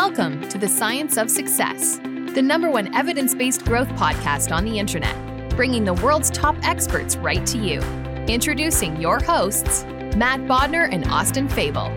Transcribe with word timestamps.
Welcome 0.00 0.48
to 0.50 0.58
the 0.58 0.68
Science 0.68 1.16
of 1.16 1.28
Success, 1.28 1.98
the 1.98 2.40
number 2.40 2.70
one 2.70 2.94
evidence 2.94 3.34
based 3.34 3.64
growth 3.64 3.88
podcast 3.88 4.52
on 4.52 4.64
the 4.64 4.78
internet, 4.78 5.50
bringing 5.56 5.84
the 5.84 5.94
world's 5.94 6.30
top 6.30 6.54
experts 6.62 7.16
right 7.16 7.44
to 7.46 7.58
you. 7.58 7.80
Introducing 8.28 9.00
your 9.00 9.18
hosts, 9.18 9.82
Matt 10.16 10.38
Bodnar 10.42 10.88
and 10.92 11.04
Austin 11.08 11.48
Fabel. 11.48 11.92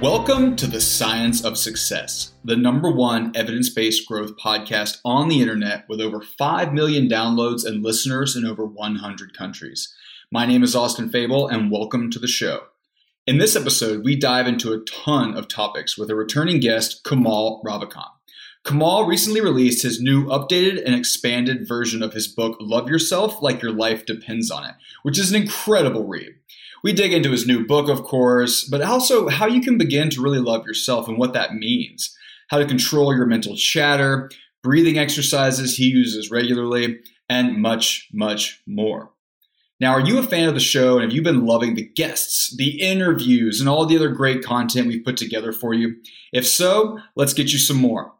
Welcome 0.00 0.56
to 0.56 0.66
the 0.66 0.80
Science 0.80 1.44
of 1.44 1.56
Success, 1.56 2.32
the 2.42 2.56
number 2.56 2.90
one 2.90 3.30
evidence 3.36 3.68
based 3.68 4.08
growth 4.08 4.36
podcast 4.36 4.98
on 5.04 5.28
the 5.28 5.40
internet 5.40 5.88
with 5.88 6.00
over 6.00 6.20
5 6.22 6.74
million 6.74 7.06
downloads 7.08 7.64
and 7.64 7.84
listeners 7.84 8.34
in 8.34 8.44
over 8.44 8.66
100 8.66 9.38
countries. 9.38 9.94
My 10.32 10.44
name 10.44 10.64
is 10.64 10.74
Austin 10.74 11.08
Fabel, 11.08 11.46
and 11.46 11.70
welcome 11.70 12.10
to 12.10 12.18
the 12.18 12.26
show. 12.26 12.64
In 13.26 13.38
this 13.38 13.56
episode, 13.56 14.04
we 14.04 14.16
dive 14.16 14.46
into 14.46 14.74
a 14.74 14.80
ton 14.80 15.34
of 15.34 15.48
topics 15.48 15.96
with 15.96 16.10
a 16.10 16.14
returning 16.14 16.60
guest, 16.60 17.04
Kamal 17.04 17.62
Ravikant. 17.64 18.10
Kamal 18.66 19.06
recently 19.06 19.40
released 19.40 19.82
his 19.82 19.98
new 19.98 20.26
updated 20.26 20.84
and 20.84 20.94
expanded 20.94 21.66
version 21.66 22.02
of 22.02 22.12
his 22.12 22.28
book, 22.28 22.58
Love 22.60 22.90
Yourself 22.90 23.40
Like 23.40 23.62
Your 23.62 23.72
Life 23.72 24.04
Depends 24.04 24.50
on 24.50 24.66
It, 24.66 24.74
which 25.04 25.18
is 25.18 25.30
an 25.30 25.40
incredible 25.40 26.06
read. 26.06 26.34
We 26.82 26.92
dig 26.92 27.14
into 27.14 27.30
his 27.30 27.46
new 27.46 27.66
book, 27.66 27.88
of 27.88 28.02
course, 28.02 28.68
but 28.68 28.82
also 28.82 29.30
how 29.30 29.46
you 29.46 29.62
can 29.62 29.78
begin 29.78 30.10
to 30.10 30.22
really 30.22 30.38
love 30.38 30.66
yourself 30.66 31.08
and 31.08 31.16
what 31.16 31.32
that 31.32 31.54
means, 31.54 32.14
how 32.48 32.58
to 32.58 32.66
control 32.66 33.16
your 33.16 33.24
mental 33.24 33.56
chatter, 33.56 34.30
breathing 34.62 34.98
exercises 34.98 35.78
he 35.78 35.86
uses 35.86 36.30
regularly, 36.30 36.98
and 37.30 37.56
much, 37.56 38.06
much 38.12 38.60
more. 38.66 39.13
Now, 39.84 39.92
are 39.92 40.00
you 40.00 40.16
a 40.16 40.22
fan 40.22 40.48
of 40.48 40.54
the 40.54 40.60
show 40.60 40.94
and 40.94 41.02
have 41.02 41.12
you 41.12 41.20
been 41.20 41.44
loving 41.44 41.74
the 41.74 41.84
guests, 41.84 42.56
the 42.56 42.80
interviews, 42.80 43.60
and 43.60 43.68
all 43.68 43.84
the 43.84 43.96
other 43.96 44.08
great 44.08 44.42
content 44.42 44.86
we've 44.86 45.04
put 45.04 45.18
together 45.18 45.52
for 45.52 45.74
you? 45.74 45.96
If 46.32 46.46
so, 46.46 46.98
let's 47.16 47.34
get 47.34 47.52
you 47.52 47.58
some 47.58 47.76
more. 47.76 48.14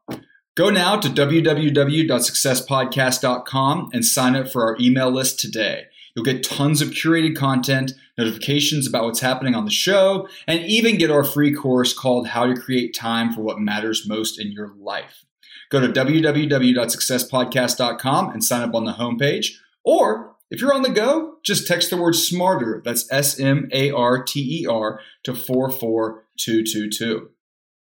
Go 0.56 0.68
now 0.68 1.00
to 1.00 1.08
www.successpodcast.com 1.08 3.90
and 3.94 4.04
sign 4.04 4.36
up 4.36 4.50
for 4.50 4.62
our 4.62 4.76
email 4.78 5.10
list 5.10 5.40
today. 5.40 5.84
You'll 6.14 6.26
get 6.26 6.44
tons 6.44 6.82
of 6.82 6.90
curated 6.90 7.34
content, 7.34 7.92
notifications 8.18 8.86
about 8.86 9.04
what's 9.04 9.20
happening 9.20 9.54
on 9.54 9.64
the 9.64 9.70
show, 9.70 10.28
and 10.46 10.62
even 10.66 10.98
get 10.98 11.10
our 11.10 11.24
free 11.24 11.54
course 11.54 11.94
called 11.94 12.28
How 12.28 12.44
to 12.44 12.60
Create 12.60 12.94
Time 12.94 13.32
for 13.32 13.40
What 13.40 13.58
Matters 13.58 14.06
Most 14.06 14.38
in 14.38 14.52
Your 14.52 14.74
Life. 14.78 15.24
Go 15.70 15.80
to 15.80 15.88
www.successpodcast.com 15.88 18.28
and 18.28 18.44
sign 18.44 18.68
up 18.68 18.74
on 18.74 18.84
the 18.84 18.92
homepage. 18.92 19.52
Or 19.82 20.33
if 20.54 20.60
you're 20.60 20.72
on 20.72 20.82
the 20.82 20.88
go, 20.88 21.38
just 21.42 21.66
text 21.66 21.90
the 21.90 21.96
word 21.96 22.14
SMARTER, 22.14 22.80
that's 22.84 23.10
S 23.10 23.40
M 23.40 23.68
A 23.72 23.90
R 23.90 24.22
T 24.22 24.62
E 24.62 24.66
R, 24.66 25.00
to 25.24 25.34
44222. 25.34 27.30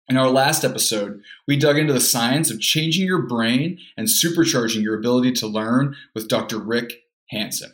In 0.09 0.17
our 0.17 0.31
last 0.31 0.63
episode, 0.63 1.21
we 1.47 1.55
dug 1.55 1.77
into 1.77 1.93
the 1.93 2.01
science 2.01 2.49
of 2.49 2.59
changing 2.59 3.05
your 3.05 3.27
brain 3.27 3.77
and 3.95 4.07
supercharging 4.07 4.81
your 4.81 4.97
ability 4.97 5.33
to 5.33 5.45
learn 5.45 5.95
with 6.15 6.27
Dr. 6.27 6.57
Rick 6.57 7.03
Hanson. 7.29 7.73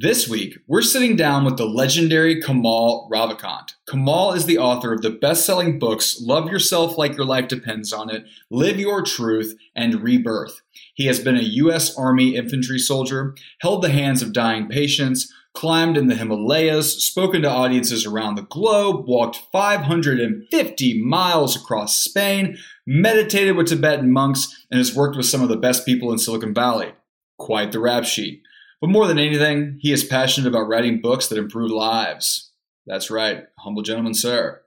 This 0.00 0.28
week, 0.28 0.58
we're 0.68 0.82
sitting 0.82 1.16
down 1.16 1.44
with 1.44 1.56
the 1.56 1.66
legendary 1.66 2.40
Kamal 2.40 3.08
Ravikant. 3.12 3.72
Kamal 3.90 4.32
is 4.32 4.46
the 4.46 4.56
author 4.56 4.92
of 4.92 5.02
the 5.02 5.10
best 5.10 5.44
selling 5.44 5.80
books 5.80 6.20
Love 6.20 6.52
Yourself 6.52 6.96
Like 6.96 7.16
Your 7.16 7.26
Life 7.26 7.48
Depends 7.48 7.92
on 7.92 8.08
It, 8.08 8.24
Live 8.48 8.78
Your 8.78 9.02
Truth, 9.02 9.56
and 9.74 10.00
Rebirth. 10.00 10.60
He 10.94 11.06
has 11.06 11.18
been 11.18 11.36
a 11.36 11.42
U.S. 11.42 11.98
Army 11.98 12.36
infantry 12.36 12.78
soldier, 12.78 13.34
held 13.60 13.82
the 13.82 13.88
hands 13.88 14.22
of 14.22 14.32
dying 14.32 14.68
patients, 14.68 15.34
climbed 15.52 15.96
in 15.96 16.06
the 16.06 16.14
Himalayas, 16.14 17.04
spoken 17.04 17.42
to 17.42 17.50
audiences 17.50 18.06
around 18.06 18.36
the 18.36 18.42
globe, 18.42 19.08
walked 19.08 19.46
550 19.50 21.02
miles 21.02 21.56
across 21.56 21.98
Spain, 21.98 22.56
meditated 22.86 23.56
with 23.56 23.66
Tibetan 23.66 24.12
monks, 24.12 24.64
and 24.70 24.78
has 24.78 24.94
worked 24.94 25.16
with 25.16 25.26
some 25.26 25.42
of 25.42 25.48
the 25.48 25.56
best 25.56 25.84
people 25.84 26.12
in 26.12 26.18
Silicon 26.18 26.54
Valley. 26.54 26.92
Quite 27.36 27.72
the 27.72 27.80
rap 27.80 28.04
sheet. 28.04 28.42
But 28.80 28.90
more 28.90 29.06
than 29.06 29.18
anything, 29.18 29.78
he 29.80 29.92
is 29.92 30.04
passionate 30.04 30.48
about 30.48 30.68
writing 30.68 31.00
books 31.00 31.28
that 31.28 31.38
improve 31.38 31.70
lives. 31.70 32.52
That's 32.86 33.10
right, 33.10 33.44
humble 33.58 33.82
gentleman, 33.82 34.14
sir. 34.14 34.62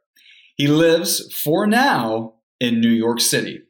He 0.56 0.68
lives, 0.68 1.34
for 1.34 1.66
now, 1.66 2.36
in 2.60 2.82
New 2.82 2.90
York 2.90 3.20
City. 3.20 3.64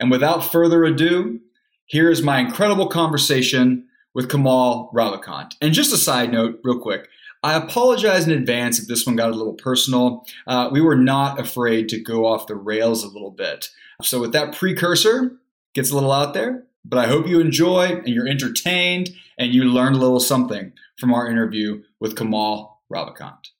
And 0.00 0.10
without 0.10 0.44
further 0.44 0.84
ado, 0.84 1.40
here 1.86 2.10
is 2.10 2.22
my 2.22 2.40
incredible 2.40 2.88
conversation 2.88 3.86
with 4.14 4.30
Kamal 4.30 4.90
Ravikant. 4.94 5.54
And 5.60 5.74
just 5.74 5.92
a 5.92 5.98
side 5.98 6.32
note, 6.32 6.60
real 6.64 6.78
quick. 6.78 7.08
I 7.42 7.54
apologize 7.54 8.26
in 8.26 8.32
advance 8.32 8.78
if 8.78 8.88
this 8.88 9.04
one 9.06 9.16
got 9.16 9.30
a 9.30 9.34
little 9.34 9.52
personal. 9.52 10.26
Uh, 10.46 10.70
we 10.72 10.80
were 10.80 10.96
not 10.96 11.38
afraid 11.38 11.90
to 11.90 12.00
go 12.00 12.24
off 12.24 12.46
the 12.46 12.56
rails 12.56 13.04
a 13.04 13.08
little 13.08 13.30
bit. 13.30 13.68
So, 14.02 14.18
with 14.18 14.32
that 14.32 14.54
precursor, 14.54 15.36
gets 15.74 15.90
a 15.90 15.94
little 15.94 16.10
out 16.10 16.32
there, 16.32 16.64
but 16.84 16.98
I 16.98 17.06
hope 17.06 17.26
you 17.26 17.40
enjoy 17.40 17.86
and 17.86 18.08
you're 18.08 18.28
entertained 18.28 19.10
and 19.38 19.52
you 19.52 19.64
learned 19.64 19.96
a 19.96 19.98
little 19.98 20.20
something 20.20 20.72
from 20.98 21.12
our 21.12 21.28
interview 21.28 21.82
with 22.00 22.16
Kamal 22.16 22.82
Ravikant. 22.92 23.50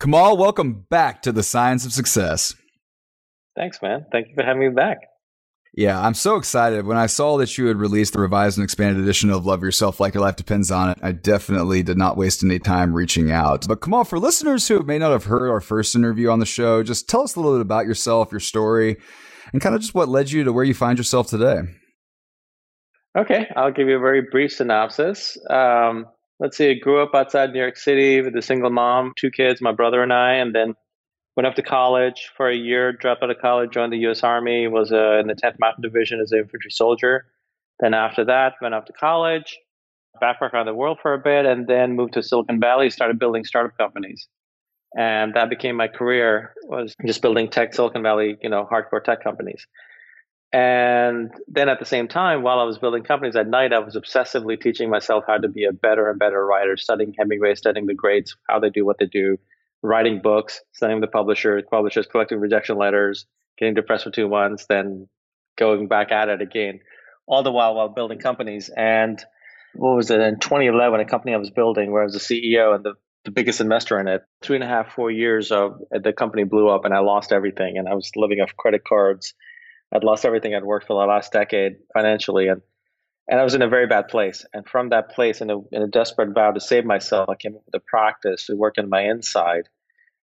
Kamal, 0.00 0.36
welcome 0.36 0.84
back 0.90 1.22
to 1.22 1.32
the 1.32 1.42
Science 1.42 1.86
of 1.86 1.92
Success. 1.92 2.54
Thanks, 3.56 3.80
man. 3.80 4.06
Thank 4.12 4.28
you 4.28 4.34
for 4.34 4.42
having 4.42 4.60
me 4.60 4.68
back. 4.68 4.98
Yeah, 5.76 6.00
I'm 6.00 6.14
so 6.14 6.36
excited. 6.36 6.86
When 6.86 6.96
I 6.96 7.06
saw 7.06 7.36
that 7.38 7.58
you 7.58 7.66
had 7.66 7.78
released 7.78 8.12
the 8.12 8.20
revised 8.20 8.58
and 8.58 8.64
expanded 8.64 9.02
edition 9.02 9.30
of 9.30 9.44
Love 9.44 9.62
Yourself 9.62 9.98
Like 9.98 10.14
Your 10.14 10.22
Life 10.22 10.36
Depends 10.36 10.70
on 10.70 10.90
It, 10.90 10.98
I 11.02 11.10
definitely 11.10 11.82
did 11.82 11.98
not 11.98 12.16
waste 12.16 12.44
any 12.44 12.60
time 12.60 12.94
reaching 12.94 13.32
out. 13.32 13.66
But 13.66 13.80
Kamal, 13.80 14.04
for 14.04 14.20
listeners 14.20 14.68
who 14.68 14.82
may 14.84 14.98
not 14.98 15.10
have 15.10 15.24
heard 15.24 15.50
our 15.50 15.60
first 15.60 15.96
interview 15.96 16.30
on 16.30 16.38
the 16.38 16.46
show, 16.46 16.84
just 16.84 17.08
tell 17.08 17.22
us 17.22 17.34
a 17.34 17.40
little 17.40 17.56
bit 17.58 17.62
about 17.62 17.86
yourself, 17.86 18.30
your 18.30 18.40
story, 18.40 18.98
and 19.52 19.60
kind 19.60 19.74
of 19.74 19.80
just 19.80 19.94
what 19.94 20.08
led 20.08 20.30
you 20.30 20.44
to 20.44 20.52
where 20.52 20.64
you 20.64 20.74
find 20.74 20.96
yourself 20.96 21.28
today. 21.28 21.62
Okay, 23.16 23.48
I'll 23.54 23.70
give 23.70 23.88
you 23.88 23.96
a 23.96 24.00
very 24.00 24.22
brief 24.22 24.52
synopsis. 24.52 25.38
Um, 25.48 26.06
let's 26.40 26.56
see, 26.56 26.70
I 26.70 26.74
grew 26.74 27.00
up 27.00 27.14
outside 27.14 27.52
New 27.52 27.60
York 27.60 27.76
City 27.76 28.20
with 28.20 28.34
a 28.34 28.42
single 28.42 28.70
mom, 28.70 29.12
two 29.16 29.30
kids, 29.30 29.60
my 29.60 29.70
brother 29.70 30.02
and 30.02 30.12
I, 30.12 30.34
and 30.34 30.52
then 30.52 30.74
went 31.36 31.46
up 31.46 31.54
to 31.54 31.62
college 31.62 32.30
for 32.36 32.48
a 32.48 32.56
year, 32.56 32.92
dropped 32.92 33.22
out 33.22 33.30
of 33.30 33.38
college, 33.38 33.70
joined 33.70 33.92
the 33.92 33.98
U.S. 33.98 34.24
Army, 34.24 34.66
was 34.66 34.92
uh, 34.92 35.18
in 35.18 35.28
the 35.28 35.34
10th 35.34 35.60
Mountain 35.60 35.82
Division 35.82 36.20
as 36.20 36.32
an 36.32 36.40
infantry 36.40 36.72
soldier. 36.72 37.26
Then 37.78 37.94
after 37.94 38.24
that, 38.24 38.54
went 38.60 38.74
off 38.74 38.86
to 38.86 38.92
college, 38.92 39.58
backpacked 40.20 40.52
around 40.52 40.66
the 40.66 40.74
world 40.74 40.98
for 41.00 41.14
a 41.14 41.18
bit, 41.18 41.46
and 41.46 41.68
then 41.68 41.94
moved 41.94 42.14
to 42.14 42.22
Silicon 42.22 42.58
Valley, 42.58 42.90
started 42.90 43.20
building 43.20 43.44
startup 43.44 43.76
companies. 43.78 44.26
And 44.96 45.34
that 45.34 45.50
became 45.50 45.76
my 45.76 45.88
career 45.88 46.52
was 46.66 46.94
just 47.06 47.22
building 47.22 47.48
tech 47.48 47.74
Silicon 47.74 48.02
Valley, 48.02 48.38
you 48.42 48.48
know, 48.48 48.68
hardcore 48.70 49.02
tech 49.02 49.22
companies. 49.22 49.66
And 50.54 51.32
then 51.48 51.68
at 51.68 51.80
the 51.80 51.84
same 51.84 52.06
time, 52.06 52.42
while 52.42 52.60
I 52.60 52.62
was 52.62 52.78
building 52.78 53.02
companies 53.02 53.34
at 53.34 53.48
night, 53.48 53.72
I 53.72 53.80
was 53.80 53.96
obsessively 53.96 54.58
teaching 54.60 54.88
myself 54.88 55.24
how 55.26 55.36
to 55.36 55.48
be 55.48 55.64
a 55.64 55.72
better 55.72 56.08
and 56.08 56.16
better 56.16 56.46
writer, 56.46 56.76
studying 56.76 57.12
Hemingway, 57.18 57.56
studying 57.56 57.86
the 57.86 57.94
greats, 57.94 58.36
how 58.48 58.60
they 58.60 58.70
do 58.70 58.86
what 58.86 58.98
they 58.98 59.06
do, 59.06 59.36
writing 59.82 60.20
books, 60.22 60.60
studying 60.70 61.00
the 61.00 61.08
publisher, 61.08 61.60
publishers, 61.68 62.06
collecting 62.06 62.38
rejection 62.38 62.78
letters, 62.78 63.26
getting 63.58 63.74
depressed 63.74 64.04
for 64.04 64.12
two 64.12 64.28
months, 64.28 64.66
then 64.66 65.08
going 65.58 65.88
back 65.88 66.12
at 66.12 66.28
it 66.28 66.40
again, 66.40 66.78
all 67.26 67.42
the 67.42 67.50
while 67.50 67.74
while 67.74 67.88
building 67.88 68.20
companies. 68.20 68.70
And 68.76 69.20
what 69.74 69.96
was 69.96 70.08
it 70.12 70.20
in 70.20 70.38
2011, 70.38 71.00
a 71.00 71.04
company 71.04 71.34
I 71.34 71.38
was 71.38 71.50
building 71.50 71.90
where 71.90 72.02
I 72.02 72.04
was 72.04 72.12
the 72.12 72.20
CEO 72.20 72.76
and 72.76 72.84
the, 72.84 72.94
the 73.24 73.32
biggest 73.32 73.60
investor 73.60 73.98
in 73.98 74.06
it. 74.06 74.22
Three 74.40 74.54
and 74.54 74.62
a 74.62 74.68
half, 74.68 74.94
four 74.94 75.10
years 75.10 75.50
of 75.50 75.80
the 75.90 76.12
company 76.12 76.44
blew 76.44 76.68
up 76.68 76.84
and 76.84 76.94
I 76.94 77.00
lost 77.00 77.32
everything. 77.32 77.76
And 77.76 77.88
I 77.88 77.94
was 77.94 78.12
living 78.14 78.38
off 78.38 78.56
credit 78.56 78.84
cards 78.84 79.34
I'd 79.94 80.04
lost 80.04 80.24
everything 80.24 80.54
I'd 80.54 80.64
worked 80.64 80.86
for 80.86 81.00
the 81.00 81.06
last 81.06 81.32
decade 81.32 81.76
financially, 81.92 82.48
and 82.48 82.62
and 83.28 83.40
I 83.40 83.44
was 83.44 83.54
in 83.54 83.62
a 83.62 83.68
very 83.68 83.86
bad 83.86 84.08
place. 84.08 84.44
And 84.52 84.68
from 84.68 84.90
that 84.90 85.10
place, 85.10 85.40
in 85.40 85.50
a, 85.50 85.58
in 85.72 85.80
a 85.80 85.86
desperate 85.86 86.34
vow 86.34 86.50
to 86.50 86.60
save 86.60 86.84
myself, 86.84 87.30
I 87.30 87.36
came 87.36 87.54
up 87.54 87.62
with 87.64 87.74
a 87.74 87.84
practice 87.84 88.46
to 88.46 88.54
work 88.54 88.74
on 88.76 88.90
my 88.90 89.02
inside, 89.02 89.68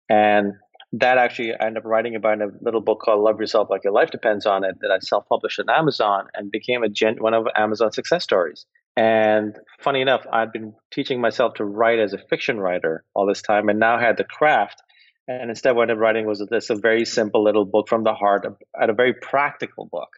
and 0.08 0.52
that 0.93 1.19
actually 1.19 1.52
I 1.52 1.66
ended 1.66 1.78
up 1.78 1.87
writing 1.87 2.14
about 2.14 2.34
in 2.34 2.43
a 2.43 2.52
little 2.61 2.81
book 2.81 3.00
called 3.00 3.25
"Love 3.25 3.40
Yourself 3.40 3.69
Like 3.69 3.82
Your 3.82 3.93
Life 3.93 4.11
Depends 4.11 4.46
on 4.46 4.62
It" 4.62 4.76
that 4.81 4.93
I 4.93 4.99
self-published 5.00 5.58
on 5.61 5.70
Amazon 5.70 6.28
and 6.34 6.52
became 6.52 6.84
a 6.84 6.88
gen- 6.88 7.20
one 7.20 7.34
of 7.34 7.49
Amazon's 7.56 7.96
success 7.96 8.22
stories. 8.22 8.67
And 8.96 9.58
funny 9.81 10.02
enough, 10.02 10.25
I'd 10.32 10.52
been 10.52 10.75
teaching 10.93 11.20
myself 11.20 11.55
to 11.55 11.64
write 11.64 11.99
as 11.99 12.12
a 12.12 12.19
fiction 12.31 12.60
writer 12.60 13.05
all 13.12 13.26
this 13.26 13.43
time, 13.43 13.69
and 13.69 13.81
now 13.81 13.99
had 13.99 14.19
the 14.19 14.25
craft 14.25 14.83
and 15.29 15.50
instead, 15.50 15.76
what 15.76 15.91
I'm 15.91 15.99
writing 15.99 16.26
was 16.26 16.44
this 16.50 16.71
a 16.71 16.75
very 16.75 17.05
simple 17.05 17.43
little 17.43 17.65
book 17.65 17.88
from 17.88 18.05
the 18.05 18.15
heart, 18.15 18.47
at 18.81 18.91
a 18.91 18.94
very 18.94 19.15
practical 19.15 19.87
book. 19.87 20.09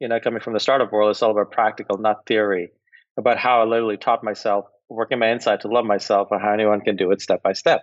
You 0.00 0.08
know, 0.08 0.20
coming 0.20 0.40
from 0.40 0.52
the 0.52 0.60
startup 0.60 0.92
world, 0.92 1.10
it's 1.10 1.22
all 1.22 1.30
about 1.30 1.52
practical, 1.52 1.98
not 1.98 2.26
theory, 2.26 2.70
about 3.18 3.38
how 3.38 3.62
I 3.62 3.64
literally 3.64 3.96
taught 3.96 4.22
myself, 4.24 4.66
working 4.88 5.18
my 5.18 5.30
inside 5.30 5.62
to 5.62 5.68
love 5.68 5.84
myself, 5.84 6.28
and 6.30 6.40
how 6.40 6.52
anyone 6.52 6.80
can 6.80 6.96
do 6.96 7.10
it 7.12 7.20
step 7.20 7.42
by 7.42 7.52
step. 7.52 7.82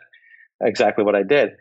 Exactly 0.62 1.04
what 1.04 1.16
I 1.16 1.24
did. 1.24 1.52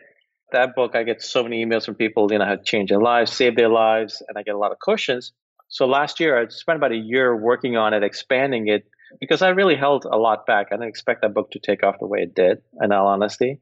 That 0.52 0.74
book, 0.74 0.94
I 0.94 1.02
get 1.02 1.22
so 1.22 1.42
many 1.42 1.64
emails 1.64 1.86
from 1.86 1.94
people, 1.94 2.30
you 2.30 2.38
know, 2.38 2.44
how 2.44 2.56
to 2.56 2.62
change 2.62 2.90
their 2.90 3.00
lives, 3.00 3.32
save 3.32 3.56
their 3.56 3.70
lives, 3.70 4.22
and 4.28 4.36
I 4.36 4.42
get 4.42 4.54
a 4.54 4.58
lot 4.58 4.72
of 4.72 4.78
questions. 4.78 5.32
So 5.68 5.86
last 5.86 6.20
year, 6.20 6.38
I 6.38 6.48
spent 6.48 6.76
about 6.76 6.92
a 6.92 6.96
year 6.96 7.34
working 7.34 7.76
on 7.78 7.94
it, 7.94 8.02
expanding 8.02 8.68
it, 8.68 8.84
because 9.20 9.40
I 9.40 9.48
really 9.48 9.76
held 9.76 10.04
a 10.04 10.18
lot 10.18 10.44
back. 10.44 10.66
I 10.70 10.76
didn't 10.76 10.88
expect 10.88 11.22
that 11.22 11.32
book 11.32 11.50
to 11.52 11.58
take 11.58 11.82
off 11.82 11.98
the 11.98 12.06
way 12.06 12.20
it 12.20 12.34
did, 12.34 12.58
in 12.82 12.92
all 12.92 13.06
honesty. 13.06 13.60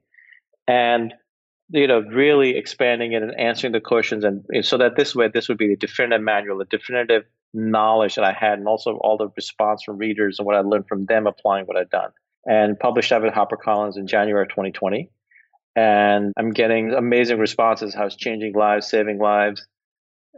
And 0.66 1.14
you 1.72 1.86
know, 1.86 2.00
really 2.00 2.56
expanding 2.56 3.12
it 3.12 3.22
and 3.22 3.38
answering 3.38 3.72
the 3.72 3.80
questions, 3.80 4.24
and 4.24 4.44
so 4.64 4.78
that 4.78 4.96
this 4.96 5.14
way, 5.14 5.28
this 5.28 5.48
would 5.48 5.58
be 5.58 5.68
the 5.68 5.76
definitive 5.76 6.22
manual, 6.22 6.58
the 6.58 6.64
definitive 6.64 7.24
knowledge 7.54 8.16
that 8.16 8.24
I 8.24 8.32
had, 8.32 8.58
and 8.58 8.68
also 8.68 8.96
all 8.96 9.16
the 9.16 9.28
response 9.36 9.82
from 9.84 9.98
readers 9.98 10.38
and 10.38 10.46
what 10.46 10.56
I 10.56 10.60
learned 10.60 10.86
from 10.88 11.06
them 11.06 11.26
applying 11.26 11.66
what 11.66 11.76
I'd 11.76 11.90
done. 11.90 12.10
And 12.46 12.78
published 12.78 13.10
that 13.10 13.22
with 13.22 13.34
HarperCollins 13.34 13.96
in 13.96 14.06
January 14.06 14.42
of 14.42 14.48
2020. 14.48 15.10
And 15.76 16.32
I'm 16.36 16.50
getting 16.50 16.92
amazing 16.92 17.38
responses, 17.38 17.94
how 17.94 18.06
it's 18.06 18.16
changing 18.16 18.54
lives, 18.54 18.88
saving 18.88 19.18
lives. 19.18 19.66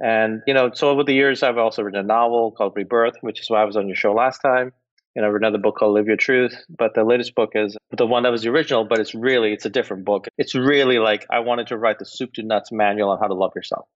And, 0.02 0.42
you 0.46 0.54
know, 0.54 0.70
so 0.74 0.90
over 0.90 1.04
the 1.04 1.14
years, 1.14 1.42
I've 1.42 1.58
also 1.58 1.82
written 1.82 2.00
a 2.00 2.02
novel 2.02 2.52
called 2.52 2.72
Rebirth, 2.76 3.16
which 3.20 3.40
is 3.40 3.48
why 3.48 3.62
I 3.62 3.64
was 3.64 3.76
on 3.76 3.86
your 3.86 3.96
show 3.96 4.12
last 4.12 4.40
time 4.40 4.72
you 5.14 5.22
know, 5.22 5.34
another 5.34 5.58
book 5.58 5.76
called 5.76 5.94
Live 5.94 6.06
Your 6.06 6.16
Truth, 6.16 6.54
but 6.68 6.94
the 6.94 7.04
latest 7.04 7.34
book 7.34 7.50
is 7.54 7.76
the 7.96 8.06
one 8.06 8.22
that 8.22 8.32
was 8.32 8.42
the 8.42 8.50
original, 8.50 8.84
but 8.84 8.98
it's 8.98 9.14
really, 9.14 9.52
it's 9.52 9.66
a 9.66 9.70
different 9.70 10.04
book. 10.04 10.26
It's 10.38 10.54
really 10.54 10.98
like 10.98 11.26
I 11.30 11.40
wanted 11.40 11.68
to 11.68 11.78
write 11.78 11.98
the 11.98 12.06
soup 12.06 12.32
to 12.34 12.42
nuts 12.42 12.72
manual 12.72 13.10
on 13.10 13.18
how 13.18 13.26
to 13.26 13.34
love 13.34 13.52
yourself 13.54 13.86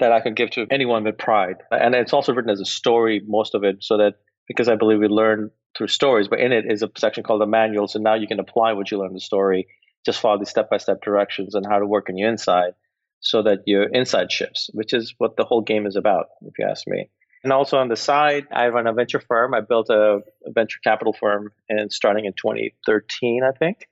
that 0.00 0.12
I 0.12 0.20
could 0.20 0.36
give 0.36 0.50
to 0.50 0.66
anyone 0.70 1.04
with 1.04 1.18
pride. 1.18 1.56
And 1.70 1.94
it's 1.94 2.12
also 2.12 2.32
written 2.32 2.50
as 2.50 2.60
a 2.60 2.64
story, 2.64 3.20
most 3.26 3.54
of 3.54 3.64
it, 3.64 3.82
so 3.82 3.96
that 3.98 4.14
because 4.46 4.68
I 4.68 4.76
believe 4.76 5.00
we 5.00 5.08
learn 5.08 5.50
through 5.76 5.88
stories, 5.88 6.28
but 6.28 6.40
in 6.40 6.52
it 6.52 6.64
is 6.70 6.82
a 6.82 6.90
section 6.96 7.22
called 7.22 7.40
the 7.40 7.46
manual. 7.46 7.88
So 7.88 7.98
now 7.98 8.14
you 8.14 8.26
can 8.26 8.40
apply 8.40 8.72
what 8.72 8.90
you 8.90 8.98
learned 8.98 9.10
in 9.10 9.14
the 9.14 9.20
story, 9.20 9.66
just 10.06 10.20
follow 10.20 10.38
these 10.38 10.48
step 10.48 10.70
by 10.70 10.78
step 10.78 11.02
directions 11.02 11.54
on 11.54 11.64
how 11.64 11.78
to 11.78 11.86
work 11.86 12.08
on 12.08 12.16
your 12.16 12.30
inside 12.30 12.72
so 13.20 13.42
that 13.42 13.58
your 13.66 13.84
inside 13.84 14.30
shifts, 14.30 14.70
which 14.72 14.94
is 14.94 15.14
what 15.18 15.36
the 15.36 15.44
whole 15.44 15.60
game 15.60 15.86
is 15.86 15.96
about, 15.96 16.26
if 16.42 16.54
you 16.58 16.66
ask 16.66 16.86
me. 16.86 17.10
And 17.44 17.52
also 17.52 17.78
on 17.78 17.88
the 17.88 17.96
side, 17.96 18.46
I 18.52 18.68
run 18.68 18.86
a 18.86 18.92
venture 18.92 19.20
firm. 19.20 19.54
I 19.54 19.60
built 19.60 19.90
a, 19.90 20.20
a 20.46 20.50
venture 20.50 20.78
capital 20.82 21.12
firm 21.12 21.52
and 21.68 21.92
starting 21.92 22.24
in 22.24 22.32
2013, 22.32 23.42
I 23.44 23.56
think. 23.56 23.88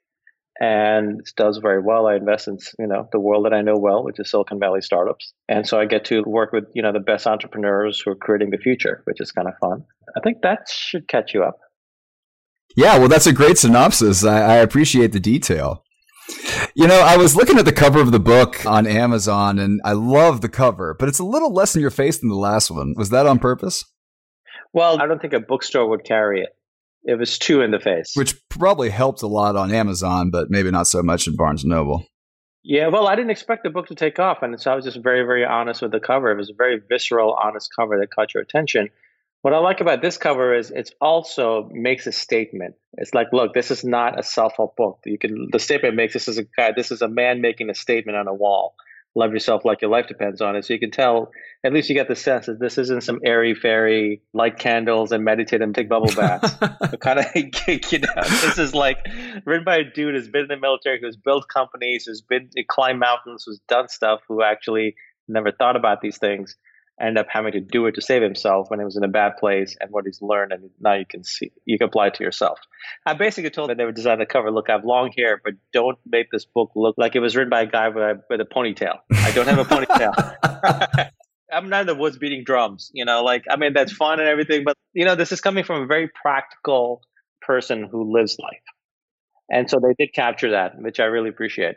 And 0.59 1.21
it 1.21 1.31
does 1.37 1.59
very 1.59 1.83
well. 1.83 2.07
I 2.07 2.17
invest 2.17 2.49
in, 2.49 2.59
you 2.79 2.87
know, 2.87 3.09
the 3.13 3.21
world 3.21 3.45
that 3.45 3.53
I 3.53 3.61
know 3.61 3.77
well, 3.77 4.03
which 4.03 4.19
is 4.19 4.31
Silicon 4.31 4.59
Valley 4.59 4.81
startups. 4.81 5.33
And 5.49 5.69
so 5.69 5.79
I 5.79 5.85
get 5.85 6.07
to 6.07 6.23
work 6.23 6.53
with, 6.53 6.65
you 6.75 6.83
know, 6.83 6.93
the 6.93 7.01
best 7.01 7.27
entrepreneurs 7.27 8.01
who 8.01 8.13
are 8.13 8.17
creating 8.17 8.51
the 8.51 8.59
future, 8.59 9.03
which 9.05 9.21
is 9.21 9.33
kind 9.33 9.49
of 9.49 9.55
fun. 9.59 9.85
I 10.17 10.21
think 10.21 10.43
that 10.43 10.69
should 10.69 11.09
catch 11.09 11.35
you 11.35 11.45
up. 11.45 11.59
Yeah, 12.75 12.99
well, 12.99 13.09
that's 13.09 13.27
a 13.27 13.33
great 13.33 13.59
synopsis. 13.59 14.25
I, 14.25 14.41
I 14.41 14.57
appreciate 14.57 15.13
the 15.13 15.21
detail. 15.21 15.85
You 16.75 16.87
know, 16.87 17.01
I 17.01 17.17
was 17.17 17.37
looking 17.37 17.59
at 17.59 17.65
the 17.65 17.73
cover 17.73 18.01
of 18.01 18.13
the 18.13 18.21
book 18.21 18.65
on 18.67 18.87
Amazon 18.87 19.59
and 19.59 19.81
I 19.85 19.93
love 19.93 20.41
the 20.41 20.49
cover, 20.49 20.95
but 20.99 21.09
it's 21.09 21.19
a 21.19 21.25
little 21.25 21.53
less 21.53 21.75
in 21.75 21.81
your 21.81 21.91
face 21.91 22.19
than 22.19 22.29
the 22.29 22.37
last 22.37 22.71
one. 22.71 22.95
Was 22.97 23.11
that 23.11 23.27
on 23.27 23.39
purpose? 23.39 23.85
Well, 24.73 25.01
I 25.01 25.07
don't 25.07 25.21
think 25.21 25.33
a 25.33 25.41
bookstore 25.41 25.89
would 25.89 26.05
carry 26.05 26.43
it. 26.43 26.51
It 27.05 27.19
was 27.19 27.39
too 27.39 27.63
in 27.63 27.71
the 27.71 27.79
face. 27.79 28.13
Which 28.15 28.37
probably 28.49 28.91
helped 28.91 29.23
a 29.23 29.27
lot 29.27 29.57
on 29.57 29.73
Amazon, 29.73 30.31
but 30.31 30.51
maybe 30.51 30.71
not 30.71 30.89
so 30.89 31.03
much 31.03 31.27
in 31.27 31.37
Barnes 31.37 31.63
and 31.63 31.71
Noble. 31.71 32.05
Yeah, 32.65 32.89
well, 32.89 33.07
I 33.07 33.15
didn't 33.15 33.31
expect 33.31 33.63
the 33.63 33.71
book 33.71 33.87
to 33.87 33.95
take 33.95 34.19
off. 34.19 34.43
And 34.43 34.61
so 34.61 34.73
I 34.73 34.75
was 34.75 34.85
just 34.85 34.99
very, 35.01 35.23
very 35.23 35.45
honest 35.45 35.83
with 35.83 35.93
the 35.93 36.01
cover. 36.01 36.33
It 36.33 36.37
was 36.37 36.51
a 36.51 36.55
very 36.55 36.81
visceral, 36.89 37.39
honest 37.41 37.71
cover 37.75 37.99
that 38.01 38.11
caught 38.11 38.35
your 38.35 38.43
attention. 38.43 38.91
What 39.43 39.55
I 39.55 39.59
like 39.59 39.81
about 39.81 40.03
this 40.03 40.19
cover 40.19 40.55
is 40.55 40.71
it 40.71 40.91
also 41.01 41.69
makes 41.73 42.07
a 42.07 42.13
statement. 42.13 42.75
It's 42.95 43.15
like, 43.15 43.29
look, 43.33 43.55
this 43.55 43.71
is 43.71 43.85
not 43.85 44.19
a 44.19 44.23
self-help 44.23 44.77
book. 44.77 45.01
You 45.05 45.19
can 45.19 45.49
the 45.53 45.59
statement 45.59 45.95
makes 45.95 46.15
this 46.15 46.27
is 46.29 46.39
a 46.39 46.45
guy, 46.45 46.73
this 46.75 46.91
is 46.91 47.03
a 47.03 47.09
man 47.09 47.41
making 47.41 47.71
a 47.71 47.75
statement 47.75 48.19
on 48.19 48.27
a 48.27 48.35
wall. 48.35 48.75
Love 49.15 49.33
yourself 49.33 49.65
like 49.65 49.81
your 49.81 49.91
life 49.91 50.09
depends 50.09 50.43
on 50.43 50.57
it. 50.57 50.65
So 50.65 50.75
you 50.75 50.81
can 50.81 50.91
tell, 50.91 51.31
at 51.65 51.73
least 51.73 51.89
you 51.89 51.95
get 51.95 52.07
the 52.09 52.17
sense 52.17 52.47
that 52.47 52.61
this 52.61 52.77
isn't 52.77 53.03
some 53.03 53.21
airy 53.25 53.55
fairy 53.55 54.21
light 54.35 54.59
candles 54.59 55.11
and 55.11 55.25
meditate 55.25 55.63
and 55.63 55.75
take 55.75 55.89
bubble 55.89 56.13
baths. 56.15 56.53
kind 57.01 57.21
of, 57.21 57.27
you 57.35 57.99
know, 58.01 58.23
this 58.25 58.59
is 58.59 58.75
like 58.75 58.99
written 59.47 59.65
by 59.65 59.77
a 59.77 59.85
dude 59.85 60.15
who's 60.15 60.29
been 60.29 60.43
in 60.43 60.49
the 60.49 60.57
military, 60.59 61.01
who's 61.01 61.17
built 61.17 61.47
companies, 61.49 62.05
who's 62.05 62.21
been 62.21 62.51
climbed 62.69 63.01
mountains, 63.01 63.45
who's 63.47 63.61
done 63.69 63.89
stuff, 63.89 64.21
who 64.29 64.43
actually 64.43 64.97
never 65.29 65.51
thought 65.51 65.77
about 65.77 66.03
these 66.03 66.19
things 66.19 66.57
end 67.01 67.19
up 67.19 67.27
having 67.29 67.53
to 67.53 67.61
do 67.61 67.87
it 67.87 67.95
to 67.95 68.01
save 68.01 68.23
himself 68.23 68.71
when 68.71 68.79
he 68.79 68.85
was 68.85 68.97
in 68.97 69.05
a 69.05 69.09
bad 69.09 69.37
place 69.39 69.77
and 69.81 69.91
what 69.91 70.05
he's 70.07 70.23
learned 70.23 70.53
and 70.53 70.71
now 70.81 70.95
you 70.95 71.05
can 71.05 71.23
see 71.23 71.53
you 71.65 71.79
can 71.79 71.89
apply 71.89 72.09
it 72.09 72.15
to 72.15 72.25
yourself. 72.25 72.59
I 73.05 73.15
basically 73.15 73.51
told 73.51 73.71
them 73.71 73.77
they 73.77 73.85
would 73.85 73.95
design 73.95 74.19
the 74.19 74.27
cover 74.27 74.51
look 74.51 74.71
i 74.71 74.73
have 74.73 74.85
long 74.85 75.13
hair 75.17 75.41
but 75.43 75.55
don't 75.73 75.99
make 76.07 76.31
this 76.31 76.45
book 76.45 76.71
look 76.75 76.97
like 76.99 77.15
it 77.15 77.21
was 77.21 77.37
written 77.37 77.51
by 77.51 77.63
a 77.63 77.67
guy 77.67 77.89
with 77.89 78.03
a, 78.03 78.21
with 78.31 78.41
a 78.41 78.45
ponytail. 78.45 78.99
I 79.13 79.31
don't 79.33 79.47
have 79.47 79.59
a 79.59 79.65
ponytail. 79.65 81.11
I'm 81.53 81.69
not 81.69 81.83
in 81.83 81.87
the 81.87 81.95
woods 81.95 82.19
beating 82.19 82.45
drums 82.45 82.91
you 82.93 83.05
know 83.05 83.23
like 83.23 83.45
i 83.51 83.57
mean 83.57 83.73
that's 83.73 83.93
fun 83.93 84.19
and 84.19 84.29
everything 84.29 84.65
but 84.65 84.77
you 84.95 85.05
know 85.05 85.15
this 85.15 85.33
is 85.33 85.41
coming 85.41 85.65
from 85.65 85.83
a 85.83 85.87
very 85.87 86.09
practical 86.09 87.03
person 87.41 87.89
who 87.91 88.13
lives 88.13 88.37
life. 88.41 88.63
And 89.49 89.71
so 89.71 89.79
they 89.79 89.95
did 89.97 90.13
capture 90.13 90.51
that 90.51 90.73
which 90.79 90.99
i 90.99 91.05
really 91.05 91.29
appreciate 91.29 91.77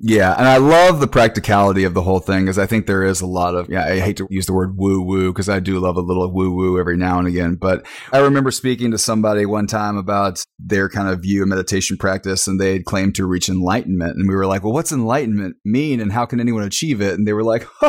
yeah, 0.00 0.34
and 0.36 0.48
I 0.48 0.56
love 0.56 1.00
the 1.00 1.06
practicality 1.06 1.84
of 1.84 1.94
the 1.94 2.02
whole 2.02 2.18
thing 2.18 2.44
because 2.44 2.58
I 2.58 2.66
think 2.66 2.86
there 2.86 3.04
is 3.04 3.20
a 3.20 3.26
lot 3.26 3.54
of 3.54 3.70
yeah. 3.70 3.84
I 3.84 4.00
hate 4.00 4.16
to 4.16 4.26
use 4.28 4.46
the 4.46 4.52
word 4.52 4.76
woo 4.76 5.00
woo 5.00 5.32
because 5.32 5.48
I 5.48 5.60
do 5.60 5.78
love 5.78 5.96
a 5.96 6.00
little 6.00 6.32
woo 6.32 6.50
woo 6.50 6.80
every 6.80 6.96
now 6.96 7.18
and 7.18 7.28
again. 7.28 7.54
But 7.54 7.86
I 8.12 8.18
remember 8.18 8.50
speaking 8.50 8.90
to 8.90 8.98
somebody 8.98 9.46
one 9.46 9.68
time 9.68 9.96
about 9.96 10.42
their 10.58 10.88
kind 10.88 11.08
of 11.08 11.22
view 11.22 11.42
of 11.42 11.48
meditation 11.48 11.96
practice, 11.96 12.48
and 12.48 12.60
they 12.60 12.72
had 12.72 12.84
claimed 12.84 13.14
to 13.14 13.26
reach 13.26 13.48
enlightenment, 13.48 14.16
and 14.16 14.28
we 14.28 14.34
were 14.34 14.46
like, 14.46 14.64
"Well, 14.64 14.72
what's 14.72 14.92
enlightenment 14.92 15.56
mean, 15.64 16.00
and 16.00 16.10
how 16.10 16.26
can 16.26 16.40
anyone 16.40 16.64
achieve 16.64 17.00
it?" 17.00 17.14
And 17.14 17.26
they 17.26 17.32
were 17.32 17.44
like, 17.44 17.66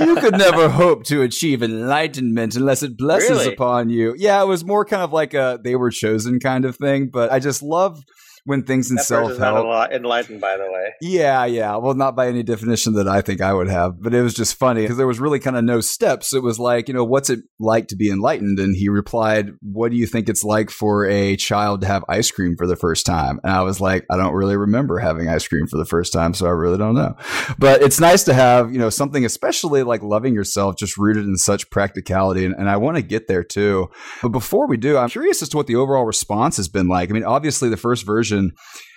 you 0.00 0.16
could 0.16 0.36
never 0.36 0.68
hope 0.68 1.04
to 1.04 1.22
achieve 1.22 1.62
enlightenment 1.62 2.56
unless 2.56 2.82
it 2.82 2.98
blesses 2.98 3.30
really? 3.30 3.52
upon 3.52 3.88
you. 3.88 4.14
Yeah, 4.18 4.42
it 4.42 4.46
was 4.46 4.64
more 4.64 4.84
kind 4.84 5.02
of 5.02 5.12
like 5.12 5.32
a 5.34 5.58
they 5.62 5.76
were 5.76 5.90
chosen 5.90 6.40
kind 6.40 6.64
of 6.64 6.76
thing, 6.76 7.08
but 7.12 7.30
I 7.32 7.38
just 7.38 7.62
love 7.62 8.02
when 8.48 8.62
things 8.62 8.90
in 8.90 8.96
self 8.96 9.24
person's 9.24 9.40
not 9.40 9.58
a 9.58 9.68
help. 9.68 9.92
enlightened, 9.92 10.40
by 10.40 10.56
the 10.56 10.64
way. 10.64 10.94
Yeah, 11.02 11.44
yeah. 11.44 11.76
Well, 11.76 11.92
not 11.92 12.16
by 12.16 12.28
any 12.28 12.42
definition 12.42 12.94
that 12.94 13.06
I 13.06 13.20
think 13.20 13.42
I 13.42 13.52
would 13.52 13.68
have, 13.68 14.00
but 14.00 14.14
it 14.14 14.22
was 14.22 14.32
just 14.32 14.54
funny 14.54 14.80
because 14.80 14.96
there 14.96 15.06
was 15.06 15.20
really 15.20 15.38
kind 15.38 15.54
of 15.54 15.64
no 15.64 15.82
steps. 15.82 16.32
It 16.32 16.42
was 16.42 16.58
like, 16.58 16.88
you 16.88 16.94
know, 16.94 17.04
what's 17.04 17.28
it 17.28 17.40
like 17.60 17.88
to 17.88 17.96
be 17.96 18.10
enlightened? 18.10 18.58
And 18.58 18.74
he 18.74 18.88
replied, 18.88 19.50
What 19.60 19.90
do 19.90 19.98
you 19.98 20.06
think 20.06 20.30
it's 20.30 20.44
like 20.44 20.70
for 20.70 21.04
a 21.04 21.36
child 21.36 21.82
to 21.82 21.88
have 21.88 22.06
ice 22.08 22.30
cream 22.30 22.56
for 22.56 22.66
the 22.66 22.74
first 22.74 23.04
time? 23.04 23.38
And 23.44 23.52
I 23.52 23.60
was 23.60 23.82
like, 23.82 24.06
I 24.10 24.16
don't 24.16 24.32
really 24.32 24.56
remember 24.56 24.98
having 24.98 25.28
ice 25.28 25.46
cream 25.46 25.66
for 25.66 25.76
the 25.76 25.84
first 25.84 26.14
time, 26.14 26.32
so 26.32 26.46
I 26.46 26.50
really 26.50 26.78
don't 26.78 26.94
know. 26.94 27.16
But 27.58 27.82
it's 27.82 28.00
nice 28.00 28.24
to 28.24 28.34
have, 28.34 28.72
you 28.72 28.78
know, 28.78 28.88
something, 28.88 29.26
especially 29.26 29.82
like 29.82 30.02
loving 30.02 30.32
yourself, 30.32 30.78
just 30.78 30.96
rooted 30.96 31.26
in 31.26 31.36
such 31.36 31.68
practicality. 31.68 32.46
And, 32.46 32.54
and 32.54 32.70
I 32.70 32.78
want 32.78 32.96
to 32.96 33.02
get 33.02 33.28
there 33.28 33.44
too. 33.44 33.90
But 34.22 34.30
before 34.30 34.66
we 34.66 34.78
do, 34.78 34.96
I'm 34.96 35.10
curious 35.10 35.42
as 35.42 35.50
to 35.50 35.58
what 35.58 35.66
the 35.66 35.76
overall 35.76 36.06
response 36.06 36.56
has 36.56 36.68
been 36.68 36.88
like. 36.88 37.10
I 37.10 37.12
mean, 37.12 37.24
obviously, 37.24 37.68
the 37.68 37.76
first 37.76 38.06
version 38.06 38.37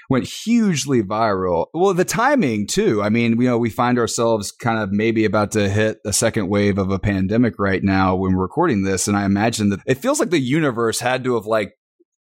went 0.10 0.28
hugely 0.28 1.02
viral. 1.02 1.68
Well, 1.74 1.94
the 1.94 2.04
timing 2.04 2.68
too. 2.68 3.02
I 3.02 3.08
mean, 3.08 3.40
you 3.40 3.48
know, 3.48 3.58
we 3.58 3.70
find 3.70 3.98
ourselves 3.98 4.52
kind 4.52 4.78
of 4.78 4.92
maybe 4.92 5.24
about 5.24 5.52
to 5.52 5.70
hit 5.70 6.00
a 6.06 6.12
second 6.12 6.50
wave 6.50 6.78
of 6.78 6.92
a 6.92 7.00
pandemic 7.00 7.54
right 7.58 7.82
now 7.82 8.16
when 8.16 8.36
we're 8.36 8.42
recording 8.42 8.84
this, 8.84 9.08
and 9.08 9.16
I 9.16 9.24
imagine 9.24 9.70
that 9.70 9.80
it 9.86 10.00
feels 10.00 10.20
like 10.20 10.30
the 10.30 10.40
universe 10.40 11.00
had 11.00 11.24
to 11.24 11.36
have 11.36 11.46
like 11.46 11.76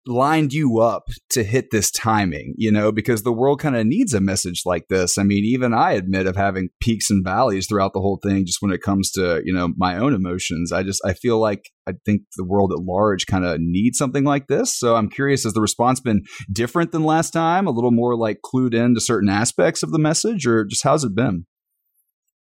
lined 0.07 0.53
you 0.53 0.79
up 0.79 1.09
to 1.31 1.43
hit 1.43 1.71
this 1.71 1.91
timing, 1.91 2.55
you 2.57 2.71
know, 2.71 2.93
because 2.93 3.23
the 3.23 3.33
world 3.33 3.61
kind 3.61 3.77
of 3.77 3.87
needs 3.87 4.15
a 4.15 4.21
message 4.21 4.63
like 4.65 4.89
this. 4.89 5.19
I 5.19 5.23
mean, 5.23 5.45
even 5.45 5.75
I 5.75 5.93
admit 5.93 6.27
of 6.27 6.37
having 6.37 6.71
peaks 6.81 7.11
and 7.11 7.25
valleys 7.25 7.67
throughout 7.67 7.93
the 7.93 8.01
whole 8.01 8.19
thing 8.23 8.47
just 8.47 8.59
when 8.61 8.73
it 8.73 8.83
comes 8.83 9.11
to, 9.13 9.43
you 9.45 9.53
know, 9.53 9.69
my 9.77 9.97
own 9.97 10.15
emotions. 10.15 10.73
I 10.73 10.83
just 10.83 11.01
I 11.05 11.13
feel 11.15 11.39
like 11.39 11.71
I 11.89 11.93
think 12.05 12.23
the 12.37 12.45
world 12.45 12.73
at 12.73 12.85
large 12.85 13.27
kind 13.27 13.45
of 13.45 13.59
needs 13.61 13.99
something 13.99 14.25
like 14.25 14.47
this. 14.47 14.79
So 14.79 14.97
I'm 14.97 15.09
curious 15.09 15.45
has 15.45 15.55
the 15.55 15.61
response 15.61 16.01
been 16.01 16.23
different 16.53 16.93
than 16.93 17.05
last 17.05 17.31
time, 17.31 17.67
a 17.67 17.73
little 17.73 17.91
more 17.91 18.17
like 18.17 18.39
clued 18.45 18.75
in 18.75 18.95
to 18.95 19.01
certain 19.01 19.29
aspects 19.29 19.83
of 19.83 19.91
the 19.91 19.99
message 19.99 20.47
or 20.47 20.65
just 20.65 20.85
how's 20.85 21.05
it 21.05 21.15
been? 21.15 21.47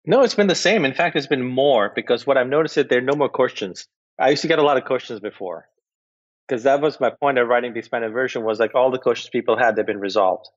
No, 0.07 0.21
it's 0.21 0.35
been 0.35 0.47
the 0.47 0.55
same. 0.55 0.85
In 0.85 0.93
fact, 0.93 1.15
it's 1.15 1.25
been 1.25 1.43
more 1.43 1.91
because 1.95 2.27
what 2.27 2.37
I've 2.37 2.47
noticed 2.47 2.77
is 2.77 2.85
there 2.89 2.99
are 2.99 3.01
no 3.01 3.15
more 3.15 3.29
questions. 3.29 3.87
I 4.19 4.29
used 4.29 4.43
to 4.43 4.47
get 4.47 4.59
a 4.59 4.63
lot 4.63 4.77
of 4.77 4.85
questions 4.85 5.19
before 5.19 5.67
because 6.47 6.63
that 6.63 6.81
was 6.81 6.99
my 6.99 7.09
point 7.09 7.37
of 7.37 7.47
writing 7.47 7.73
the 7.73 7.79
expanded 7.79 8.11
version 8.11 8.43
was 8.43 8.59
like 8.59 8.75
all 8.75 8.91
the 8.91 8.99
questions 8.99 9.29
people 9.29 9.57
had, 9.57 9.75
they've 9.75 9.85
been 9.85 9.99
resolved. 9.99 10.47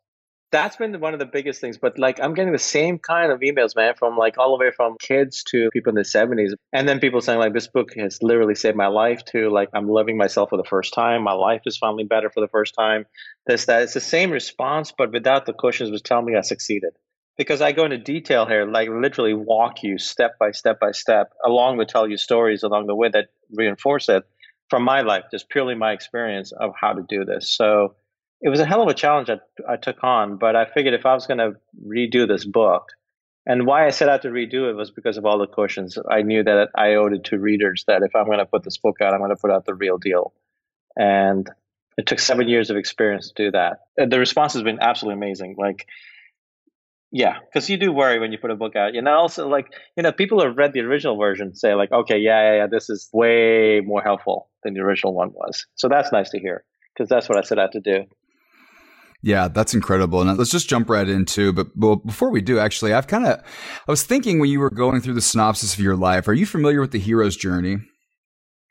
That's 0.50 0.76
been 0.76 0.98
one 1.00 1.12
of 1.12 1.18
the 1.18 1.26
biggest 1.26 1.60
things. 1.60 1.76
But 1.76 1.98
like 1.98 2.18
I'm 2.22 2.32
getting 2.32 2.52
the 2.52 2.58
same 2.58 2.98
kind 2.98 3.30
of 3.30 3.40
emails, 3.40 3.76
man, 3.76 3.94
from 3.98 4.16
like 4.16 4.38
all 4.38 4.56
the 4.56 4.64
way 4.64 4.70
from 4.74 4.96
kids 4.98 5.42
to 5.48 5.68
people 5.72 5.90
in 5.90 5.94
the 5.94 6.02
70s. 6.02 6.52
And 6.72 6.88
then 6.88 7.00
people 7.00 7.20
saying 7.20 7.38
like 7.38 7.52
this 7.52 7.68
book 7.68 7.90
has 7.98 8.22
literally 8.22 8.54
saved 8.54 8.76
my 8.76 8.86
life 8.86 9.24
to 9.26 9.50
like 9.50 9.68
I'm 9.74 9.88
loving 9.88 10.16
myself 10.16 10.48
for 10.50 10.56
the 10.56 10.64
first 10.64 10.94
time. 10.94 11.22
My 11.22 11.32
life 11.32 11.62
is 11.66 11.76
finally 11.76 12.04
better 12.04 12.30
for 12.30 12.40
the 12.40 12.48
first 12.48 12.74
time. 12.74 13.04
This, 13.46 13.66
that. 13.66 13.82
It's 13.82 13.94
the 13.94 14.00
same 14.00 14.30
response, 14.30 14.92
but 14.96 15.12
without 15.12 15.44
the 15.44 15.52
questions 15.52 15.90
was 15.90 16.02
telling 16.02 16.24
me 16.24 16.36
I 16.36 16.40
succeeded 16.40 16.92
because 17.36 17.60
I 17.60 17.72
go 17.72 17.84
into 17.84 17.98
detail 17.98 18.46
here, 18.46 18.66
like 18.66 18.88
literally 18.88 19.34
walk 19.34 19.82
you 19.82 19.98
step 19.98 20.38
by 20.38 20.52
step 20.52 20.80
by 20.80 20.92
step, 20.92 21.32
along 21.44 21.76
with 21.76 21.88
tell 21.88 22.08
you 22.08 22.16
stories 22.16 22.62
along 22.62 22.86
the 22.86 22.96
way 22.96 23.10
that 23.10 23.26
reinforce 23.54 24.08
it 24.08 24.24
from 24.70 24.82
my 24.82 25.02
life, 25.02 25.24
just 25.30 25.48
purely 25.48 25.74
my 25.74 25.92
experience 25.92 26.52
of 26.52 26.72
how 26.80 26.92
to 26.92 27.02
do 27.08 27.24
this. 27.24 27.50
So 27.50 27.94
it 28.40 28.48
was 28.48 28.60
a 28.60 28.66
hell 28.66 28.82
of 28.82 28.88
a 28.88 28.94
challenge 28.94 29.30
I, 29.30 29.38
I 29.68 29.76
took 29.76 30.02
on, 30.04 30.36
but 30.36 30.56
I 30.56 30.66
figured 30.66 30.94
if 30.94 31.06
I 31.06 31.14
was 31.14 31.26
going 31.26 31.38
to 31.38 31.52
redo 31.86 32.28
this 32.28 32.44
book, 32.44 32.88
and 33.46 33.66
why 33.66 33.86
I 33.86 33.90
set 33.90 34.10
out 34.10 34.22
to 34.22 34.28
redo 34.28 34.68
it 34.68 34.74
was 34.74 34.90
because 34.90 35.16
of 35.16 35.24
all 35.24 35.38
the 35.38 35.46
questions. 35.46 35.96
I 36.10 36.20
knew 36.20 36.44
that 36.44 36.68
I 36.76 36.94
owed 36.94 37.14
it 37.14 37.24
to 37.24 37.38
readers 37.38 37.84
that 37.86 38.02
if 38.02 38.14
I'm 38.14 38.26
going 38.26 38.38
to 38.38 38.46
put 38.46 38.62
this 38.62 38.76
book 38.76 38.96
out, 39.00 39.14
I'm 39.14 39.20
going 39.20 39.30
to 39.30 39.40
put 39.40 39.50
out 39.50 39.64
the 39.64 39.74
real 39.74 39.96
deal. 39.96 40.34
And 40.96 41.48
it 41.96 42.06
took 42.06 42.18
seven 42.18 42.46
years 42.46 42.68
of 42.68 42.76
experience 42.76 43.28
to 43.32 43.44
do 43.44 43.50
that. 43.52 43.78
The 43.96 44.18
response 44.18 44.52
has 44.52 44.62
been 44.62 44.80
absolutely 44.82 45.26
amazing. 45.26 45.56
Like, 45.56 45.86
yeah, 47.10 47.38
because 47.40 47.70
you 47.70 47.76
do 47.76 47.92
worry 47.92 48.18
when 48.18 48.32
you 48.32 48.38
put 48.38 48.50
a 48.50 48.56
book 48.56 48.76
out. 48.76 48.94
You 48.94 49.02
know, 49.02 49.12
also 49.12 49.48
like 49.48 49.66
you 49.96 50.02
know, 50.02 50.12
people 50.12 50.42
have 50.42 50.56
read 50.56 50.72
the 50.72 50.80
original 50.80 51.16
version 51.16 51.54
say 51.54 51.74
like, 51.74 51.90
okay, 51.90 52.18
yeah, 52.18 52.50
yeah, 52.50 52.56
yeah, 52.58 52.66
this 52.66 52.90
is 52.90 53.08
way 53.12 53.80
more 53.80 54.02
helpful 54.02 54.50
than 54.62 54.74
the 54.74 54.80
original 54.80 55.14
one 55.14 55.30
was. 55.32 55.66
So 55.76 55.88
that's 55.88 56.12
nice 56.12 56.30
to 56.30 56.38
hear 56.38 56.64
because 56.94 57.08
that's 57.08 57.28
what 57.28 57.38
I 57.38 57.42
set 57.42 57.58
out 57.58 57.72
to 57.72 57.80
do. 57.80 58.04
Yeah, 59.20 59.48
that's 59.48 59.74
incredible. 59.74 60.20
And 60.20 60.38
let's 60.38 60.50
just 60.50 60.68
jump 60.68 60.88
right 60.88 61.08
into. 61.08 61.52
But 61.52 61.68
well, 61.76 61.96
before 61.96 62.30
we 62.30 62.40
do, 62.40 62.58
actually, 62.58 62.92
I've 62.92 63.08
kind 63.08 63.26
of 63.26 63.40
I 63.40 63.90
was 63.90 64.04
thinking 64.04 64.38
when 64.38 64.50
you 64.50 64.60
were 64.60 64.70
going 64.70 65.00
through 65.00 65.14
the 65.14 65.20
synopsis 65.20 65.74
of 65.74 65.80
your 65.80 65.96
life. 65.96 66.28
Are 66.28 66.34
you 66.34 66.46
familiar 66.46 66.80
with 66.80 66.92
the 66.92 67.00
hero's 67.00 67.36
journey? 67.36 67.78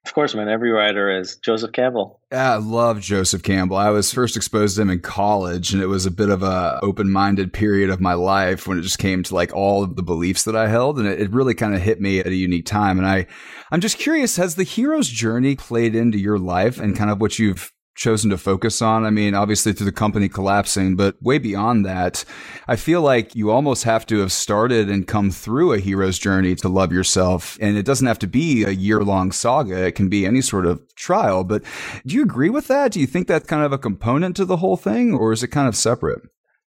Of 0.08 0.14
course, 0.14 0.34
man. 0.34 0.48
Every 0.48 0.72
writer 0.72 1.12
is 1.20 1.36
Joseph 1.36 1.74
Campbell. 1.74 2.22
Yeah, 2.32 2.54
I 2.54 2.56
love 2.56 3.02
Joseph 3.02 3.44
Campbell. 3.44 3.76
I 3.76 3.90
was 3.90 4.14
first 4.14 4.38
exposed 4.38 4.78
to 4.78 4.82
him 4.82 4.90
in 4.90 5.02
college, 5.02 5.74
and 5.74 5.84
it 5.84 5.88
was 5.88 6.06
a 6.06 6.12
bit 6.12 6.30
of 6.30 6.44
a 6.44 6.80
open-minded 6.82 7.52
period 7.52 7.90
of 7.90 8.00
my 8.00 8.14
life 8.14 8.68
when 8.68 8.80
it 8.80 8.84
just 8.84 9.00
came 9.00 9.22
to 9.24 9.36
like 9.36 9.54
all 9.54 9.84
of 9.84 9.98
the 9.98 10.04
beliefs 10.04 10.46
that 10.46 10.56
I 10.56 10.70
held, 10.70 10.98
and 10.98 11.08
it, 11.08 11.20
it 11.20 11.32
really 11.32 11.54
kind 11.54 11.76
of 11.76 11.82
hit 11.82 12.00
me 12.00 12.20
at 12.20 12.28
a 12.28 12.36
unique 12.36 12.66
time. 12.66 12.98
And 12.98 13.06
I, 13.06 13.28
I'm 13.70 13.82
just 13.82 13.98
curious: 13.98 14.38
has 14.38 14.56
the 14.56 14.64
hero's 14.64 15.10
journey 15.10 15.58
played 15.58 15.94
into 15.94 16.18
your 16.18 16.40
life 16.40 16.80
and 16.80 16.96
kind 16.96 17.12
of 17.12 17.20
what 17.20 17.38
you've 17.38 17.74
chosen 17.98 18.30
to 18.30 18.38
focus 18.38 18.82
on? 18.82 19.04
I 19.04 19.10
mean, 19.10 19.36
obviously 19.36 19.74
through 19.74 19.86
the 19.88 19.92
company 19.92 20.30
collapsing, 20.30 20.96
but 20.96 21.22
way 21.22 21.38
beyond 21.38 21.86
that, 21.86 22.24
I 22.68 22.78
feel 22.78 23.02
like 23.02 23.36
you 23.36 23.52
almost 23.52 23.84
have 23.84 24.06
to 24.06 24.20
have 24.20 24.32
started 24.32 24.90
and 24.90 25.06
come 25.08 25.32
through 25.32 25.74
a 25.74 25.80
hero's 25.80 26.18
journey 26.18 26.56
to 26.56 26.70
love 26.70 26.94
yourself. 26.94 27.58
And 27.60 27.76
it 27.76 27.86
doesn't 27.86 28.08
have 28.08 28.20
to 28.20 28.28
be 28.28 28.64
a 28.64 28.70
year 28.70 29.02
long 29.04 29.32
saga. 29.32 29.88
It 29.88 29.96
can 29.96 30.08
be 30.08 30.26
any 30.26 30.42
sort 30.42 30.66
of 30.66 30.82
trial. 30.96 31.44
But 31.44 31.64
do 32.06 32.16
you 32.16 32.24
agree 32.24 32.50
with 32.50 32.68
that? 32.68 32.94
Do 32.94 33.02
you 33.02 33.08
think 33.08 33.28
that's 33.28 33.48
kind 33.48 33.64
of 33.64 33.74
a 33.74 33.78
component 33.78 34.36
to 34.38 34.46
the 34.46 34.58
whole 34.58 34.78
thing 34.78 35.14
or 35.14 35.34
is 35.34 35.44
it 35.44 35.50
kind 35.50 35.68
of 35.68 35.76
separate? 35.76 36.22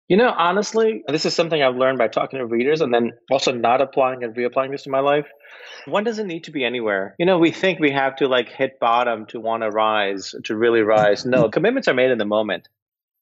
You 0.09 0.17
know, 0.17 0.33
honestly, 0.37 1.03
this 1.07 1.27
is 1.27 1.35
something 1.35 1.63
I've 1.63 1.77
learned 1.77 1.99
by 1.99 2.09
talking 2.09 2.39
to 2.39 2.47
readers 2.47 2.81
and 2.81 2.93
then 2.93 3.13
also 3.31 3.53
not 3.53 3.83
applying 3.83 4.25
and 4.25 4.35
reapplying 4.35 4.71
this 4.71 4.85
to 4.85 4.91
my 4.91 5.01
life. 5.01 5.27
One 5.85 6.03
doesn't 6.03 6.27
need 6.27 6.45
to 6.45 6.51
be 6.51 6.65
anywhere. 6.65 7.15
You 7.19 7.27
know, 7.27 7.39
we 7.39 7.51
think 7.53 7.79
we 7.79 7.91
have 7.91 8.17
to 8.17 8.27
like 8.27 8.49
hit 8.49 8.81
bottom 8.81 9.27
to 9.27 9.39
want 9.39 9.65
to 9.65 9.69
rise, 9.69 10.35
to 10.45 10.57
really 10.57 10.81
rise. 10.81 11.27
No, 11.27 11.49
commitments 11.51 11.89
are 11.89 11.95
made 11.95 12.11
in 12.11 12.17
the 12.17 12.25
moment. 12.25 12.69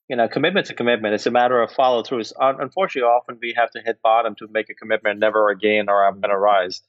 You 0.09 0.15
know, 0.15 0.29
commitment's 0.29 0.71
a 0.71 0.75
commitment. 0.75 1.15
It's 1.15 1.27
a 1.27 1.33
matter 1.33 1.61
of 1.61 1.73
follow 1.73 2.05
through. 2.05 2.23
Unfortunately, 2.39 3.09
often 3.09 3.39
we 3.43 3.55
have 3.57 3.73
to 3.73 3.81
hit 3.85 4.01
bottom 4.01 4.37
to 4.37 4.47
make 4.49 4.71
a 4.71 4.75
commitment, 4.75 5.19
never 5.19 5.51
again, 5.51 5.89
or 5.89 6.07
I'm 6.07 6.21
going 6.21 6.31
to 6.31 6.39
rise. 6.39 6.83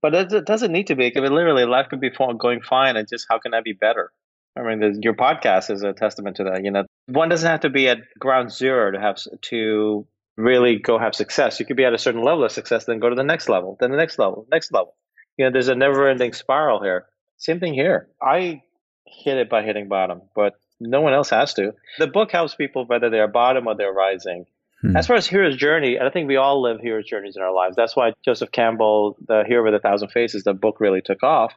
But 0.00 0.14
it 0.14 0.46
doesn't 0.46 0.72
need 0.72 0.86
to 0.86 0.96
be. 0.96 1.12
I 1.14 1.20
mean, 1.20 1.34
literally, 1.34 1.66
life 1.66 1.88
could 1.90 2.00
be 2.00 2.10
going 2.10 2.62
fine. 2.62 2.96
And 2.96 3.06
just 3.06 3.26
how 3.28 3.38
can 3.38 3.52
I 3.52 3.60
be 3.60 3.74
better? 3.74 4.10
I 4.56 4.62
mean, 4.62 5.00
your 5.02 5.14
podcast 5.14 5.70
is 5.70 5.82
a 5.82 5.92
testament 5.92 6.36
to 6.36 6.44
that. 6.44 6.64
You 6.64 6.70
know, 6.70 6.84
one 7.12 7.28
doesn't 7.28 7.48
have 7.48 7.60
to 7.60 7.70
be 7.70 7.88
at 7.88 7.98
ground 8.18 8.52
zero 8.52 8.90
to 8.90 9.00
have 9.00 9.18
to 9.42 10.06
really 10.36 10.78
go 10.78 10.98
have 10.98 11.14
success. 11.14 11.60
You 11.60 11.66
could 11.66 11.76
be 11.76 11.84
at 11.84 11.92
a 11.92 11.98
certain 11.98 12.22
level 12.22 12.44
of 12.44 12.52
success, 12.52 12.84
then 12.84 13.00
go 13.00 13.08
to 13.08 13.14
the 13.14 13.22
next 13.22 13.48
level, 13.48 13.76
then 13.80 13.90
the 13.90 13.96
next 13.96 14.18
level, 14.18 14.46
next 14.50 14.72
level. 14.72 14.94
You 15.36 15.44
know, 15.44 15.50
there's 15.50 15.68
a 15.68 15.74
never-ending 15.74 16.32
spiral 16.32 16.82
here. 16.82 17.06
Same 17.36 17.60
thing 17.60 17.74
here. 17.74 18.08
I 18.20 18.62
hit 19.06 19.36
it 19.36 19.50
by 19.50 19.62
hitting 19.62 19.88
bottom, 19.88 20.22
but 20.34 20.54
no 20.80 21.00
one 21.00 21.12
else 21.12 21.30
has 21.30 21.54
to. 21.54 21.74
The 21.98 22.06
book 22.06 22.32
helps 22.32 22.54
people 22.54 22.86
whether 22.86 23.10
they're 23.10 23.28
bottom 23.28 23.66
or 23.66 23.76
they're 23.76 23.92
rising. 23.92 24.46
Hmm. 24.80 24.96
As 24.96 25.06
far 25.06 25.16
as 25.16 25.26
hero's 25.26 25.56
journey, 25.56 25.98
I 25.98 26.10
think 26.10 26.28
we 26.28 26.36
all 26.36 26.62
live 26.62 26.80
hero's 26.80 27.06
journeys 27.06 27.36
in 27.36 27.42
our 27.42 27.52
lives. 27.52 27.76
That's 27.76 27.94
why 27.94 28.12
Joseph 28.24 28.52
Campbell, 28.52 29.16
the 29.26 29.44
Hero 29.46 29.64
with 29.64 29.74
a 29.74 29.78
Thousand 29.78 30.08
Faces, 30.08 30.44
the 30.44 30.54
book 30.54 30.80
really 30.80 31.02
took 31.02 31.22
off, 31.22 31.52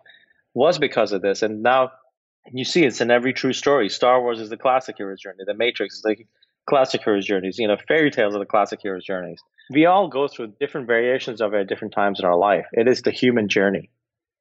was 0.53 0.79
because 0.79 1.12
of 1.12 1.21
this. 1.21 1.41
And 1.41 1.63
now 1.63 1.91
you 2.51 2.65
see 2.65 2.83
it's 2.85 3.01
in 3.01 3.11
every 3.11 3.33
true 3.33 3.53
story. 3.53 3.89
Star 3.89 4.21
Wars 4.21 4.39
is 4.39 4.49
the 4.49 4.57
classic 4.57 4.95
hero's 4.97 5.21
journey. 5.21 5.43
The 5.45 5.53
Matrix 5.53 5.95
is 5.95 6.01
the 6.01 6.15
classic 6.67 7.01
hero's 7.03 7.25
journeys. 7.25 7.57
You 7.57 7.67
know, 7.67 7.77
fairy 7.87 8.11
tales 8.11 8.35
are 8.35 8.39
the 8.39 8.45
classic 8.45 8.79
hero's 8.81 9.05
journeys. 9.05 9.39
We 9.71 9.85
all 9.85 10.07
go 10.07 10.27
through 10.27 10.53
different 10.59 10.87
variations 10.87 11.41
of 11.41 11.53
it 11.53 11.61
at 11.61 11.67
different 11.67 11.93
times 11.93 12.19
in 12.19 12.25
our 12.25 12.37
life. 12.37 12.65
It 12.71 12.87
is 12.87 13.01
the 13.01 13.11
human 13.11 13.49
journey. 13.49 13.89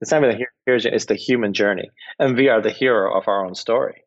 It's 0.01 0.11
not 0.11 0.23
even 0.23 0.39
the 0.39 0.47
hero's 0.67 0.83
journey, 0.83 0.97
it's 0.97 1.07
the 1.07 1.15
human 1.15 1.55
journey. 1.55 1.91
And 2.19 2.37
we 2.37 2.49
are 2.49 2.61
the 2.61 2.71
hero 2.71 3.17
of 3.17 3.27
our 3.27 3.45
own 3.45 3.55
story. 3.55 4.05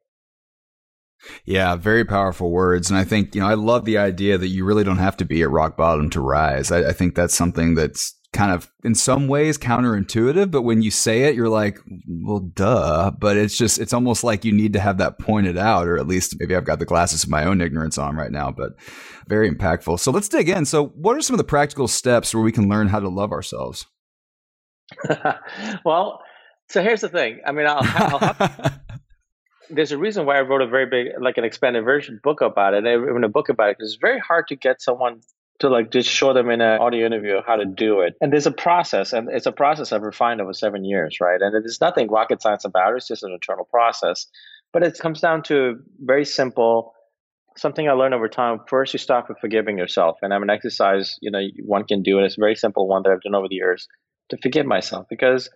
Yeah, 1.46 1.76
very 1.76 2.06
powerful 2.06 2.52
words. 2.52 2.92
And 2.92 3.00
I 3.00 3.04
think, 3.04 3.34
you 3.34 3.42
know, 3.42 3.48
I 3.48 3.56
love 3.56 3.86
the 3.86 3.98
idea 3.98 4.38
that 4.38 4.50
you 4.50 4.64
really 4.64 4.84
don't 4.84 5.00
have 5.00 5.18
to 5.18 5.26
be 5.26 5.42
at 5.42 5.50
rock 5.50 5.76
bottom 5.76 6.12
to 6.12 6.22
rise. 6.22 6.72
I, 6.72 6.90
I 6.90 6.94
think 6.94 7.16
that's 7.16 7.36
something 7.36 7.74
that's 7.74 8.14
kind 8.34 8.52
of 8.52 8.72
in 8.84 8.94
some 8.94 9.28
ways 9.28 9.58
counterintuitive, 9.58 10.52
but 10.52 10.62
when 10.62 10.82
you 10.82 10.92
say 10.92 11.24
it, 11.24 11.36
you're 11.36 11.50
like, 11.50 11.80
well, 12.08 12.40
duh. 12.40 13.12
But 13.12 13.38
it's 13.38 13.58
just, 13.58 13.80
it's 13.80 13.94
almost 13.94 14.24
like 14.24 14.46
you 14.46 14.52
need 14.52 14.74
to 14.74 14.80
have 14.80 14.98
that 14.98 15.18
pointed 15.18 15.58
out, 15.58 15.88
or 15.88 15.98
at 15.98 16.08
least 16.08 16.36
maybe 16.40 16.56
I've 16.56 16.66
got 16.66 16.80
the 16.80 16.86
glasses 16.86 17.24
of 17.24 17.30
my 17.30 17.46
own 17.46 17.62
ignorance 17.62 17.98
on 17.98 18.16
right 18.16 18.32
now, 18.32 18.52
but 18.52 18.74
very 19.28 19.50
impactful. 19.50 20.00
So 20.00 20.12
let's 20.12 20.30
dig 20.30 20.50
in. 20.50 20.66
So, 20.66 20.88
what 20.88 21.16
are 21.18 21.22
some 21.22 21.34
of 21.34 21.40
the 21.40 21.44
practical 21.44 21.88
steps 21.88 22.34
where 22.34 22.44
we 22.44 22.52
can 22.52 22.70
learn 22.70 22.88
how 22.88 23.00
to 23.00 23.10
love 23.10 23.32
ourselves? 23.32 23.86
well, 25.86 26.22
so 26.70 26.82
here's 26.82 27.02
the 27.02 27.10
thing. 27.10 27.40
I 27.46 27.52
mean, 27.52 27.66
I'll, 27.66 27.80
I'll 27.82 28.20
have, 28.20 28.80
there's 29.70 29.92
a 29.92 29.98
reason 29.98 30.26
why 30.26 30.38
I 30.38 30.42
wrote 30.42 30.62
a 30.62 30.68
very 30.68 30.86
big, 30.86 31.08
like 31.22 31.38
an 31.38 31.44
expanded 31.44 31.84
version 31.84 32.20
book 32.24 32.42
about 32.42 32.74
it. 32.74 32.86
I 32.86 32.96
wrote 32.96 33.24
a 33.24 33.30
book 33.30 33.50
about 33.50 33.70
it 33.70 33.78
because 33.78 33.94
it's 33.94 34.02
very 34.02 34.20
hard 34.20 34.48
to 34.48 34.56
get 34.56 34.82
someone 34.82 35.22
to 35.60 35.70
like 35.70 35.92
just 35.92 36.10
show 36.10 36.34
them 36.34 36.50
in 36.50 36.62
an 36.62 36.80
audio 36.80 37.06
interview 37.06 37.42
how 37.46 37.56
to 37.56 37.66
do 37.66 38.02
it. 38.02 38.16
And 38.22 38.32
there's 38.32 38.46
a 38.46 38.52
process, 38.52 39.14
and 39.14 39.30
it's 39.32 39.46
a 39.46 39.52
process 39.52 39.92
I've 39.92 40.02
refined 40.02 40.42
over 40.42 40.54
seven 40.54 40.86
years, 40.86 41.18
right? 41.20 41.42
And 41.42 41.54
there's 41.54 41.82
nothing 41.82 42.10
rocket 42.10 42.42
science 42.42 42.66
about 42.66 42.94
it. 42.94 42.98
It's 42.98 43.08
just 43.08 43.24
an 43.24 43.32
internal 43.32 43.66
process. 43.66 44.28
But 44.74 44.84
it 44.84 45.00
comes 45.00 45.22
down 45.22 45.44
to 45.44 45.58
a 45.58 45.74
very 46.00 46.26
simple 46.26 46.94
something 47.58 47.90
I 47.90 47.94
learned 47.94 48.14
over 48.14 48.30
time. 48.30 48.60
First, 48.68 48.94
you 48.94 49.00
start 49.00 49.28
with 49.28 49.40
forgiving 49.40 49.78
yourself, 49.78 50.18
and 50.22 50.34
I'm 50.34 50.44
an 50.44 50.50
exercise. 50.50 51.18
You 51.22 51.32
know, 51.32 51.42
one 51.64 51.86
can 51.86 52.04
do, 52.04 52.18
and 52.18 52.26
it's 52.26 52.38
a 52.38 52.42
very 52.42 52.56
simple 52.56 52.88
one 52.88 53.04
that 53.04 53.12
I've 53.12 53.22
done 53.22 53.36
over 53.36 53.48
the 53.50 53.56
years 53.56 53.88
to 54.30 54.38
forgive 54.38 54.66
myself. 54.66 55.08
Because 55.10 55.50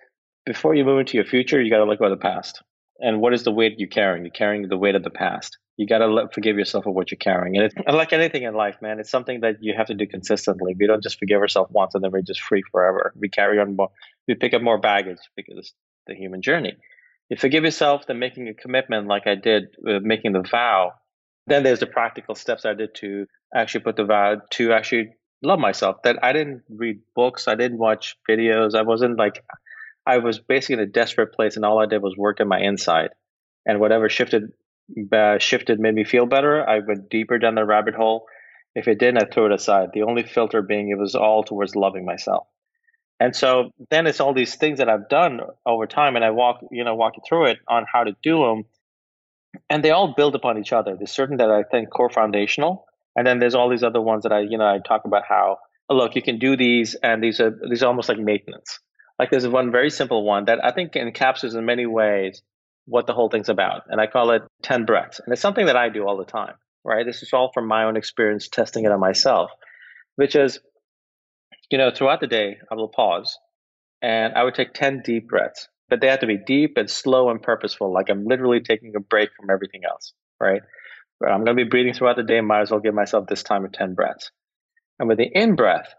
before 0.46 0.74
you 0.74 0.84
move 0.84 1.00
into 1.00 1.18
your 1.18 1.26
future, 1.26 1.62
you 1.62 1.70
got 1.70 1.86
to 1.86 1.96
go 1.96 2.06
of 2.06 2.12
the 2.12 2.18
past. 2.18 2.64
And 3.00 3.22
what 3.22 3.34
is 3.34 3.44
the 3.44 3.52
weight 3.52 3.76
you're 3.78 3.88
carrying? 3.88 4.24
You're 4.24 4.32
carrying 4.32 4.68
the 4.68 4.78
weight 4.78 4.96
of 4.96 5.04
the 5.04 5.10
past. 5.10 5.58
You 5.78 5.88
got 5.88 6.00
to 6.00 6.30
forgive 6.34 6.58
yourself 6.58 6.84
for 6.84 6.92
what 6.92 7.12
you're 7.12 7.18
carrying. 7.18 7.58
And, 7.58 7.96
like 7.96 8.14
anything 8.14 8.44
in 8.44 8.54
life, 8.54 8.76
man, 8.82 9.00
it's 9.00 9.10
something 9.10 9.40
that 9.42 9.58
you 9.62 9.74
have 9.76 9.88
to 9.88 9.96
do 9.96 10.06
consistently. 10.06 10.76
We 10.78 10.86
don't 10.86 11.02
just 11.02 11.18
forgive 11.18 11.42
ourselves 11.42 11.72
once 11.74 11.96
and 11.96 12.04
then 12.04 12.12
we're 12.12 12.22
just 12.22 12.42
free 12.42 12.64
forever. 12.72 13.14
We 13.18 13.30
carry 13.30 13.60
on 13.60 13.76
more, 13.76 13.90
we 14.28 14.36
pick 14.36 14.54
up 14.54 14.62
more 14.62 14.78
baggage 14.78 15.20
because 15.36 15.58
it's 15.58 15.74
the 16.08 16.16
human 16.16 16.42
journey. 16.42 16.76
You 17.30 17.38
forgive 17.38 17.64
yourself, 17.64 18.06
then 18.08 18.20
making 18.20 18.50
a 18.50 18.54
commitment 18.54 19.08
like 19.08 19.26
I 19.26 19.36
did, 19.36 19.76
uh, 19.88 20.00
making 20.02 20.34
the 20.34 20.42
vow. 20.42 20.94
Then 21.48 21.64
there's 21.64 21.80
the 21.80 21.88
practical 21.88 22.36
steps 22.36 22.66
I 22.66 22.74
did 22.74 22.94
to 22.96 23.26
actually 23.56 23.82
put 23.82 23.96
the 23.96 24.04
vow 24.04 24.42
to 24.52 24.74
actually 24.74 25.16
love 25.42 25.60
myself. 25.60 26.02
That 26.04 26.24
I 26.24 26.34
didn't 26.34 26.64
read 26.70 27.00
books, 27.16 27.48
I 27.48 27.56
didn't 27.56 27.78
watch 27.78 28.18
videos. 28.30 28.76
I 28.76 28.82
wasn't 28.82 29.18
like, 29.18 29.44
I 30.06 30.18
was 30.18 30.40
basically 30.40 30.74
in 30.74 30.80
a 30.82 30.86
desperate 30.86 31.34
place, 31.34 31.56
and 31.56 31.66
all 31.66 31.80
I 31.80 31.86
did 31.86 32.02
was 32.02 32.16
work 32.18 32.40
in 32.40 32.48
my 32.48 32.60
inside. 32.60 33.12
And 33.66 33.80
whatever 33.80 34.10
shifted, 34.10 34.52
uh, 35.12 35.40
shifted 35.40 35.80
made 35.80 35.96
me 35.96 36.04
feel 36.04 36.26
better. 36.26 36.68
I 36.68 36.80
went 36.80 37.10
deeper 37.10 37.38
down 37.38 37.56
the 37.56 37.66
rabbit 37.66 37.96
hole. 37.96 38.26
If 38.76 38.88
it 38.88 39.00
didn't, 39.00 39.24
I 39.24 39.26
threw 39.26 39.48
it 39.48 39.52
aside. 39.52 39.90
The 39.94 40.04
only 40.04 40.24
filter 40.24 40.62
being 40.62 40.90
it 40.90 40.98
was 40.98 41.16
all 41.16 41.44
towards 41.44 41.76
loving 41.76 42.06
myself. 42.06 42.48
And 43.20 43.36
so 43.36 43.72
then 43.90 44.08
it's 44.08 44.20
all 44.20 44.34
these 44.34 44.56
things 44.56 44.80
that 44.80 44.90
I've 44.90 45.08
done 45.10 45.42
over 45.66 45.86
time, 45.86 46.16
and 46.16 46.26
I 46.26 46.32
walk, 46.32 46.62
you 46.72 46.84
know, 46.84 46.96
walk 46.96 47.18
you 47.18 47.24
through 47.28 47.48
it 47.48 47.60
on 47.68 47.86
how 47.92 48.04
to 48.04 48.16
do 48.24 48.40
them, 48.40 48.64
and 49.70 49.84
they 49.84 49.92
all 49.92 50.14
build 50.16 50.34
upon 50.34 50.58
each 50.58 50.74
other. 50.74 50.96
There's 50.96 51.12
certain 51.12 51.38
that 51.38 51.52
I 51.52 51.64
think 51.64 51.92
core 51.92 52.10
foundational, 52.10 52.86
and 53.16 53.28
then 53.28 53.38
there's 53.40 53.54
all 53.54 53.70
these 53.70 53.84
other 53.84 54.02
ones 54.02 54.24
that 54.24 54.32
I, 54.32 54.40
you 54.40 54.58
know, 54.58 54.66
I 54.66 54.80
talk 54.80 55.06
about 55.06 55.24
how 55.28 55.60
oh, 55.92 55.96
look, 55.96 56.16
you 56.16 56.22
can 56.22 56.40
do 56.40 56.56
these, 56.56 56.96
and 56.96 57.22
these 57.22 57.40
are 57.40 57.56
these 57.70 57.84
are 57.84 57.88
almost 57.88 58.10
like 58.10 58.18
maintenance. 58.18 58.80
Like 59.20 59.30
there's 59.30 59.48
one 59.48 59.72
very 59.72 59.92
simple 59.92 60.24
one 60.24 60.46
that 60.46 60.64
I 60.64 60.72
think 60.72 60.94
encapsulates 60.94 61.56
in 61.56 61.66
many 61.66 61.86
ways 61.86 62.42
what 62.92 63.08
the 63.08 63.14
whole 63.14 63.30
thing's 63.30 63.50
about, 63.50 63.84
and 63.88 64.00
I 64.00 64.08
call 64.08 64.32
it 64.32 64.44
ten 64.62 64.86
breaths, 64.86 65.20
and 65.24 65.32
it's 65.32 65.42
something 65.42 65.66
that 65.66 65.78
I 65.78 65.90
do 65.90 66.08
all 66.08 66.18
the 66.18 66.26
time. 66.26 66.56
Right, 66.84 67.06
this 67.06 67.22
is 67.22 67.32
all 67.32 67.52
from 67.54 67.68
my 67.68 67.84
own 67.84 67.96
experience 67.96 68.48
testing 68.48 68.86
it 68.86 68.92
on 68.92 69.00
myself, 69.00 69.52
which 70.16 70.36
is 70.36 70.60
you 71.72 71.78
know, 71.78 71.90
throughout 71.90 72.20
the 72.20 72.28
day, 72.28 72.58
I 72.70 72.76
will 72.76 72.90
pause 72.90 73.40
and 74.02 74.34
I 74.34 74.44
would 74.44 74.56
take 74.56 74.74
10 74.74 75.02
deep 75.06 75.30
breaths, 75.30 75.70
but 75.90 76.02
they 76.02 76.08
have 76.08 76.20
to 76.20 76.28
be 76.28 76.38
deep 76.38 76.74
and 76.76 76.90
slow 76.90 77.30
and 77.30 77.42
purposeful. 77.42 77.94
Like 77.94 78.10
I'm 78.10 78.26
literally 78.26 78.60
taking 78.60 78.94
a 78.96 79.00
break 79.00 79.30
from 79.40 79.50
everything 79.50 79.82
else, 79.90 80.14
right? 80.40 80.62
But 81.20 81.30
I'm 81.30 81.46
going 81.46 81.56
to 81.58 81.64
be 81.64 81.70
breathing 81.70 81.94
throughout 81.94 82.18
the 82.18 82.24
day. 82.24 82.42
Might 82.42 82.62
as 82.62 82.72
well 82.72 82.82
give 82.82 82.94
myself 82.94 83.28
this 83.28 83.44
time 83.44 83.64
of 83.64 83.72
10 83.72 83.94
breaths. 83.94 84.32
And 85.00 85.08
with 85.08 85.18
the 85.18 85.30
in 85.34 85.56
breath, 85.56 85.94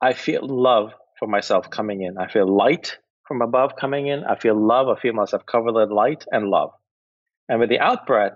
I 0.00 0.14
feel 0.14 0.40
love 0.42 0.92
for 1.18 1.28
myself 1.28 1.70
coming 1.70 2.02
in. 2.02 2.18
I 2.18 2.28
feel 2.28 2.46
light 2.46 2.98
from 3.26 3.42
above 3.42 3.72
coming 3.80 4.06
in. 4.06 4.24
I 4.24 4.36
feel 4.36 4.54
love. 4.54 4.88
I 4.88 5.00
feel 5.00 5.12
myself 5.12 5.44
covered 5.46 5.76
in 5.82 5.90
light 5.90 6.24
and 6.30 6.48
love. 6.48 6.70
And 7.48 7.60
with 7.60 7.68
the 7.68 7.80
out 7.80 8.06
breath, 8.06 8.32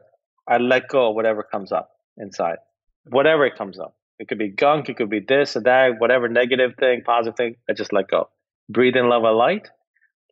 I 0.46 0.58
let 0.58 0.88
go 0.88 1.10
of 1.10 1.14
whatever 1.14 1.42
comes 1.42 1.72
up 1.72 1.90
inside, 2.16 2.58
whatever 3.04 3.44
it 3.46 3.56
comes 3.56 3.78
up. 3.78 3.96
It 4.18 4.28
could 4.28 4.38
be 4.38 4.48
gunk, 4.48 4.88
it 4.88 4.96
could 4.96 5.10
be 5.10 5.20
this 5.20 5.56
or 5.56 5.60
that, 5.60 6.00
whatever 6.00 6.28
negative 6.28 6.72
thing, 6.78 7.02
positive 7.04 7.36
thing. 7.36 7.56
I 7.70 7.72
just 7.72 7.92
let 7.92 8.08
go. 8.08 8.28
Breathe 8.68 8.96
in 8.96 9.08
love 9.08 9.22
and 9.24 9.36
light, 9.36 9.68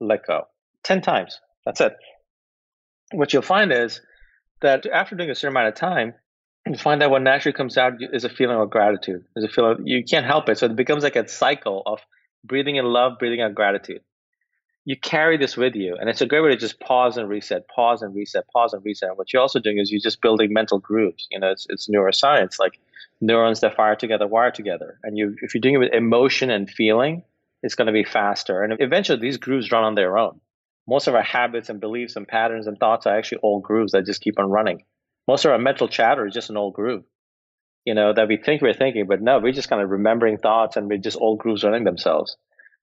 let 0.01 0.27
go. 0.27 0.49
10 0.83 1.03
times. 1.03 1.41
That's 1.65 1.81
it. 1.81 1.95
What 3.13 3.33
you'll 3.33 3.43
find 3.43 3.73
is 3.73 4.01
that 4.63 4.87
after 4.87 5.15
doing 5.15 5.31
a 5.31 5.35
certain 5.35 5.57
amount 5.57 5.69
of 5.69 5.75
time, 5.75 6.15
you 6.67 6.77
find 6.77 7.01
that 7.01 7.11
what 7.11 7.23
naturally 7.23 7.57
comes 7.57 7.79
out 7.79 7.95
is 8.01 8.25
a 8.25 8.29
feeling 8.29 8.59
of 8.59 8.71
gratitude. 8.71 9.25
Is 9.37 9.45
a 9.45 9.49
feeling 9.49 9.87
you 9.87 10.03
can't 10.03 10.27
help 10.27 10.49
it. 10.49 10.59
So 10.59 10.67
it 10.67 10.75
becomes 10.75 11.05
like 11.05 11.15
a 11.15 11.29
cycle 11.29 11.83
of 11.87 12.01
breathing 12.45 12.77
in 12.77 12.85
love, 12.85 13.19
breathing 13.21 13.41
out 13.41 13.55
gratitude. 13.55 14.01
You 14.87 14.97
carry 14.97 15.37
this 15.37 15.57
with 15.57 15.75
you, 15.75 15.97
and 16.01 16.09
it's 16.09 16.21
a 16.21 16.27
great 16.27 16.43
way 16.43 16.51
to 16.51 16.57
just 16.57 16.79
pause 16.79 17.17
and 17.17 17.29
reset, 17.29 17.67
pause 17.69 18.03
and 18.03 18.15
reset, 18.15 18.45
pause 18.53 18.73
and 18.73 18.85
reset. 18.85 19.09
And 19.09 19.19
what 19.19 19.33
you're 19.33 19.43
also 19.43 19.59
doing 19.59 19.79
is 19.79 19.91
you're 19.91 20.01
just 20.01 20.23
building 20.23 20.53
mental 20.53 20.79
grooves. 20.79 21.27
You 21.31 21.41
know, 21.41 21.51
it's, 21.51 21.67
it's 21.69 21.89
neuroscience. 21.89 22.61
Like 22.61 22.79
neurons 23.21 23.61
that 23.61 23.75
fire 23.75 23.97
together 23.97 24.29
wire 24.29 24.53
together. 24.53 24.99
And 25.03 25.19
you, 25.19 25.35
if 25.43 25.55
you're 25.55 25.61
doing 25.61 25.75
it 25.75 25.79
with 25.79 25.93
emotion 25.93 26.51
and 26.51 26.71
feeling, 26.71 27.25
it's 27.65 27.75
going 27.75 27.89
to 27.89 27.93
be 27.93 28.05
faster. 28.05 28.63
And 28.63 28.75
eventually, 28.79 29.19
these 29.19 29.39
grooves 29.39 29.73
run 29.73 29.83
on 29.83 29.97
their 29.97 30.17
own. 30.17 30.41
Most 30.87 31.09
of 31.09 31.17
our 31.17 31.23
habits 31.23 31.69
and 31.69 31.81
beliefs 31.81 32.15
and 32.15 32.29
patterns 32.29 32.69
and 32.69 32.79
thoughts 32.79 33.07
are 33.07 33.19
actually 33.19 33.41
old 33.43 33.65
grooves 33.65 33.91
that 33.93 34.07
just 34.07 34.21
keep 34.21 34.39
on 34.39 34.51
running. 34.51 34.85
Most 35.27 35.45
of 35.45 35.51
our 35.51 35.59
mental 35.59 35.89
chatter 35.89 36.27
is 36.27 36.35
just 36.35 36.51
an 36.51 36.57
old 36.57 36.75
groove, 36.75 37.03
you 37.85 37.95
know, 37.95 38.13
that 38.13 38.29
we 38.29 38.37
think 38.37 38.63
we're 38.63 38.73
thinking, 38.73 39.07
but 39.09 39.21
no, 39.21 39.41
we're 39.41 39.53
just 39.53 39.69
kind 39.69 39.83
of 39.83 39.91
remembering 39.91 40.39
thoughts 40.39 40.77
and 40.77 40.89
we're 40.89 40.99
just 40.99 41.19
old 41.21 41.41
grooves 41.41 41.65
running 41.65 41.83
themselves. 41.83 42.37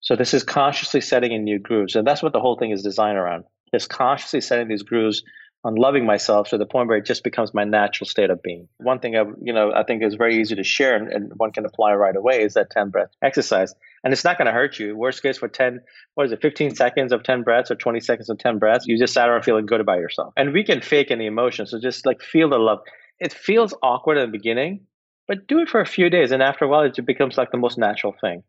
So 0.04 0.18
this 0.18 0.34
is 0.34 0.44
consciously 0.44 1.02
setting 1.02 1.32
in 1.32 1.44
new 1.44 1.60
grooves. 1.60 1.96
And 1.96 2.06
that's 2.06 2.22
what 2.22 2.34
the 2.34 2.42
whole 2.42 2.58
thing 2.58 2.72
is 2.72 2.84
designed 2.84 3.18
around. 3.18 3.46
Is 3.72 3.88
consciously 3.88 4.42
setting 4.42 4.68
these 4.68 4.84
grooves 4.84 5.24
on 5.63 5.76
loving 5.76 6.06
myself 6.06 6.50
to 6.50 6.58
the 6.58 6.66
point 6.66 6.89
where 6.89 6.98
it 6.98 7.06
just 7.06 7.24
becomes 7.24 7.54
my 7.54 7.63
natural 7.63 8.06
state 8.06 8.30
of 8.30 8.44
being. 8.44 8.68
One 8.78 9.00
thing 9.00 9.16
I, 9.16 9.24
you 9.42 9.54
know, 9.54 9.72
I 9.74 9.84
think 9.84 10.04
is 10.04 10.16
very 10.16 10.42
easy 10.42 10.56
to 10.56 10.63
share 10.63 10.96
and, 10.96 11.12
and 11.12 11.32
one 11.38 11.54
can 11.54 11.66
apply 11.66 11.94
right 11.94 12.16
away 12.16 12.44
is 12.44 12.56
that 12.56 12.70
10 12.70 12.89
breath 12.89 13.10
exercise. 13.24 13.74
And 14.04 14.12
it's 14.12 14.26
not 14.26 14.38
going 14.38 14.48
to 14.48 14.52
hurt 14.52 14.78
you. 14.78 14.96
Worst 14.98 15.24
case 15.24 15.38
for 15.38 15.48
10, 15.48 15.80
what 16.16 16.26
is 16.26 16.34
it, 16.34 16.42
15 16.42 16.76
seconds 16.76 17.13
of 17.13 17.24
10 17.24 17.44
breaths 17.44 17.72
or 17.72 17.76
20 17.76 18.02
seconds 18.02 18.30
of 18.30 18.38
10 18.38 18.60
breaths, 18.60 18.86
you 18.86 19.00
just 19.00 19.13
sat 19.13 19.30
around 19.30 19.44
feeling 19.44 19.66
good 19.66 19.80
about 19.80 20.00
yourself. 20.00 20.34
And 20.36 20.52
we 20.52 20.66
can 20.66 20.82
fake 20.82 21.12
any 21.12 21.28
emotion. 21.28 21.66
So 21.66 21.80
just 21.80 22.06
like 22.06 22.22
feel 22.22 22.50
the 22.50 22.60
love. 22.60 22.80
It 23.20 23.32
feels 23.32 23.74
awkward 23.82 24.18
in 24.18 24.30
the 24.30 24.38
beginning, 24.38 24.82
but 25.30 25.48
do 25.48 25.60
it 25.60 25.70
for 25.70 25.80
a 25.80 25.86
few 25.86 26.10
days. 26.10 26.32
And 26.32 26.44
after 26.44 26.66
a 26.66 26.68
while, 26.68 26.84
it 26.84 27.06
becomes 27.06 27.38
like 27.38 27.52
the 27.52 27.58
most 27.58 27.78
natural 27.78 28.13
thing. 28.20 28.44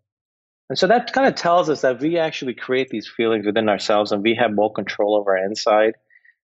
And 0.69 0.79
so 0.79 0.87
that 0.87 1.13
kind 1.13 1.27
of 1.27 1.35
tells 1.35 1.69
us 1.69 1.83
that 1.83 2.01
we 2.01 2.19
actually 2.19 2.55
create 2.55 2.89
these 2.89 3.09
feelings 3.09 3.45
within 3.45 3.69
ourselves 3.69 4.13
and 4.13 4.23
we 4.23 4.35
have 4.35 4.53
more 4.53 4.73
control 4.73 5.15
over 5.17 5.37
our 5.37 5.45
inside 5.45 5.95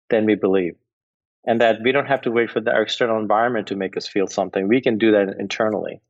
than 0.09 0.25
we 0.25 0.35
believe. 0.35 0.75
And 1.45 1.61
that 1.61 1.81
we 1.83 1.91
don't 1.91 2.07
have 2.07 2.21
to 2.23 2.31
wait 2.31 2.49
for 2.49 2.59
the, 2.59 2.79
external 2.79 3.19
environment 3.19 3.67
to 3.67 3.75
make 3.75 3.95
us 3.95 4.07
feel 4.07 4.27
something. 4.27 4.67
We 4.67 4.81
can 4.81 4.97
do 4.97 5.11
that 5.11 5.35
internally. 5.39 6.01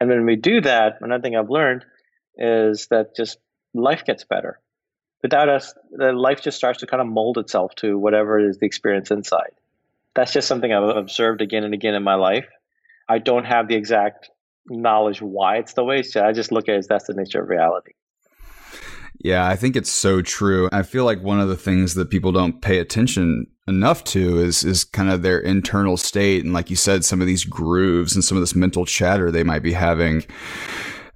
And 0.00 0.10
when 0.10 0.26
we 0.26 0.36
do 0.36 0.60
that, 0.60 0.98
another 1.00 1.22
thing 1.22 1.36
I've 1.36 1.48
learned 1.48 1.84
is 2.36 2.88
that 2.88 3.16
just 3.16 3.38
life 3.72 4.04
gets 4.04 4.24
better. 4.24 4.60
Without 5.22 5.48
us, 5.48 5.72
the 5.92 6.12
life 6.12 6.42
just 6.42 6.58
starts 6.58 6.80
to 6.80 6.86
kind 6.86 7.00
of 7.00 7.06
mold 7.06 7.38
itself 7.38 7.74
to 7.76 7.98
whatever 7.98 8.38
is 8.38 8.58
the 8.58 8.66
experience 8.66 9.10
inside. 9.10 9.52
That's 10.14 10.32
just 10.32 10.48
something 10.48 10.72
I've 10.72 10.96
observed 10.96 11.40
again 11.40 11.64
and 11.64 11.74
again 11.74 11.94
in 11.94 12.02
my 12.02 12.14
life. 12.14 12.46
I 13.08 13.18
don't 13.18 13.44
have 13.44 13.68
the 13.68 13.76
exact 13.76 14.30
knowledge 14.68 15.22
why 15.22 15.56
it's 15.56 15.74
the 15.74 15.84
way. 15.84 16.02
So 16.02 16.24
I 16.24 16.32
just 16.32 16.52
look 16.52 16.68
at 16.68 16.74
it 16.74 16.78
as 16.78 16.86
that's 16.86 17.06
the 17.06 17.14
nature 17.14 17.42
of 17.42 17.48
reality. 17.48 17.92
Yeah, 19.18 19.46
I 19.46 19.56
think 19.56 19.76
it's 19.76 19.90
so 19.90 20.20
true. 20.22 20.68
I 20.72 20.82
feel 20.82 21.04
like 21.04 21.22
one 21.22 21.40
of 21.40 21.48
the 21.48 21.56
things 21.56 21.94
that 21.94 22.10
people 22.10 22.32
don't 22.32 22.60
pay 22.60 22.78
attention 22.78 23.46
enough 23.68 24.04
to 24.04 24.38
is 24.38 24.62
is 24.62 24.84
kind 24.84 25.10
of 25.10 25.22
their 25.22 25.40
internal 25.40 25.96
state 25.96 26.44
and 26.44 26.54
like 26.54 26.70
you 26.70 26.76
said 26.76 27.04
some 27.04 27.20
of 27.20 27.26
these 27.26 27.44
grooves 27.44 28.14
and 28.14 28.24
some 28.24 28.36
of 28.36 28.42
this 28.42 28.54
mental 28.54 28.86
chatter 28.86 29.32
they 29.32 29.42
might 29.42 29.62
be 29.62 29.72
having 29.72 30.24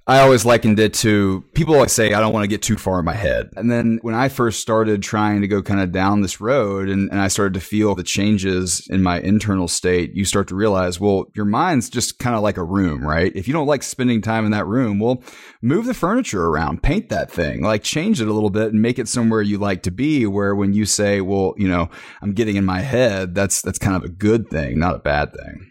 I 0.07 0.19
always 0.19 0.45
likened 0.45 0.79
it 0.79 0.95
to 0.95 1.43
people 1.53 1.75
always 1.75 1.91
say, 1.91 2.13
I 2.13 2.19
don't 2.19 2.33
want 2.33 2.43
to 2.43 2.47
get 2.47 2.63
too 2.63 2.75
far 2.75 2.99
in 2.99 3.05
my 3.05 3.13
head. 3.13 3.51
And 3.55 3.71
then 3.71 3.99
when 4.01 4.15
I 4.15 4.29
first 4.29 4.59
started 4.59 5.03
trying 5.03 5.41
to 5.41 5.47
go 5.47 5.61
kind 5.61 5.79
of 5.79 5.91
down 5.91 6.21
this 6.21 6.41
road 6.41 6.89
and, 6.89 7.09
and 7.11 7.21
I 7.21 7.27
started 7.27 7.53
to 7.53 7.59
feel 7.59 7.93
the 7.93 8.03
changes 8.03 8.87
in 8.89 9.03
my 9.03 9.19
internal 9.19 9.67
state, 9.67 10.15
you 10.15 10.25
start 10.25 10.47
to 10.47 10.55
realize, 10.55 10.99
well, 10.99 11.25
your 11.35 11.45
mind's 11.45 11.87
just 11.87 12.17
kind 12.17 12.35
of 12.35 12.41
like 12.41 12.57
a 12.57 12.63
room, 12.63 13.05
right? 13.05 13.31
If 13.35 13.47
you 13.47 13.53
don't 13.53 13.67
like 13.67 13.83
spending 13.83 14.23
time 14.23 14.43
in 14.43 14.51
that 14.51 14.65
room, 14.65 14.99
well, 14.99 15.23
move 15.61 15.85
the 15.85 15.93
furniture 15.93 16.45
around, 16.45 16.81
paint 16.81 17.09
that 17.09 17.31
thing, 17.31 17.61
like 17.61 17.83
change 17.83 18.19
it 18.19 18.27
a 18.27 18.33
little 18.33 18.49
bit 18.49 18.73
and 18.73 18.81
make 18.81 18.97
it 18.97 19.07
somewhere 19.07 19.43
you 19.43 19.59
like 19.59 19.83
to 19.83 19.91
be. 19.91 20.25
Where 20.25 20.55
when 20.55 20.73
you 20.73 20.85
say, 20.85 21.21
well, 21.21 21.53
you 21.57 21.67
know, 21.67 21.89
I'm 22.23 22.33
getting 22.33 22.55
in 22.55 22.65
my 22.65 22.81
head, 22.81 23.35
that's, 23.35 23.61
that's 23.61 23.79
kind 23.79 23.95
of 23.95 24.03
a 24.03 24.09
good 24.09 24.49
thing, 24.49 24.79
not 24.79 24.95
a 24.95 24.99
bad 24.99 25.31
thing. 25.33 25.70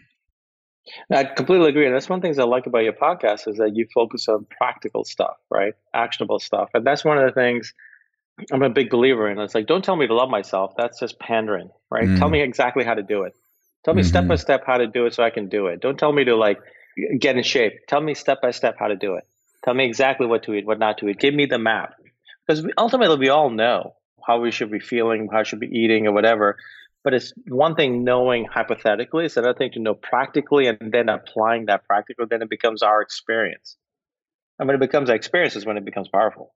I 1.11 1.23
completely 1.23 1.69
agree. 1.69 1.85
And 1.85 1.95
that's 1.95 2.09
one 2.09 2.17
of 2.17 2.21
the 2.21 2.27
things 2.27 2.39
I 2.39 2.43
like 2.43 2.65
about 2.65 2.83
your 2.83 2.93
podcast 2.93 3.47
is 3.47 3.57
that 3.57 3.75
you 3.75 3.87
focus 3.93 4.27
on 4.27 4.45
practical 4.49 5.03
stuff, 5.03 5.37
right? 5.49 5.73
Actionable 5.93 6.39
stuff. 6.39 6.69
And 6.73 6.85
that's 6.85 7.05
one 7.05 7.17
of 7.17 7.25
the 7.25 7.31
things 7.31 7.73
I'm 8.51 8.63
a 8.63 8.69
big 8.69 8.89
believer 8.89 9.29
in. 9.29 9.39
It's 9.39 9.55
like, 9.55 9.67
don't 9.67 9.83
tell 9.83 9.95
me 9.95 10.07
to 10.07 10.13
love 10.13 10.29
myself. 10.29 10.73
That's 10.77 10.99
just 10.99 11.19
pandering, 11.19 11.69
right? 11.89 12.07
Mm. 12.07 12.19
Tell 12.19 12.29
me 12.29 12.41
exactly 12.41 12.83
how 12.83 12.93
to 12.93 13.03
do 13.03 13.23
it. 13.23 13.33
Tell 13.83 13.93
me 13.93 14.01
mm-hmm. 14.01 14.09
step 14.09 14.27
by 14.27 14.35
step 14.35 14.63
how 14.65 14.77
to 14.77 14.87
do 14.87 15.05
it 15.05 15.13
so 15.13 15.23
I 15.23 15.29
can 15.29 15.49
do 15.49 15.67
it. 15.67 15.81
Don't 15.81 15.97
tell 15.97 16.11
me 16.11 16.23
to 16.25 16.35
like 16.35 16.59
get 17.19 17.37
in 17.37 17.43
shape. 17.43 17.87
Tell 17.87 18.01
me 18.01 18.13
step 18.13 18.41
by 18.41 18.51
step 18.51 18.75
how 18.79 18.87
to 18.87 18.95
do 18.95 19.15
it. 19.15 19.27
Tell 19.63 19.73
me 19.73 19.85
exactly 19.85 20.27
what 20.27 20.43
to 20.43 20.53
eat, 20.53 20.65
what 20.65 20.79
not 20.79 20.97
to 20.99 21.07
eat. 21.07 21.19
Give 21.19 21.33
me 21.33 21.45
the 21.45 21.59
map. 21.59 21.95
Because 22.45 22.65
ultimately, 22.77 23.17
we 23.17 23.29
all 23.29 23.49
know 23.49 23.95
how 24.25 24.39
we 24.39 24.51
should 24.51 24.71
be 24.71 24.79
feeling, 24.79 25.29
how 25.31 25.39
we 25.39 25.45
should 25.45 25.59
be 25.59 25.67
eating, 25.67 26.07
or 26.07 26.11
whatever. 26.11 26.57
But 27.03 27.13
it's 27.15 27.33
one 27.47 27.75
thing 27.75 28.03
knowing 28.03 28.45
hypothetically, 28.45 29.25
it's 29.25 29.37
another 29.37 29.57
thing 29.57 29.71
to 29.73 29.79
know 29.79 29.95
practically 29.95 30.67
and 30.67 30.91
then 30.91 31.09
applying 31.09 31.65
that 31.65 31.85
practically, 31.85 32.25
then 32.29 32.41
it 32.41 32.49
becomes 32.49 32.83
our 32.83 33.01
experience. 33.01 33.77
And 34.59 34.67
when 34.67 34.75
it 34.75 34.79
becomes 34.79 35.09
our 35.09 35.15
experience 35.15 35.55
is 35.55 35.65
when 35.65 35.77
it 35.77 35.85
becomes 35.85 36.09
powerful. 36.09 36.53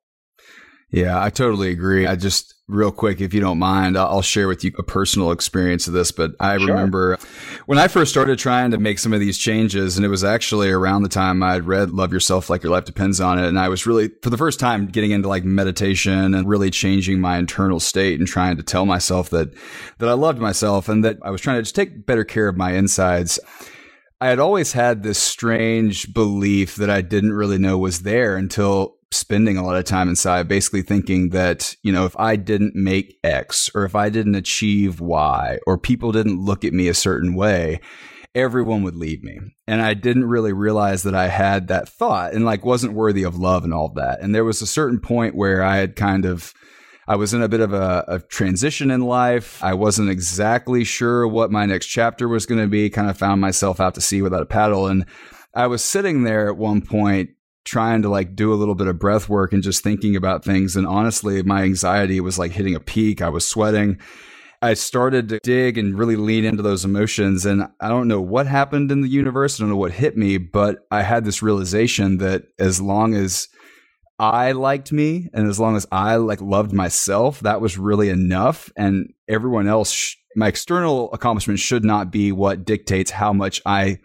Yeah, 0.91 1.21
I 1.21 1.29
totally 1.29 1.71
agree. 1.71 2.07
I 2.07 2.15
just 2.15 2.55
real 2.67 2.91
quick, 2.91 3.21
if 3.21 3.33
you 3.33 3.39
don't 3.39 3.59
mind, 3.59 3.97
I'll 3.97 4.21
share 4.21 4.47
with 4.47 4.63
you 4.63 4.71
a 4.77 4.83
personal 4.83 5.31
experience 5.31 5.87
of 5.87 5.93
this. 5.93 6.11
But 6.11 6.31
I 6.39 6.57
sure. 6.57 6.67
remember 6.67 7.17
when 7.65 7.77
I 7.77 7.87
first 7.87 8.11
started 8.11 8.39
trying 8.39 8.71
to 8.71 8.77
make 8.77 8.99
some 8.99 9.13
of 9.13 9.19
these 9.19 9.37
changes, 9.37 9.97
and 9.97 10.05
it 10.05 10.09
was 10.09 10.23
actually 10.23 10.69
around 10.69 11.03
the 11.03 11.09
time 11.09 11.43
I'd 11.43 11.65
read 11.65 11.91
Love 11.91 12.13
Yourself 12.13 12.49
Like 12.49 12.63
Your 12.63 12.71
Life 12.71 12.85
Depends 12.85 13.19
on 13.19 13.39
It. 13.39 13.47
And 13.47 13.59
I 13.59 13.69
was 13.69 13.85
really, 13.85 14.09
for 14.21 14.29
the 14.29 14.37
first 14.37 14.59
time, 14.59 14.87
getting 14.87 15.11
into 15.11 15.27
like 15.27 15.43
meditation 15.43 16.33
and 16.33 16.47
really 16.47 16.71
changing 16.71 17.19
my 17.19 17.37
internal 17.37 17.79
state 17.79 18.19
and 18.19 18.27
trying 18.27 18.57
to 18.57 18.63
tell 18.63 18.85
myself 18.85 19.29
that, 19.31 19.53
that 19.99 20.09
I 20.09 20.13
loved 20.13 20.39
myself 20.39 20.89
and 20.89 21.03
that 21.03 21.17
I 21.23 21.29
was 21.29 21.41
trying 21.41 21.57
to 21.57 21.63
just 21.63 21.75
take 21.75 22.05
better 22.05 22.23
care 22.23 22.47
of 22.47 22.57
my 22.57 22.71
insides. 22.73 23.39
I 24.21 24.27
had 24.27 24.39
always 24.39 24.71
had 24.71 25.03
this 25.03 25.19
strange 25.19 26.13
belief 26.13 26.77
that 26.77 26.89
I 26.89 27.01
didn't 27.01 27.33
really 27.33 27.57
know 27.57 27.77
was 27.77 28.03
there 28.03 28.37
until 28.37 28.94
spending 29.15 29.57
a 29.57 29.63
lot 29.65 29.77
of 29.77 29.85
time 29.85 30.09
inside, 30.09 30.47
basically 30.47 30.81
thinking 30.81 31.29
that, 31.29 31.75
you 31.81 31.91
know, 31.91 32.05
if 32.05 32.17
I 32.19 32.35
didn't 32.35 32.75
make 32.75 33.17
X 33.23 33.69
or 33.73 33.85
if 33.85 33.95
I 33.95 34.09
didn't 34.09 34.35
achieve 34.35 34.99
Y 34.99 35.59
or 35.65 35.77
people 35.77 36.11
didn't 36.11 36.39
look 36.39 36.63
at 36.63 36.73
me 36.73 36.87
a 36.87 36.93
certain 36.93 37.35
way, 37.35 37.79
everyone 38.35 38.83
would 38.83 38.95
leave 38.95 39.23
me. 39.23 39.39
And 39.65 39.81
I 39.81 39.93
didn't 39.93 40.25
really 40.25 40.53
realize 40.53 41.03
that 41.03 41.15
I 41.15 41.29
had 41.29 41.69
that 41.69 41.87
thought 41.87 42.33
and 42.33 42.45
like 42.45 42.65
wasn't 42.65 42.93
worthy 42.93 43.23
of 43.23 43.37
love 43.37 43.63
and 43.63 43.73
all 43.73 43.89
that. 43.95 44.21
And 44.21 44.35
there 44.35 44.43
was 44.43 44.61
a 44.61 44.67
certain 44.67 44.99
point 44.99 45.35
where 45.35 45.63
I 45.63 45.77
had 45.77 45.95
kind 45.95 46.25
of, 46.25 46.53
I 47.07 47.15
was 47.15 47.33
in 47.33 47.41
a 47.41 47.47
bit 47.47 47.61
of 47.61 47.71
a, 47.71 48.03
a 48.07 48.19
transition 48.19 48.91
in 48.91 49.01
life. 49.01 49.63
I 49.63 49.73
wasn't 49.73 50.09
exactly 50.09 50.83
sure 50.83 51.27
what 51.27 51.51
my 51.51 51.65
next 51.65 51.87
chapter 51.87 52.27
was 52.27 52.45
going 52.45 52.61
to 52.61 52.67
be, 52.67 52.89
kind 52.89 53.09
of 53.09 53.17
found 53.17 53.39
myself 53.39 53.79
out 53.79 53.95
to 53.95 54.01
sea 54.01 54.21
without 54.21 54.41
a 54.41 54.47
paddle. 54.47 54.87
And 54.87 55.05
I 55.53 55.67
was 55.67 55.83
sitting 55.83 56.23
there 56.23 56.49
at 56.49 56.57
one 56.57 56.81
point 56.81 57.29
trying 57.65 58.03
to 58.03 58.09
like 58.09 58.35
do 58.35 58.53
a 58.53 58.55
little 58.55 58.75
bit 58.75 58.87
of 58.87 58.99
breath 58.99 59.27
work 59.27 59.51
and 59.51 59.63
just 59.63 59.83
thinking 59.83 60.15
about 60.15 60.45
things. 60.45 60.75
And 60.75 60.87
honestly, 60.87 61.41
my 61.43 61.63
anxiety 61.63 62.19
was 62.21 62.39
like 62.39 62.51
hitting 62.51 62.75
a 62.75 62.79
peak. 62.79 63.21
I 63.21 63.29
was 63.29 63.47
sweating. 63.47 63.99
I 64.61 64.73
started 64.75 65.29
to 65.29 65.39
dig 65.43 65.77
and 65.77 65.97
really 65.97 66.15
lean 66.15 66.45
into 66.45 66.63
those 66.63 66.85
emotions. 66.85 67.45
And 67.45 67.67
I 67.81 67.89
don't 67.89 68.07
know 68.07 68.21
what 68.21 68.47
happened 68.47 68.91
in 68.91 69.01
the 69.01 69.09
universe. 69.09 69.59
I 69.59 69.63
don't 69.63 69.69
know 69.69 69.77
what 69.77 69.91
hit 69.91 70.15
me, 70.15 70.37
but 70.37 70.79
I 70.91 71.01
had 71.01 71.25
this 71.25 71.41
realization 71.41 72.19
that 72.19 72.43
as 72.57 72.79
long 72.79 73.15
as 73.15 73.47
I 74.17 74.53
liked 74.53 74.91
me 74.91 75.29
and 75.33 75.47
as 75.47 75.59
long 75.59 75.75
as 75.75 75.85
I 75.91 76.15
like 76.15 76.41
loved 76.41 76.71
myself, 76.71 77.41
that 77.41 77.61
was 77.61 77.77
really 77.77 78.09
enough. 78.09 78.71
And 78.77 79.13
everyone 79.27 79.67
else, 79.67 80.15
my 80.35 80.47
external 80.47 81.11
accomplishments 81.11 81.61
should 81.61 81.83
not 81.83 82.11
be 82.11 82.31
what 82.31 82.63
dictates 82.63 83.11
how 83.11 83.33
much 83.33 83.61
I 83.65 83.99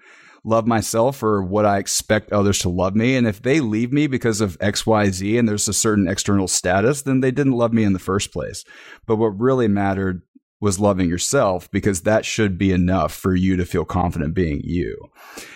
love 0.44 0.66
myself 0.66 1.22
or 1.22 1.42
what 1.42 1.66
I 1.66 1.79
expect 1.79 2.33
others 2.33 2.59
to 2.61 2.68
love 2.68 2.94
me. 2.94 3.16
And 3.16 3.26
if 3.26 3.42
they 3.42 3.61
leave 3.61 3.92
me 3.92 4.07
because 4.07 4.40
of 4.40 4.59
XYZ 4.59 5.38
and 5.38 5.48
there's 5.48 5.68
a 5.68 5.72
certain 5.72 6.09
external 6.09 6.48
status, 6.48 7.03
then 7.03 7.20
they 7.20 7.31
didn't 7.31 7.53
love 7.53 7.72
me 7.72 7.85
in 7.85 7.92
the 7.92 7.98
first 7.98 8.33
place. 8.33 8.64
But 9.07 9.16
what 9.16 9.38
really 9.38 9.68
mattered 9.68 10.22
was 10.61 10.79
loving 10.79 11.09
yourself 11.09 11.70
because 11.70 12.03
that 12.03 12.24
should 12.24 12.59
be 12.59 12.70
enough 12.70 13.14
for 13.14 13.35
you 13.35 13.57
to 13.57 13.64
feel 13.64 13.85
confident 13.85 14.35
being 14.35 14.61
you. 14.62 14.94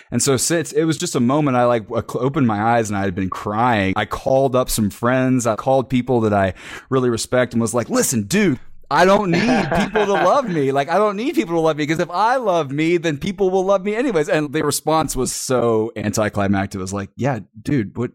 And 0.09 0.21
so 0.21 0.35
since 0.35 0.71
it 0.71 0.85
was 0.85 0.97
just 0.97 1.15
a 1.15 1.19
moment, 1.19 1.57
I 1.57 1.65
like 1.65 1.89
opened 2.15 2.47
my 2.47 2.61
eyes 2.75 2.89
and 2.89 2.97
I 2.97 3.03
had 3.03 3.13
been 3.13 3.29
crying. 3.29 3.93
I 3.95 4.05
called 4.05 4.55
up 4.55 4.69
some 4.69 4.89
friends. 4.89 5.45
I 5.45 5.55
called 5.55 5.89
people 5.89 6.21
that 6.21 6.33
I 6.33 6.55
really 6.89 7.09
respect 7.09 7.53
and 7.53 7.61
was 7.61 7.73
like, 7.73 7.89
listen, 7.89 8.23
dude, 8.23 8.59
I 8.89 9.05
don't 9.05 9.31
need 9.31 9.69
people 9.77 10.05
to 10.05 10.13
love 10.25 10.47
me. 10.47 10.71
Like 10.71 10.89
I 10.89 10.97
don't 10.97 11.15
need 11.15 11.35
people 11.35 11.55
to 11.55 11.59
love 11.59 11.77
me 11.77 11.83
because 11.83 11.99
if 11.99 12.09
I 12.09 12.37
love 12.37 12.71
me, 12.71 12.97
then 12.97 13.17
people 13.17 13.49
will 13.49 13.65
love 13.65 13.83
me 13.83 13.95
anyways. 13.95 14.29
And 14.29 14.53
the 14.53 14.63
response 14.63 15.15
was 15.15 15.33
so 15.33 15.91
anticlimactic. 15.95 16.79
It 16.79 16.81
was 16.81 16.93
like, 16.93 17.09
yeah, 17.15 17.39
dude, 17.61 17.97
what 17.97 18.11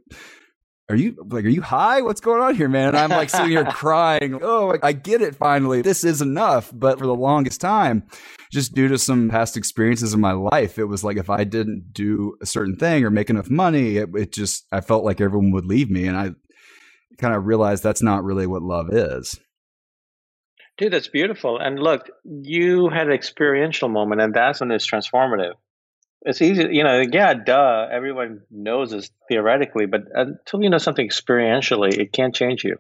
are 0.89 0.97
you 0.97 1.17
like? 1.31 1.45
Are 1.45 1.49
you 1.49 1.63
high? 1.63 2.03
What's 2.03 2.21
going 2.21 2.43
on 2.43 2.57
here, 2.57 2.69
man? 2.69 2.89
And 2.89 2.99
I'm 2.99 3.11
like 3.11 3.31
sitting 3.31 3.51
here 3.51 3.65
crying. 3.71 4.41
Oh, 4.43 4.77
I 4.83 4.93
get 4.93 5.23
it. 5.23 5.37
Finally, 5.37 5.83
this 5.83 6.03
is 6.03 6.21
enough. 6.21 6.71
But 6.75 6.99
for 6.99 7.07
the 7.07 7.15
longest 7.15 7.61
time, 7.61 8.05
just 8.51 8.75
due 8.75 8.89
to 8.89 8.99
some 8.99 9.29
past 9.29 9.57
experiences 9.57 10.15
in 10.15 10.21
my 10.21 10.33
life, 10.33 10.79
it 10.79 10.87
was 10.87 11.05
like 11.05 11.17
if 11.17 11.31
I 11.31 11.45
didn't 11.45 11.93
do 11.93 12.37
a 12.43 12.47
certain 12.47 12.77
thing 12.77 13.05
or 13.05 13.11
make 13.11 13.31
enough 13.31 13.49
money, 13.49 13.99
it, 13.99 14.09
it 14.17 14.33
just 14.33 14.67
I 14.73 14.81
felt 14.81 15.05
like 15.05 15.21
everyone 15.21 15.53
would 15.53 15.67
leave 15.67 15.91
me, 15.91 16.07
and 16.07 16.17
I 16.17 16.31
kind 17.19 17.35
of 17.35 17.47
realized 17.47 17.83
that's 17.83 18.03
not 18.03 18.25
really 18.25 18.47
what 18.47 18.63
love 18.63 18.89
is. 18.93 19.39
Dude, 20.81 20.95
that's 20.95 21.09
beautiful. 21.09 21.59
And 21.59 21.79
look, 21.79 22.09
you 22.25 22.89
had 22.89 23.07
an 23.07 23.13
experiential 23.13 23.91
moment, 23.91 24.23
and 24.23 24.33
that's 24.33 24.61
when 24.61 24.71
it's 24.71 24.91
transformative. 24.91 25.53
It's 26.23 26.41
easy, 26.41 26.69
you 26.71 26.85
know, 26.85 27.03
yeah, 27.13 27.35
duh, 27.35 27.87
everyone 27.93 28.41
knows 28.51 28.91
this 28.91 29.11
theoretically, 29.29 29.85
but 29.85 30.05
until 30.15 30.63
you 30.63 30.71
know 30.71 30.79
something 30.79 31.07
experientially, 31.07 31.99
it 31.99 32.15
can't 32.15 32.35
change 32.35 32.65
you. 32.65 32.77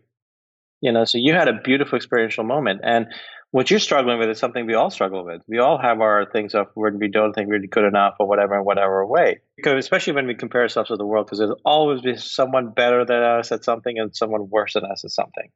You 0.80 0.92
know, 0.92 1.04
so 1.04 1.18
you 1.18 1.34
had 1.34 1.48
a 1.48 1.60
beautiful 1.62 1.96
experiential 1.96 2.42
moment. 2.42 2.80
And 2.84 3.08
what 3.50 3.70
you're 3.70 3.80
struggling 3.80 4.18
with 4.18 4.30
is 4.30 4.38
something 4.38 4.64
we 4.64 4.74
all 4.74 4.88
struggle 4.88 5.22
with. 5.22 5.42
We 5.46 5.58
all 5.58 5.76
have 5.76 6.00
our 6.00 6.24
things 6.24 6.54
of 6.54 6.68
where 6.72 6.90
we 6.90 7.08
don't 7.08 7.34
think 7.34 7.48
we're 7.48 7.60
good 7.60 7.84
enough 7.84 8.14
or 8.18 8.26
whatever 8.26 8.56
in 8.56 8.64
whatever 8.64 9.04
way. 9.04 9.40
Because 9.58 9.78
especially 9.78 10.14
when 10.14 10.26
we 10.26 10.34
compare 10.34 10.62
ourselves 10.62 10.88
to 10.88 10.96
the 10.96 11.04
world, 11.04 11.26
because 11.26 11.40
there's 11.40 11.60
always 11.66 12.00
be 12.00 12.16
someone 12.16 12.72
better 12.72 13.04
than 13.04 13.22
us 13.22 13.52
at 13.52 13.62
something 13.62 13.98
and 13.98 14.16
someone 14.16 14.48
worse 14.48 14.72
than 14.72 14.86
us 14.86 15.04
at 15.04 15.10
something. 15.10 15.50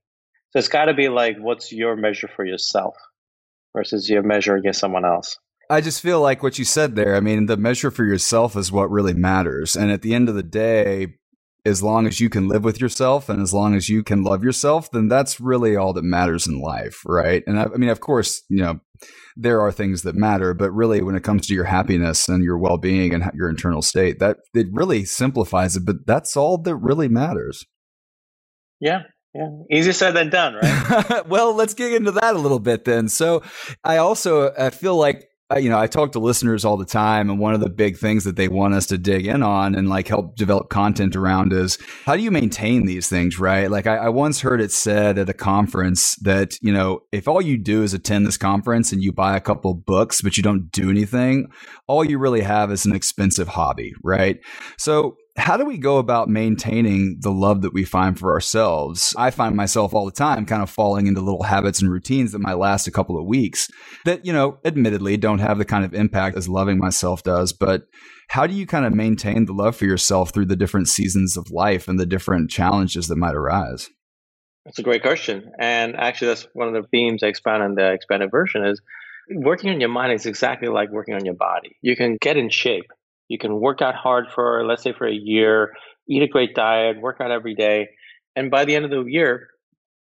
So 0.54 0.60
it's 0.60 0.68
got 0.68 0.84
to 0.84 0.94
be 0.94 1.08
like, 1.08 1.36
what's 1.40 1.72
your 1.72 1.96
measure 1.96 2.28
for 2.28 2.44
yourself 2.44 2.94
versus 3.74 4.08
your 4.08 4.22
measure 4.22 4.54
against 4.54 4.78
someone 4.78 5.04
else? 5.04 5.36
I 5.68 5.80
just 5.80 6.00
feel 6.00 6.20
like 6.20 6.44
what 6.44 6.60
you 6.60 6.64
said 6.64 6.94
there. 6.94 7.16
I 7.16 7.20
mean, 7.20 7.46
the 7.46 7.56
measure 7.56 7.90
for 7.90 8.04
yourself 8.04 8.56
is 8.56 8.70
what 8.70 8.88
really 8.88 9.14
matters. 9.14 9.74
And 9.74 9.90
at 9.90 10.02
the 10.02 10.14
end 10.14 10.28
of 10.28 10.36
the 10.36 10.44
day, 10.44 11.14
as 11.64 11.82
long 11.82 12.06
as 12.06 12.20
you 12.20 12.30
can 12.30 12.46
live 12.46 12.62
with 12.62 12.80
yourself 12.80 13.28
and 13.28 13.42
as 13.42 13.52
long 13.52 13.74
as 13.74 13.88
you 13.88 14.04
can 14.04 14.22
love 14.22 14.44
yourself, 14.44 14.88
then 14.92 15.08
that's 15.08 15.40
really 15.40 15.74
all 15.74 15.92
that 15.94 16.04
matters 16.04 16.46
in 16.46 16.60
life, 16.60 17.02
right? 17.04 17.42
And 17.48 17.58
I, 17.58 17.64
I, 17.64 17.76
mean, 17.76 17.88
of 17.88 17.98
course, 17.98 18.44
you 18.48 18.62
know, 18.62 18.78
there 19.34 19.60
are 19.60 19.72
things 19.72 20.02
that 20.02 20.14
matter, 20.14 20.54
but 20.54 20.70
really, 20.70 21.02
when 21.02 21.16
it 21.16 21.24
comes 21.24 21.48
to 21.48 21.54
your 21.54 21.64
happiness 21.64 22.28
and 22.28 22.44
your 22.44 22.58
well 22.58 22.76
being 22.76 23.12
and 23.12 23.28
your 23.34 23.50
internal 23.50 23.82
state, 23.82 24.20
that 24.20 24.36
it 24.54 24.68
really 24.70 25.04
simplifies 25.04 25.74
it. 25.74 25.84
But 25.84 26.06
that's 26.06 26.36
all 26.36 26.58
that 26.58 26.76
really 26.76 27.08
matters. 27.08 27.64
Yeah, 28.78 29.02
yeah, 29.34 29.48
easier 29.68 29.92
said 29.92 30.12
than 30.12 30.30
done, 30.30 30.54
right? 30.54 31.26
well, 31.26 31.54
let's 31.54 31.74
get 31.74 31.92
into 31.92 32.12
that 32.12 32.36
a 32.36 32.38
little 32.38 32.60
bit 32.60 32.84
then. 32.84 33.08
So, 33.08 33.42
I 33.82 33.96
also 33.96 34.52
I 34.56 34.70
feel 34.70 34.96
like 34.96 35.28
uh, 35.52 35.58
you 35.58 35.68
know 35.68 35.78
I 35.78 35.88
talk 35.88 36.12
to 36.12 36.20
listeners 36.20 36.64
all 36.64 36.76
the 36.76 36.84
time, 36.84 37.28
and 37.28 37.40
one 37.40 37.52
of 37.52 37.60
the 37.60 37.68
big 37.68 37.98
things 37.98 38.22
that 38.24 38.36
they 38.36 38.46
want 38.46 38.74
us 38.74 38.86
to 38.86 38.98
dig 38.98 39.26
in 39.26 39.42
on 39.42 39.74
and 39.74 39.88
like 39.88 40.06
help 40.06 40.36
develop 40.36 40.68
content 40.68 41.16
around 41.16 41.52
is 41.52 41.78
how 42.06 42.14
do 42.14 42.22
you 42.22 42.30
maintain 42.30 42.86
these 42.86 43.08
things, 43.08 43.40
right? 43.40 43.68
Like 43.68 43.88
I, 43.88 43.96
I 43.96 44.08
once 44.10 44.40
heard 44.40 44.60
it 44.60 44.70
said 44.70 45.18
at 45.18 45.28
a 45.28 45.34
conference 45.34 46.14
that 46.22 46.54
you 46.62 46.72
know 46.72 47.00
if 47.10 47.26
all 47.26 47.42
you 47.42 47.58
do 47.58 47.82
is 47.82 47.92
attend 47.92 48.28
this 48.28 48.36
conference 48.36 48.92
and 48.92 49.02
you 49.02 49.12
buy 49.12 49.36
a 49.36 49.40
couple 49.40 49.74
books 49.74 50.22
but 50.22 50.36
you 50.36 50.44
don't 50.44 50.70
do 50.70 50.90
anything, 50.90 51.48
all 51.88 52.04
you 52.04 52.18
really 52.18 52.42
have 52.42 52.70
is 52.70 52.86
an 52.86 52.94
expensive 52.94 53.48
hobby, 53.48 53.92
right? 54.04 54.38
So 54.78 55.16
how 55.36 55.56
do 55.56 55.64
we 55.64 55.78
go 55.78 55.98
about 55.98 56.28
maintaining 56.28 57.18
the 57.20 57.30
love 57.30 57.62
that 57.62 57.74
we 57.74 57.84
find 57.84 58.18
for 58.18 58.32
ourselves? 58.32 59.14
I 59.18 59.30
find 59.30 59.56
myself 59.56 59.92
all 59.92 60.04
the 60.04 60.12
time 60.12 60.46
kind 60.46 60.62
of 60.62 60.70
falling 60.70 61.08
into 61.08 61.20
little 61.20 61.42
habits 61.42 61.82
and 61.82 61.90
routines 61.90 62.32
that 62.32 62.38
might 62.38 62.54
last 62.54 62.86
a 62.86 62.92
couple 62.92 63.18
of 63.18 63.26
weeks 63.26 63.68
that, 64.04 64.24
you 64.24 64.32
know, 64.32 64.58
admittedly 64.64 65.16
don't 65.16 65.40
have 65.40 65.58
the 65.58 65.64
kind 65.64 65.84
of 65.84 65.92
impact 65.92 66.36
as 66.36 66.48
loving 66.48 66.78
myself 66.78 67.24
does. 67.24 67.52
But 67.52 67.86
how 68.28 68.46
do 68.46 68.54
you 68.54 68.66
kind 68.66 68.86
of 68.86 68.94
maintain 68.94 69.46
the 69.46 69.52
love 69.52 69.74
for 69.76 69.86
yourself 69.86 70.30
through 70.30 70.46
the 70.46 70.56
different 70.56 70.88
seasons 70.88 71.36
of 71.36 71.50
life 71.50 71.88
and 71.88 71.98
the 71.98 72.06
different 72.06 72.48
challenges 72.50 73.08
that 73.08 73.16
might 73.16 73.34
arise? 73.34 73.90
That's 74.64 74.78
a 74.78 74.84
great 74.84 75.02
question. 75.02 75.50
And 75.58 75.96
actually, 75.96 76.28
that's 76.28 76.46
one 76.54 76.68
of 76.68 76.74
the 76.74 76.88
themes 76.88 77.22
I 77.22 77.26
expound 77.26 77.64
in 77.64 77.74
the 77.74 77.92
expanded 77.92 78.30
version 78.30 78.64
is 78.64 78.80
working 79.30 79.70
on 79.70 79.80
your 79.80 79.90
mind 79.90 80.12
is 80.12 80.26
exactly 80.26 80.68
like 80.68 80.90
working 80.90 81.14
on 81.14 81.24
your 81.24 81.34
body. 81.34 81.76
You 81.82 81.96
can 81.96 82.18
get 82.20 82.36
in 82.36 82.50
shape 82.50 82.90
you 83.28 83.38
can 83.38 83.60
work 83.60 83.80
out 83.82 83.94
hard 83.94 84.26
for, 84.34 84.64
let's 84.66 84.82
say, 84.82 84.92
for 84.92 85.06
a 85.06 85.14
year, 85.14 85.72
eat 86.08 86.22
a 86.22 86.28
great 86.28 86.54
diet, 86.54 87.00
work 87.00 87.20
out 87.20 87.30
every 87.30 87.54
day. 87.54 87.88
And 88.36 88.50
by 88.50 88.64
the 88.64 88.74
end 88.74 88.84
of 88.84 88.90
the 88.90 89.04
year, 89.04 89.48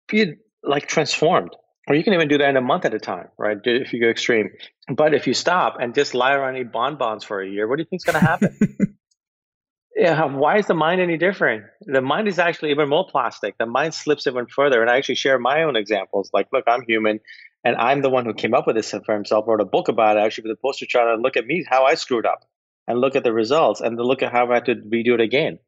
be 0.08 0.34
like 0.62 0.86
transformed. 0.86 1.50
Or 1.88 1.94
you 1.94 2.02
can 2.02 2.14
even 2.14 2.28
do 2.28 2.38
that 2.38 2.48
in 2.48 2.56
a 2.56 2.60
month 2.60 2.84
at 2.84 2.94
a 2.94 2.98
time, 2.98 3.28
right? 3.38 3.58
If 3.62 3.92
you 3.92 4.00
go 4.00 4.08
extreme. 4.08 4.50
But 4.92 5.14
if 5.14 5.28
you 5.28 5.34
stop 5.34 5.76
and 5.80 5.94
just 5.94 6.14
lie 6.14 6.34
around 6.34 6.56
and 6.56 6.66
eat 6.66 6.72
bonbons 6.72 7.22
for 7.22 7.40
a 7.40 7.48
year, 7.48 7.68
what 7.68 7.76
do 7.76 7.82
you 7.82 7.86
think 7.88 8.00
is 8.00 8.04
going 8.04 8.20
to 8.20 8.26
happen? 8.26 8.58
yeah, 9.96 10.24
why 10.24 10.58
is 10.58 10.66
the 10.66 10.74
mind 10.74 11.00
any 11.00 11.16
different? 11.16 11.64
The 11.82 12.00
mind 12.00 12.26
is 12.26 12.40
actually 12.40 12.72
even 12.72 12.88
more 12.88 13.06
plastic. 13.08 13.56
The 13.56 13.66
mind 13.66 13.94
slips 13.94 14.26
even 14.26 14.46
further. 14.46 14.82
And 14.82 14.90
I 14.90 14.96
actually 14.96 15.14
share 15.14 15.38
my 15.38 15.62
own 15.62 15.76
examples. 15.76 16.28
Like, 16.32 16.48
look, 16.52 16.64
I'm 16.66 16.82
human, 16.82 17.20
and 17.62 17.76
I'm 17.76 18.02
the 18.02 18.10
one 18.10 18.24
who 18.24 18.34
came 18.34 18.52
up 18.52 18.66
with 18.66 18.74
this 18.74 18.90
for 18.90 19.14
himself. 19.14 19.46
Wrote 19.46 19.60
a 19.60 19.64
book 19.64 19.86
about 19.86 20.16
it 20.16 20.20
actually 20.20 20.48
with 20.48 20.58
a 20.58 20.60
poster 20.60 20.86
child. 20.86 21.10
And 21.14 21.22
look 21.22 21.36
at 21.36 21.46
me, 21.46 21.64
how 21.70 21.84
I 21.84 21.94
screwed 21.94 22.26
up 22.26 22.40
and 22.86 23.00
look 23.00 23.16
at 23.16 23.24
the 23.24 23.32
results 23.32 23.80
and 23.80 23.96
look 23.98 24.22
at 24.22 24.32
how 24.32 24.50
I 24.50 24.54
had 24.54 24.66
to 24.66 24.74
redo 24.74 25.14
it 25.14 25.20
again. 25.20 25.58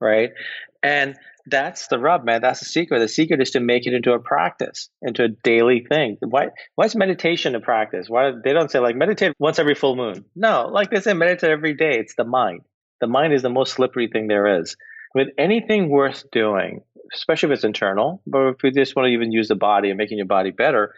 Right. 0.00 0.30
And 0.82 1.16
that's 1.46 1.88
the 1.88 1.98
rub, 1.98 2.24
man. 2.24 2.42
That's 2.42 2.60
the 2.60 2.66
secret. 2.66 3.00
The 3.00 3.08
secret 3.08 3.40
is 3.40 3.52
to 3.52 3.60
make 3.60 3.86
it 3.86 3.94
into 3.94 4.12
a 4.12 4.18
practice, 4.18 4.90
into 5.02 5.24
a 5.24 5.28
daily 5.28 5.84
thing. 5.88 6.18
Why 6.20 6.48
why 6.74 6.84
is 6.84 6.94
meditation 6.94 7.54
a 7.54 7.60
practice? 7.60 8.06
Why 8.08 8.32
they 8.44 8.52
don't 8.52 8.70
say 8.70 8.78
like 8.78 8.96
meditate 8.96 9.32
once 9.38 9.58
every 9.58 9.74
full 9.74 9.96
moon? 9.96 10.24
No, 10.36 10.68
like 10.70 10.90
they 10.90 11.00
say 11.00 11.14
meditate 11.14 11.50
every 11.50 11.74
day. 11.74 11.98
It's 11.98 12.14
the 12.16 12.24
mind. 12.24 12.60
The 13.00 13.06
mind 13.06 13.32
is 13.32 13.42
the 13.42 13.50
most 13.50 13.74
slippery 13.74 14.08
thing 14.08 14.28
there 14.28 14.60
is. 14.60 14.76
With 15.14 15.28
anything 15.38 15.88
worth 15.88 16.30
doing, 16.30 16.82
especially 17.14 17.50
if 17.50 17.56
it's 17.56 17.64
internal. 17.64 18.22
But 18.26 18.48
if 18.48 18.56
you 18.62 18.70
just 18.70 18.94
want 18.94 19.06
to 19.06 19.12
even 19.12 19.32
use 19.32 19.48
the 19.48 19.56
body 19.56 19.88
and 19.88 19.98
making 19.98 20.18
your 20.18 20.26
body 20.26 20.50
better, 20.50 20.94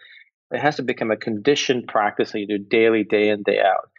it 0.51 0.59
has 0.59 0.75
to 0.77 0.83
become 0.83 1.11
a 1.11 1.17
conditioned 1.17 1.87
practice 1.87 2.31
that 2.31 2.39
you 2.39 2.47
do 2.47 2.57
daily, 2.57 3.03
day 3.03 3.29
in, 3.29 3.43
day 3.43 3.59
out. 3.59 3.89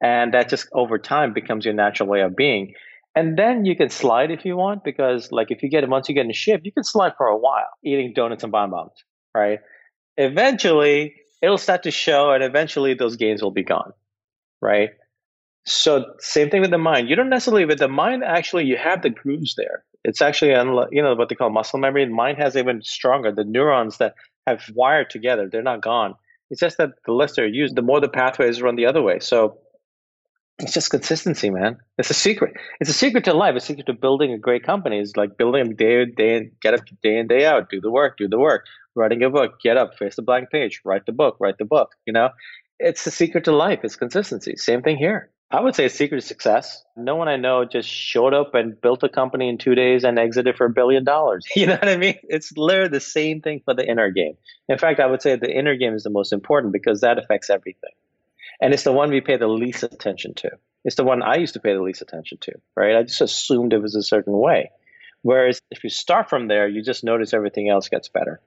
And 0.00 0.32
that 0.34 0.48
just 0.48 0.68
over 0.72 0.98
time 0.98 1.32
becomes 1.32 1.64
your 1.64 1.74
natural 1.74 2.08
way 2.08 2.20
of 2.20 2.36
being. 2.36 2.74
And 3.14 3.36
then 3.36 3.64
you 3.64 3.74
can 3.74 3.88
slide 3.88 4.30
if 4.30 4.44
you 4.44 4.56
want, 4.56 4.84
because 4.84 5.32
like 5.32 5.50
if 5.50 5.62
you 5.62 5.68
get 5.68 5.88
once 5.88 6.08
you 6.08 6.14
get 6.14 6.26
in 6.26 6.32
shape, 6.32 6.60
you 6.64 6.72
can 6.72 6.84
slide 6.84 7.14
for 7.16 7.26
a 7.26 7.36
while 7.36 7.66
eating 7.84 8.12
donuts 8.14 8.44
and 8.44 8.52
bonbons, 8.52 8.92
right? 9.34 9.58
Eventually, 10.16 11.14
it'll 11.42 11.58
start 11.58 11.82
to 11.84 11.90
show, 11.90 12.30
and 12.32 12.44
eventually 12.44 12.94
those 12.94 13.16
gains 13.16 13.42
will 13.42 13.50
be 13.50 13.64
gone, 13.64 13.92
right? 14.60 14.90
So 15.66 16.04
same 16.20 16.48
thing 16.48 16.60
with 16.60 16.70
the 16.70 16.78
mind. 16.78 17.08
You 17.08 17.16
don't 17.16 17.28
necessarily 17.28 17.64
with 17.64 17.78
the 17.78 17.88
mind. 17.88 18.22
Actually, 18.24 18.66
you 18.66 18.76
have 18.76 19.02
the 19.02 19.10
grooves 19.10 19.54
there. 19.56 19.84
It's 20.04 20.22
actually 20.22 20.52
you 20.92 21.02
know 21.02 21.14
what 21.14 21.28
they 21.28 21.34
call 21.34 21.50
muscle 21.50 21.80
memory. 21.80 22.04
The 22.04 22.12
mind 22.12 22.38
has 22.38 22.56
even 22.56 22.82
stronger. 22.82 23.32
The 23.32 23.44
neurons 23.44 23.98
that 23.98 24.14
have 24.46 24.62
wired 24.74 25.10
together, 25.10 25.48
they're 25.50 25.62
not 25.62 25.82
gone. 25.82 26.14
It's 26.50 26.60
just 26.60 26.78
that 26.78 26.90
the 27.04 27.12
less 27.12 27.34
they're 27.34 27.46
used, 27.46 27.74
the 27.74 27.82
more 27.82 28.00
the 28.00 28.08
pathways 28.08 28.62
run 28.62 28.76
the 28.76 28.86
other 28.86 29.02
way. 29.02 29.18
So 29.18 29.58
it's 30.58 30.72
just 30.72 30.90
consistency, 30.90 31.50
man. 31.50 31.78
It's 31.98 32.10
a 32.10 32.14
secret. 32.14 32.54
It's 32.80 32.90
a 32.90 32.94
secret 32.94 33.24
to 33.24 33.32
life. 33.32 33.54
It's 33.54 33.64
a 33.64 33.68
secret 33.68 33.86
to 33.86 33.92
building 33.92 34.32
a 34.32 34.38
great 34.38 34.64
company 34.64 34.98
is 34.98 35.16
like 35.16 35.36
building 35.36 35.76
day 35.76 36.02
in, 36.02 36.14
day 36.16 36.36
in, 36.36 36.52
get 36.60 36.74
up 36.74 36.80
day 37.02 37.18
in, 37.18 37.28
day 37.28 37.46
out, 37.46 37.70
do 37.70 37.80
the 37.80 37.90
work, 37.90 38.18
do 38.18 38.28
the 38.28 38.38
work. 38.38 38.66
Writing 38.96 39.22
a 39.22 39.30
book, 39.30 39.60
get 39.62 39.76
up, 39.76 39.96
face 39.96 40.16
the 40.16 40.22
blank 40.22 40.50
page, 40.50 40.80
write 40.84 41.06
the 41.06 41.12
book, 41.12 41.36
write 41.38 41.58
the 41.58 41.64
book. 41.64 41.94
You 42.06 42.12
know, 42.12 42.30
it's 42.80 43.04
the 43.04 43.12
secret 43.12 43.44
to 43.44 43.52
life. 43.52 43.80
It's 43.84 43.94
consistency. 43.94 44.56
Same 44.56 44.82
thing 44.82 44.96
here. 44.96 45.30
I 45.50 45.60
would 45.60 45.74
say 45.74 45.86
a 45.86 45.90
secret 45.90 46.20
to 46.20 46.26
success. 46.26 46.84
No 46.96 47.16
one 47.16 47.28
I 47.28 47.36
know 47.36 47.64
just 47.64 47.88
showed 47.88 48.34
up 48.34 48.54
and 48.54 48.78
built 48.80 49.02
a 49.02 49.08
company 49.08 49.48
in 49.48 49.56
two 49.56 49.74
days 49.74 50.04
and 50.04 50.18
exited 50.18 50.56
for 50.56 50.66
a 50.66 50.70
billion 50.70 51.04
dollars. 51.04 51.46
You 51.56 51.66
know 51.66 51.74
what 51.74 51.88
I 51.88 51.96
mean? 51.96 52.16
It's 52.24 52.52
literally 52.56 52.90
the 52.90 53.00
same 53.00 53.40
thing 53.40 53.62
for 53.64 53.74
the 53.74 53.88
inner 53.88 54.10
game. 54.10 54.34
In 54.68 54.76
fact, 54.76 55.00
I 55.00 55.06
would 55.06 55.22
say 55.22 55.36
the 55.36 55.50
inner 55.50 55.76
game 55.76 55.94
is 55.94 56.02
the 56.02 56.10
most 56.10 56.32
important 56.32 56.72
because 56.72 57.00
that 57.00 57.18
affects 57.18 57.48
everything. 57.48 57.92
And 58.60 58.74
it's 58.74 58.82
the 58.82 58.92
one 58.92 59.10
we 59.10 59.20
pay 59.20 59.36
the 59.36 59.46
least 59.46 59.82
attention 59.82 60.34
to. 60.34 60.50
It's 60.84 60.96
the 60.96 61.04
one 61.04 61.22
I 61.22 61.36
used 61.36 61.54
to 61.54 61.60
pay 61.60 61.74
the 61.74 61.82
least 61.82 62.02
attention 62.02 62.38
to, 62.42 62.52
right? 62.76 62.96
I 62.96 63.02
just 63.02 63.20
assumed 63.20 63.72
it 63.72 63.82
was 63.82 63.94
a 63.94 64.02
certain 64.02 64.36
way. 64.36 64.70
Whereas 65.22 65.60
if 65.70 65.84
you 65.84 65.90
start 65.90 66.28
from 66.28 66.48
there, 66.48 66.68
you 66.68 66.82
just 66.82 67.04
notice 67.04 67.34
everything 67.34 67.68
else 67.68 67.88
gets 67.88 68.08
better. 68.08 68.40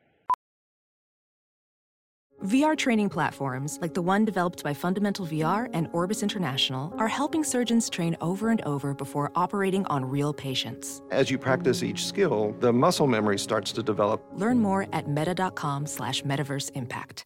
VR 2.43 2.75
training 2.75 3.09
platforms, 3.09 3.77
like 3.83 3.93
the 3.93 4.01
one 4.01 4.25
developed 4.25 4.63
by 4.63 4.73
Fundamental 4.73 5.27
VR 5.27 5.69
and 5.73 5.87
Orbis 5.93 6.23
International, 6.23 6.91
are 6.97 7.07
helping 7.07 7.43
surgeons 7.43 7.87
train 7.87 8.17
over 8.19 8.49
and 8.49 8.61
over 8.61 8.95
before 8.95 9.31
operating 9.35 9.85
on 9.85 10.03
real 10.03 10.33
patients. 10.33 11.03
As 11.11 11.29
you 11.29 11.37
practice 11.37 11.83
each 11.83 12.07
skill, 12.07 12.55
the 12.59 12.73
muscle 12.73 13.05
memory 13.05 13.37
starts 13.37 13.71
to 13.73 13.83
develop. 13.83 14.23
Learn 14.33 14.59
more 14.59 14.87
at 14.91 15.07
meta.com 15.07 15.85
slash 15.85 16.23
metaverse 16.23 16.71
impact. 16.73 17.25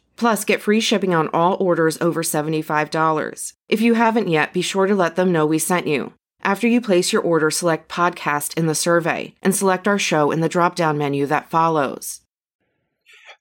Plus, 0.21 0.45
get 0.45 0.61
free 0.61 0.79
shipping 0.79 1.15
on 1.15 1.29
all 1.29 1.57
orders 1.59 1.99
over 1.99 2.21
$75. 2.21 3.53
If 3.67 3.81
you 3.81 3.95
haven't 3.95 4.27
yet, 4.27 4.53
be 4.53 4.61
sure 4.61 4.85
to 4.85 4.93
let 4.93 5.15
them 5.15 5.31
know 5.31 5.47
we 5.47 5.57
sent 5.57 5.87
you. 5.87 6.13
After 6.43 6.67
you 6.67 6.79
place 6.79 7.11
your 7.11 7.23
order, 7.23 7.49
select 7.49 7.89
podcast 7.89 8.55
in 8.55 8.67
the 8.67 8.75
survey 8.75 9.33
and 9.41 9.55
select 9.55 9.87
our 9.87 9.97
show 9.97 10.29
in 10.29 10.41
the 10.41 10.47
drop 10.47 10.75
down 10.75 10.95
menu 10.95 11.25
that 11.25 11.49
follows. 11.49 12.21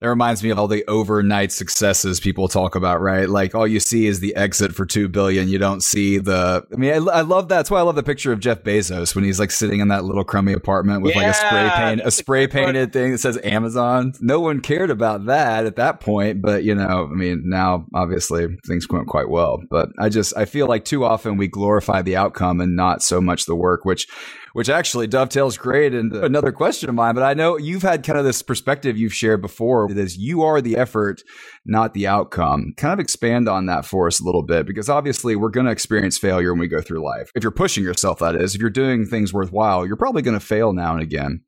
That 0.00 0.08
reminds 0.08 0.42
me 0.42 0.48
of 0.48 0.58
all 0.58 0.66
the 0.66 0.82
overnight 0.88 1.52
successes 1.52 2.20
people 2.20 2.48
talk 2.48 2.74
about, 2.74 3.02
right? 3.02 3.28
Like 3.28 3.54
all 3.54 3.66
you 3.66 3.80
see 3.80 4.06
is 4.06 4.20
the 4.20 4.34
exit 4.34 4.74
for 4.74 4.86
two 4.86 5.08
billion. 5.08 5.48
You 5.48 5.58
don't 5.58 5.82
see 5.82 6.16
the. 6.16 6.64
I 6.72 6.76
mean, 6.76 6.92
I, 6.92 6.96
I 6.96 7.20
love 7.20 7.48
that. 7.48 7.56
That's 7.56 7.70
why 7.70 7.80
I 7.80 7.82
love 7.82 7.96
the 7.96 8.02
picture 8.02 8.32
of 8.32 8.40
Jeff 8.40 8.62
Bezos 8.62 9.14
when 9.14 9.24
he's 9.24 9.38
like 9.38 9.50
sitting 9.50 9.80
in 9.80 9.88
that 9.88 10.04
little 10.04 10.24
crummy 10.24 10.54
apartment 10.54 11.02
with 11.02 11.14
yeah, 11.14 11.20
like 11.20 11.30
a 11.32 11.34
spray 11.34 11.70
paint, 11.74 12.00
a 12.02 12.10
spray 12.10 12.46
painted 12.46 12.94
thing 12.94 13.12
that 13.12 13.18
says 13.18 13.38
Amazon. 13.44 14.14
No 14.22 14.40
one 14.40 14.60
cared 14.60 14.88
about 14.88 15.26
that 15.26 15.66
at 15.66 15.76
that 15.76 16.00
point, 16.00 16.40
but 16.40 16.64
you 16.64 16.74
know, 16.74 17.06
I 17.10 17.14
mean, 17.14 17.42
now 17.44 17.84
obviously 17.94 18.56
things 18.66 18.88
went 18.88 19.06
quite 19.06 19.28
well. 19.28 19.60
But 19.68 19.90
I 19.98 20.08
just 20.08 20.34
I 20.34 20.46
feel 20.46 20.66
like 20.66 20.86
too 20.86 21.04
often 21.04 21.36
we 21.36 21.46
glorify 21.46 22.00
the 22.00 22.16
outcome 22.16 22.62
and 22.62 22.74
not 22.74 23.02
so 23.02 23.20
much 23.20 23.44
the 23.44 23.54
work, 23.54 23.84
which 23.84 24.08
which 24.52 24.68
actually 24.68 25.06
dovetails 25.06 25.56
great 25.56 25.94
into 25.94 26.22
another 26.24 26.52
question 26.52 26.88
of 26.88 26.94
mine. 26.94 27.14
But 27.14 27.24
I 27.24 27.34
know 27.34 27.56
you've 27.56 27.82
had 27.82 28.04
kind 28.04 28.18
of 28.18 28.24
this 28.24 28.42
perspective 28.42 28.96
you've 28.96 29.14
shared 29.14 29.42
before 29.42 29.88
that 29.88 29.98
is 29.98 30.16
you 30.16 30.42
are 30.42 30.60
the 30.60 30.76
effort, 30.76 31.22
not 31.64 31.94
the 31.94 32.06
outcome. 32.06 32.72
Kind 32.76 32.92
of 32.92 33.00
expand 33.00 33.48
on 33.48 33.66
that 33.66 33.84
for 33.84 34.06
us 34.06 34.20
a 34.20 34.24
little 34.24 34.42
bit 34.42 34.66
because 34.66 34.88
obviously 34.88 35.36
we're 35.36 35.50
going 35.50 35.66
to 35.66 35.72
experience 35.72 36.18
failure 36.18 36.52
when 36.52 36.60
we 36.60 36.68
go 36.68 36.80
through 36.80 37.04
life. 37.04 37.30
If 37.34 37.42
you're 37.42 37.52
pushing 37.52 37.84
yourself, 37.84 38.18
that 38.20 38.36
is, 38.36 38.54
if 38.54 38.60
you're 38.60 38.70
doing 38.70 39.06
things 39.06 39.32
worthwhile, 39.32 39.86
you're 39.86 39.96
probably 39.96 40.22
going 40.22 40.38
to 40.38 40.44
fail 40.44 40.72
now 40.72 40.92
and 40.92 41.02
again. 41.02 41.40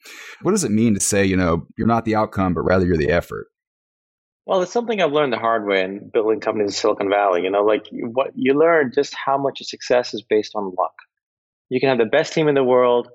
What 0.42 0.52
does 0.52 0.64
it 0.64 0.70
mean 0.70 0.94
to 0.94 1.00
say, 1.00 1.24
you 1.24 1.36
know, 1.36 1.66
you're 1.76 1.86
not 1.86 2.04
the 2.04 2.14
outcome, 2.14 2.54
but 2.54 2.62
rather 2.62 2.86
you're 2.86 2.96
the 2.96 3.10
effort? 3.10 3.46
Well, 4.44 4.62
it's 4.62 4.72
something 4.72 5.00
I've 5.00 5.12
learned 5.12 5.32
the 5.32 5.38
hard 5.38 5.66
way 5.66 5.82
in 5.82 6.10
building 6.12 6.40
companies 6.40 6.70
in 6.70 6.74
Silicon 6.74 7.08
Valley. 7.08 7.42
You 7.42 7.50
know, 7.50 7.62
like 7.62 7.86
what 7.92 8.32
you 8.34 8.54
learn 8.54 8.90
just 8.92 9.14
how 9.14 9.38
much 9.38 9.62
success 9.62 10.14
is 10.14 10.24
based 10.28 10.52
on 10.56 10.74
luck. 10.76 10.94
You 11.72 11.80
can 11.80 11.88
have 11.88 11.96
the 11.96 12.04
best 12.04 12.34
team 12.34 12.48
in 12.48 12.54
the 12.54 12.62
world, 12.62 13.08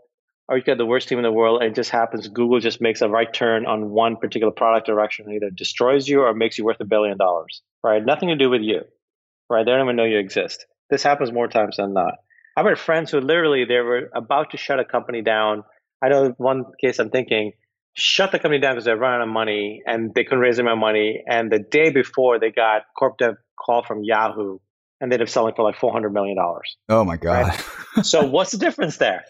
or 0.50 0.58
you 0.58 0.64
can 0.64 0.72
have 0.72 0.78
the 0.80 0.86
worst 0.88 1.08
team 1.08 1.20
in 1.20 1.24
the 1.24 1.32
world, 1.32 1.62
and 1.62 1.70
it 1.70 1.76
just 1.76 1.92
happens 1.92 2.28
Google 2.28 2.60
just 2.60 2.82
makes 2.82 3.02
a 3.02 3.08
right 3.08 3.32
turn 3.32 3.68
on 3.68 3.92
one 3.92 4.16
particular 4.16 4.52
product 4.52 4.88
direction, 4.88 5.32
either 5.32 5.52
destroys 5.52 6.08
you 6.08 6.22
or 6.22 6.34
makes 6.34 6.58
you 6.58 6.66
worth 6.66 6.80
a 6.80 6.86
billion 6.86 7.20
dollars. 7.20 7.62
Right? 7.84 8.04
Nothing 8.04 8.30
to 8.30 8.36
do 8.36 8.50
with 8.50 8.64
you. 8.64 8.82
Right? 9.48 9.64
They 9.64 9.72
don't 9.72 9.86
even 9.86 9.96
know 9.96 10.06
you 10.06 10.18
exist. 10.18 10.66
This 10.90 11.04
happens 11.04 11.32
more 11.32 11.48
times 11.48 11.78
than 11.78 11.94
not. 11.94 12.16
I've 12.56 12.66
had 12.66 12.80
friends 12.80 13.12
who 13.12 13.20
literally 13.20 13.66
they 13.66 13.76
were 13.76 14.10
about 14.16 14.50
to 14.50 14.58
shut 14.58 14.80
a 14.80 14.86
company 14.86 15.22
down. 15.22 15.64
I 16.02 16.10
know 16.10 16.34
one 16.38 16.64
case 16.82 16.98
I'm 16.98 17.12
thinking 17.12 17.52
shut 17.94 18.32
the 18.32 18.40
company 18.40 18.60
down 18.60 18.74
because 18.74 18.86
they 18.86 18.94
ran 18.94 19.22
out 19.22 19.28
of 19.28 19.30
money 19.30 19.84
and 19.86 20.16
they 20.16 20.24
couldn't 20.24 20.40
raise 20.40 20.58
any 20.58 20.68
more 20.68 20.76
money. 20.76 21.24
And 21.28 21.52
the 21.52 21.60
day 21.60 21.92
before, 21.92 22.40
they 22.40 22.50
got 22.50 22.84
corp 22.98 23.20
dev 23.20 23.36
call 23.64 23.84
from 23.84 24.04
Yahoo 24.04 24.58
and 25.00 25.12
they 25.12 25.16
ended 25.16 25.28
up 25.28 25.32
selling 25.32 25.54
for 25.56 25.64
like 25.64 25.76
$400 25.76 26.12
million. 26.12 26.38
Oh 26.90 27.04
my 27.04 27.18
God. 27.18 27.60
Right? 27.96 28.06
so 28.06 28.26
what's 28.26 28.52
the 28.52 28.58
difference 28.58 28.98
there? 28.98 29.26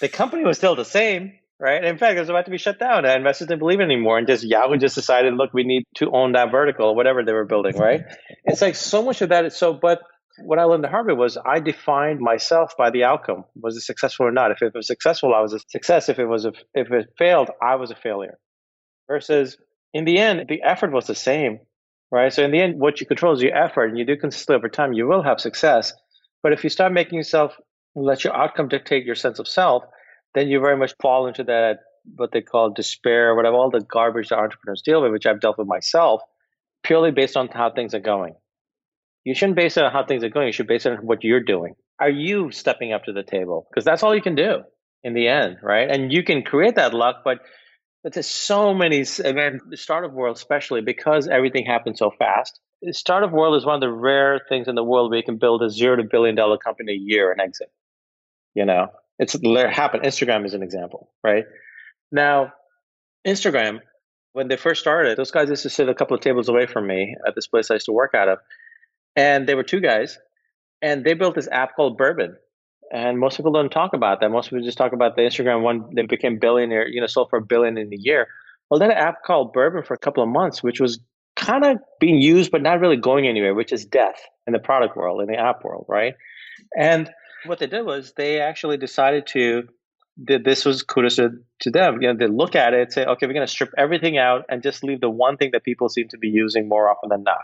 The 0.00 0.08
company 0.08 0.44
was 0.44 0.58
still 0.58 0.76
the 0.76 0.84
same, 0.84 1.32
right? 1.58 1.82
In 1.82 1.98
fact, 1.98 2.16
it 2.16 2.20
was 2.20 2.28
about 2.28 2.44
to 2.44 2.50
be 2.50 2.58
shut 2.58 2.78
down. 2.78 3.04
And 3.04 3.16
investors 3.16 3.48
didn't 3.48 3.60
believe 3.60 3.80
it 3.80 3.84
anymore. 3.84 4.18
And 4.18 4.26
just 4.26 4.44
Yahoo 4.44 4.76
just 4.76 4.94
decided, 4.94 5.34
look, 5.34 5.52
we 5.52 5.64
need 5.64 5.84
to 5.96 6.10
own 6.12 6.32
that 6.32 6.50
vertical, 6.50 6.90
or 6.90 6.94
whatever 6.94 7.24
they 7.24 7.32
were 7.32 7.46
building, 7.46 7.76
right? 7.76 8.02
it's 8.44 8.62
like 8.62 8.76
so 8.76 9.02
much 9.02 9.22
of 9.22 9.30
that 9.30 9.44
is 9.44 9.56
so, 9.56 9.72
but 9.72 10.00
what 10.40 10.60
I 10.60 10.64
learned 10.64 10.84
the 10.84 10.88
Harvard 10.88 11.18
was 11.18 11.36
I 11.36 11.58
defined 11.58 12.20
myself 12.20 12.74
by 12.78 12.90
the 12.90 13.04
outcome. 13.04 13.44
Was 13.56 13.76
it 13.76 13.82
successful 13.82 14.26
or 14.26 14.32
not? 14.32 14.52
If 14.52 14.62
it 14.62 14.72
was 14.72 14.86
successful, 14.86 15.34
I 15.34 15.40
was 15.40 15.52
a 15.52 15.58
success. 15.68 16.08
If 16.08 16.20
it 16.20 16.26
was 16.26 16.44
a, 16.44 16.52
if 16.74 16.92
it 16.92 17.08
failed, 17.18 17.50
I 17.60 17.74
was 17.74 17.90
a 17.90 17.96
failure. 17.96 18.38
Versus 19.08 19.56
in 19.94 20.04
the 20.04 20.18
end, 20.18 20.46
the 20.48 20.62
effort 20.62 20.92
was 20.92 21.06
the 21.06 21.14
same, 21.14 21.60
right? 22.10 22.32
So 22.32 22.44
in 22.44 22.50
the 22.50 22.60
end, 22.60 22.80
what 22.80 23.00
you 23.00 23.06
control 23.06 23.32
is 23.32 23.42
your 23.42 23.56
effort, 23.56 23.86
and 23.86 23.98
you 23.98 24.04
do 24.04 24.16
consistently 24.16 24.56
over 24.56 24.68
time, 24.68 24.92
you 24.92 25.06
will 25.06 25.22
have 25.22 25.40
success. 25.40 25.92
But 26.42 26.52
if 26.52 26.64
you 26.64 26.70
start 26.70 26.92
making 26.92 27.16
yourself 27.16 27.56
let 27.94 28.24
your 28.24 28.36
outcome 28.36 28.68
dictate 28.68 29.04
your 29.04 29.14
sense 29.14 29.38
of 29.38 29.48
self, 29.48 29.82
then 30.34 30.48
you 30.48 30.60
very 30.60 30.76
much 30.76 30.94
fall 31.00 31.26
into 31.26 31.44
that 31.44 31.78
what 32.16 32.32
they 32.32 32.40
call 32.40 32.72
despair, 32.72 33.34
whatever 33.34 33.56
all 33.56 33.70
the 33.70 33.80
garbage 33.80 34.28
that 34.28 34.38
entrepreneurs 34.38 34.82
deal 34.82 35.02
with, 35.02 35.12
which 35.12 35.26
I've 35.26 35.40
dealt 35.40 35.58
with 35.58 35.66
myself, 35.66 36.22
purely 36.82 37.10
based 37.10 37.36
on 37.36 37.48
how 37.48 37.70
things 37.70 37.94
are 37.94 38.00
going. 38.00 38.34
You 39.24 39.34
shouldn't 39.34 39.56
base 39.56 39.76
it 39.76 39.84
on 39.84 39.92
how 39.92 40.06
things 40.06 40.24
are 40.24 40.30
going. 40.30 40.46
You 40.46 40.52
should 40.52 40.68
base 40.68 40.86
it 40.86 40.92
on 40.92 40.98
what 41.06 41.24
you're 41.24 41.42
doing. 41.42 41.74
Are 42.00 42.08
you 42.08 42.50
stepping 42.50 42.92
up 42.92 43.04
to 43.04 43.12
the 43.12 43.22
table? 43.22 43.66
Because 43.68 43.84
that's 43.84 44.02
all 44.02 44.14
you 44.14 44.22
can 44.22 44.36
do 44.36 44.62
in 45.02 45.12
the 45.12 45.28
end, 45.28 45.58
right? 45.62 45.90
And 45.90 46.12
you 46.12 46.22
can 46.22 46.42
create 46.42 46.76
that 46.76 46.94
luck, 46.94 47.16
but 47.24 47.40
there's 48.04 48.26
so 48.26 48.74
many, 48.74 49.00
again, 49.00 49.60
the 49.68 49.76
startup 49.76 50.12
world, 50.12 50.36
especially 50.36 50.80
because 50.80 51.28
everything 51.28 51.66
happens 51.66 51.98
so 51.98 52.10
fast. 52.18 52.60
The 52.82 52.94
startup 52.94 53.32
world 53.32 53.56
is 53.56 53.66
one 53.66 53.74
of 53.74 53.80
the 53.80 53.90
rare 53.92 54.40
things 54.48 54.68
in 54.68 54.74
the 54.74 54.84
world 54.84 55.10
where 55.10 55.18
you 55.18 55.24
can 55.24 55.38
build 55.38 55.62
a 55.62 55.70
zero 55.70 55.96
to 55.96 56.04
billion 56.04 56.36
dollar 56.36 56.58
company 56.58 56.92
a 56.92 56.98
year 56.98 57.32
and 57.32 57.40
exit. 57.40 57.70
You 58.54 58.64
know, 58.64 58.88
it's 59.18 59.32
happened. 59.32 60.04
Instagram 60.04 60.46
is 60.46 60.54
an 60.54 60.62
example, 60.62 61.10
right? 61.24 61.44
Now, 62.12 62.52
Instagram, 63.26 63.80
when 64.32 64.48
they 64.48 64.56
first 64.56 64.80
started, 64.80 65.18
those 65.18 65.32
guys 65.32 65.48
used 65.48 65.64
to 65.64 65.70
sit 65.70 65.88
a 65.88 65.94
couple 65.94 66.14
of 66.14 66.22
tables 66.22 66.48
away 66.48 66.66
from 66.66 66.86
me 66.86 67.16
at 67.26 67.34
this 67.34 67.48
place 67.48 67.70
I 67.70 67.74
used 67.74 67.86
to 67.86 67.92
work 67.92 68.14
out 68.14 68.28
of 68.28 68.38
and 69.18 69.48
they 69.48 69.56
were 69.56 69.64
two 69.64 69.80
guys, 69.80 70.16
and 70.80 71.04
they 71.04 71.14
built 71.14 71.34
this 71.34 71.48
app 71.50 71.74
called 71.74 71.98
Burbn. 71.98 72.36
And 72.92 73.18
most 73.18 73.36
people 73.36 73.52
don't 73.52 73.70
talk 73.70 73.92
about 73.92 74.20
that. 74.20 74.30
Most 74.30 74.50
people 74.50 74.64
just 74.64 74.78
talk 74.78 74.92
about 74.92 75.16
the 75.16 75.22
Instagram 75.22 75.62
one. 75.62 75.90
that 75.94 76.08
became 76.08 76.38
billionaire, 76.38 76.88
you 76.88 77.00
know, 77.00 77.06
sold 77.06 77.28
for 77.30 77.38
a 77.38 77.44
billion 77.44 77.76
in 77.76 77.92
a 77.92 77.96
year. 77.96 78.28
Well, 78.70 78.80
then 78.80 78.90
an 78.90 78.96
app 78.96 79.22
called 79.24 79.54
Burbn 79.54 79.86
for 79.86 79.94
a 79.94 79.98
couple 79.98 80.22
of 80.22 80.28
months, 80.28 80.62
which 80.62 80.80
was 80.80 81.00
kind 81.36 81.64
of 81.64 81.78
being 82.00 82.20
used, 82.20 82.50
but 82.50 82.62
not 82.62 82.80
really 82.80 82.96
going 82.96 83.26
anywhere, 83.26 83.54
which 83.54 83.72
is 83.72 83.84
death 83.84 84.20
in 84.46 84.52
the 84.52 84.58
product 84.58 84.96
world, 84.96 85.20
in 85.20 85.28
the 85.28 85.38
app 85.38 85.64
world, 85.64 85.86
right? 85.88 86.14
And 86.78 87.10
what 87.46 87.58
they 87.58 87.66
did 87.66 87.82
was 87.82 88.12
they 88.16 88.40
actually 88.40 88.76
decided 88.76 89.26
to 89.28 89.64
this 90.16 90.64
was 90.64 90.82
kudos 90.82 91.14
to, 91.16 91.30
to 91.60 91.70
them. 91.70 92.02
You 92.02 92.08
know, 92.08 92.18
they 92.18 92.26
look 92.26 92.56
at 92.56 92.74
it, 92.74 92.92
say, 92.92 93.04
okay, 93.04 93.26
we're 93.26 93.34
going 93.34 93.46
to 93.46 93.52
strip 93.52 93.70
everything 93.78 94.18
out 94.18 94.44
and 94.48 94.64
just 94.64 94.82
leave 94.82 95.00
the 95.00 95.08
one 95.08 95.36
thing 95.36 95.50
that 95.52 95.62
people 95.62 95.88
seem 95.88 96.08
to 96.08 96.18
be 96.18 96.26
using 96.26 96.68
more 96.68 96.90
often 96.90 97.08
than 97.10 97.22
not 97.22 97.42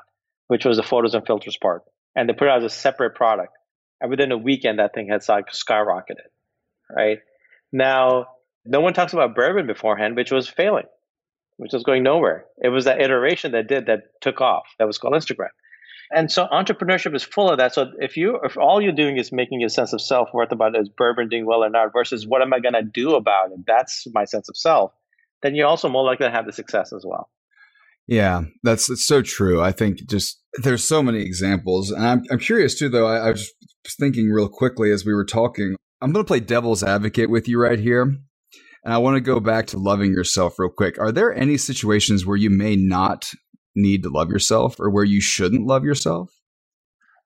which 0.48 0.64
was 0.64 0.76
the 0.76 0.82
photos 0.82 1.14
and 1.14 1.26
filters 1.26 1.56
part. 1.56 1.82
And 2.14 2.28
they 2.28 2.32
put 2.32 2.48
it 2.48 2.52
as 2.52 2.64
a 2.64 2.68
separate 2.68 3.14
product. 3.14 3.52
And 4.00 4.10
within 4.10 4.32
a 4.32 4.38
weekend, 4.38 4.78
that 4.78 4.94
thing 4.94 5.08
had 5.08 5.20
skyrocketed, 5.20 6.28
right? 6.94 7.18
Now, 7.72 8.26
no 8.64 8.80
one 8.80 8.92
talks 8.92 9.12
about 9.12 9.34
Burbn 9.34 9.66
beforehand, 9.66 10.16
which 10.16 10.30
was 10.30 10.48
failing, 10.48 10.86
which 11.56 11.72
was 11.72 11.82
going 11.84 12.02
nowhere. 12.02 12.46
It 12.62 12.68
was 12.68 12.84
that 12.84 13.00
iteration 13.00 13.52
that 13.52 13.68
did 13.68 13.86
that 13.86 14.20
took 14.20 14.40
off. 14.40 14.66
That 14.78 14.86
was 14.86 14.98
called 14.98 15.14
Instagram. 15.14 15.48
And 16.10 16.30
so 16.30 16.46
entrepreneurship 16.46 17.14
is 17.14 17.22
full 17.22 17.50
of 17.50 17.58
that. 17.58 17.74
So 17.74 17.90
if 17.98 18.16
you 18.16 18.38
if 18.44 18.56
all 18.56 18.80
you're 18.80 18.92
doing 18.92 19.16
is 19.16 19.32
making 19.32 19.60
your 19.60 19.68
sense 19.68 19.92
of 19.92 20.00
self 20.00 20.28
worth 20.32 20.52
about 20.52 20.78
is 20.78 20.88
Burbn 20.88 21.30
doing 21.30 21.46
well 21.46 21.64
or 21.64 21.70
not 21.70 21.92
versus 21.92 22.26
what 22.26 22.42
am 22.42 22.52
I 22.52 22.60
gonna 22.60 22.82
do 22.82 23.14
about 23.14 23.52
it? 23.52 23.60
That's 23.66 24.06
my 24.12 24.24
sense 24.24 24.48
of 24.48 24.56
self, 24.56 24.92
then 25.42 25.54
you're 25.54 25.66
also 25.66 25.88
more 25.88 26.04
likely 26.04 26.26
to 26.26 26.32
have 26.32 26.46
the 26.46 26.52
success 26.52 26.92
as 26.92 27.04
well. 27.06 27.30
Yeah, 28.06 28.42
that's, 28.62 28.90
so 29.06 29.22
true. 29.22 29.62
I 29.62 29.72
think 29.72 30.06
just 30.08 30.40
there's 30.62 30.86
so 30.86 31.02
many 31.02 31.22
examples. 31.22 31.90
And 31.90 32.06
I'm, 32.06 32.22
I'm 32.30 32.38
curious 32.38 32.78
too, 32.78 32.88
though. 32.88 33.06
I, 33.06 33.28
I 33.28 33.30
was 33.30 33.50
thinking 33.98 34.30
real 34.30 34.48
quickly 34.48 34.90
as 34.92 35.04
we 35.04 35.14
were 35.14 35.24
talking. 35.24 35.76
I'm 36.02 36.12
going 36.12 36.24
to 36.24 36.28
play 36.28 36.40
devil's 36.40 36.82
advocate 36.82 37.30
with 37.30 37.48
you 37.48 37.60
right 37.60 37.78
here. 37.78 38.02
And 38.02 38.92
I 38.92 38.98
want 38.98 39.16
to 39.16 39.22
go 39.22 39.40
back 39.40 39.66
to 39.68 39.78
loving 39.78 40.12
yourself 40.12 40.58
real 40.58 40.70
quick. 40.70 40.98
Are 40.98 41.10
there 41.10 41.34
any 41.34 41.56
situations 41.56 42.26
where 42.26 42.36
you 42.36 42.50
may 42.50 42.76
not 42.76 43.30
need 43.74 44.02
to 44.02 44.10
love 44.10 44.28
yourself 44.28 44.78
or 44.78 44.90
where 44.90 45.04
you 45.04 45.20
shouldn't 45.20 45.66
love 45.66 45.84
yourself? 45.84 46.30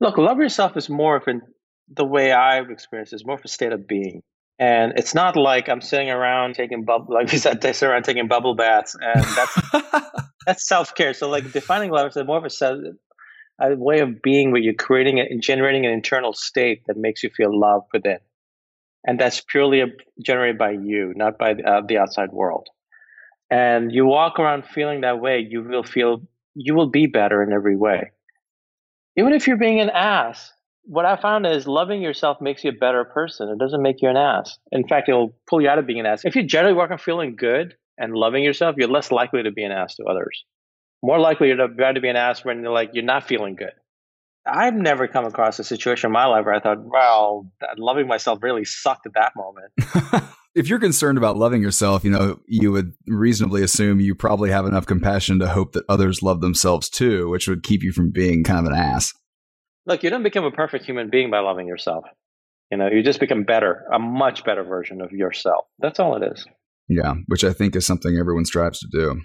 Look, 0.00 0.16
love 0.16 0.38
yourself 0.38 0.76
is 0.76 0.88
more 0.88 1.16
of 1.16 1.26
an, 1.26 1.42
the 1.92 2.04
way 2.04 2.30
I've 2.30 2.70
experienced 2.70 3.12
is 3.12 3.26
more 3.26 3.34
of 3.34 3.44
a 3.44 3.48
state 3.48 3.72
of 3.72 3.88
being. 3.88 4.22
And 4.58 4.94
it's 4.96 5.14
not 5.14 5.36
like 5.36 5.68
I'm 5.68 5.80
sitting 5.80 6.10
around 6.10 6.54
taking 6.54 6.84
bubble, 6.84 7.14
like 7.14 7.30
we 7.30 7.38
said, 7.38 7.62
sitting 7.62 7.88
around 7.88 8.04
taking 8.04 8.26
bubble 8.28 8.54
baths, 8.54 8.96
and 9.00 9.24
that's 9.24 10.22
that's 10.46 10.68
self 10.68 10.94
care. 10.94 11.14
So 11.14 11.28
like 11.28 11.52
defining 11.52 11.90
love 11.90 12.08
is 12.08 12.16
more 12.26 12.44
of 12.44 12.52
a, 12.60 12.74
a 13.60 13.76
way 13.76 14.00
of 14.00 14.20
being 14.20 14.50
where 14.50 14.60
you're 14.60 14.74
creating 14.74 15.20
and 15.20 15.42
generating 15.42 15.86
an 15.86 15.92
internal 15.92 16.32
state 16.32 16.82
that 16.86 16.96
makes 16.96 17.22
you 17.22 17.30
feel 17.30 17.56
love 17.58 17.82
within, 17.92 18.18
and 19.06 19.18
that's 19.18 19.40
purely 19.40 19.84
generated 20.24 20.58
by 20.58 20.72
you, 20.72 21.12
not 21.14 21.38
by 21.38 21.52
uh, 21.52 21.82
the 21.86 21.98
outside 21.98 22.32
world. 22.32 22.68
And 23.50 23.92
you 23.92 24.04
walk 24.04 24.38
around 24.38 24.66
feeling 24.66 25.02
that 25.02 25.20
way, 25.20 25.46
you 25.48 25.62
will 25.62 25.84
feel 25.84 26.22
you 26.54 26.74
will 26.74 26.90
be 26.90 27.06
better 27.06 27.42
in 27.42 27.52
every 27.52 27.76
way. 27.76 28.10
Even 29.16 29.32
if 29.32 29.46
you're 29.46 29.56
being 29.56 29.80
an 29.80 29.90
ass, 29.90 30.52
what 30.84 31.04
I 31.04 31.16
found 31.16 31.46
is 31.46 31.66
loving 31.66 32.02
yourself 32.02 32.40
makes 32.40 32.64
you 32.64 32.70
a 32.70 32.74
better 32.74 33.04
person. 33.04 33.48
It 33.48 33.58
doesn't 33.58 33.82
make 33.82 34.02
you 34.02 34.08
an 34.08 34.16
ass. 34.16 34.58
In 34.72 34.86
fact, 34.86 35.08
it'll 35.08 35.34
pull 35.48 35.60
you 35.60 35.68
out 35.68 35.78
of 35.78 35.86
being 35.86 36.00
an 36.00 36.06
ass. 36.06 36.24
If 36.24 36.34
you 36.34 36.42
generally 36.42 36.74
walk 36.74 36.90
on 36.90 36.98
feeling 36.98 37.36
good 37.36 37.74
and 37.98 38.14
loving 38.14 38.42
yourself, 38.42 38.76
you're 38.78 38.88
less 38.88 39.12
likely 39.12 39.42
to 39.42 39.50
be 39.50 39.64
an 39.64 39.72
ass 39.72 39.96
to 39.96 40.04
others. 40.04 40.44
More 41.02 41.18
likely 41.18 41.48
you're 41.48 41.56
to 41.56 41.92
to 41.94 42.00
be 42.00 42.08
an 42.08 42.16
ass 42.16 42.44
when 42.44 42.62
you're 42.62 42.72
like 42.72 42.90
you're 42.92 43.04
not 43.04 43.28
feeling 43.28 43.54
good. 43.54 43.72
I've 44.46 44.74
never 44.74 45.06
come 45.06 45.26
across 45.26 45.58
a 45.58 45.64
situation 45.64 46.08
in 46.08 46.12
my 46.12 46.24
life 46.24 46.44
where 46.44 46.54
I 46.54 46.60
thought, 46.60 46.78
well, 46.82 47.50
loving 47.76 48.06
myself 48.06 48.42
really 48.42 48.64
sucked 48.64 49.06
at 49.06 49.12
that 49.14 49.32
moment. 49.36 50.24
if 50.54 50.68
you're 50.68 50.78
concerned 50.78 51.18
about 51.18 51.36
loving 51.36 51.60
yourself, 51.60 52.02
you 52.02 52.10
know, 52.10 52.40
you 52.46 52.72
would 52.72 52.92
reasonably 53.06 53.62
assume 53.62 54.00
you 54.00 54.14
probably 54.14 54.50
have 54.50 54.64
enough 54.64 54.86
compassion 54.86 55.38
to 55.40 55.48
hope 55.48 55.72
that 55.72 55.84
others 55.88 56.22
love 56.22 56.40
themselves 56.40 56.88
too, 56.88 57.28
which 57.28 57.46
would 57.46 57.62
keep 57.62 57.82
you 57.82 57.92
from 57.92 58.10
being 58.10 58.42
kind 58.42 58.66
of 58.66 58.72
an 58.72 58.78
ass. 58.78 59.12
Look, 59.88 60.02
you 60.02 60.10
don't 60.10 60.22
become 60.22 60.44
a 60.44 60.50
perfect 60.50 60.84
human 60.84 61.08
being 61.08 61.30
by 61.30 61.40
loving 61.40 61.66
yourself. 61.66 62.04
You 62.70 62.76
know, 62.76 62.88
you 62.88 63.02
just 63.02 63.20
become 63.20 63.44
better, 63.44 63.86
a 63.90 63.98
much 63.98 64.44
better 64.44 64.62
version 64.62 65.00
of 65.00 65.12
yourself. 65.12 65.64
That's 65.78 65.98
all 65.98 66.22
it 66.22 66.30
is. 66.30 66.46
Yeah, 66.88 67.14
which 67.26 67.42
I 67.42 67.54
think 67.54 67.74
is 67.74 67.86
something 67.86 68.16
everyone 68.18 68.44
strives 68.44 68.78
to 68.80 68.88
do. 68.92 69.22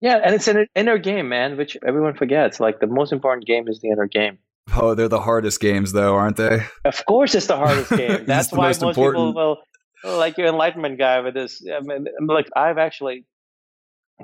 Yeah, 0.00 0.20
and 0.24 0.34
it's 0.34 0.48
an 0.48 0.66
inner 0.74 0.96
game, 0.96 1.28
man, 1.28 1.58
which 1.58 1.76
everyone 1.86 2.14
forgets. 2.14 2.60
Like 2.60 2.80
the 2.80 2.86
most 2.86 3.12
important 3.12 3.46
game 3.46 3.68
is 3.68 3.80
the 3.80 3.90
inner 3.90 4.06
game. 4.06 4.38
Oh, 4.74 4.94
they're 4.94 5.08
the 5.08 5.20
hardest 5.20 5.60
games, 5.60 5.92
though, 5.92 6.14
aren't 6.14 6.36
they? 6.36 6.64
Of 6.86 7.04
course, 7.04 7.34
it's 7.34 7.46
the 7.46 7.56
hardest 7.56 7.90
game. 7.90 8.24
That's 8.26 8.52
why 8.52 8.68
most, 8.68 8.80
most 8.80 8.96
people 8.96 9.34
will, 9.34 9.58
like 10.04 10.38
your 10.38 10.46
enlightenment 10.46 10.98
guy, 10.98 11.20
with 11.20 11.34
this. 11.34 11.62
I 11.70 11.80
mean, 11.80 12.06
like 12.26 12.48
I've 12.56 12.78
actually 12.78 13.26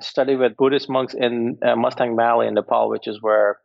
studied 0.01 0.37
with 0.37 0.57
Buddhist 0.57 0.89
monks 0.89 1.13
in 1.13 1.59
uh, 1.63 1.77
Mustang 1.77 2.17
Valley 2.17 2.47
in 2.47 2.55
Nepal, 2.55 2.89
which 2.89 3.07
is 3.07 3.19
where 3.21 3.59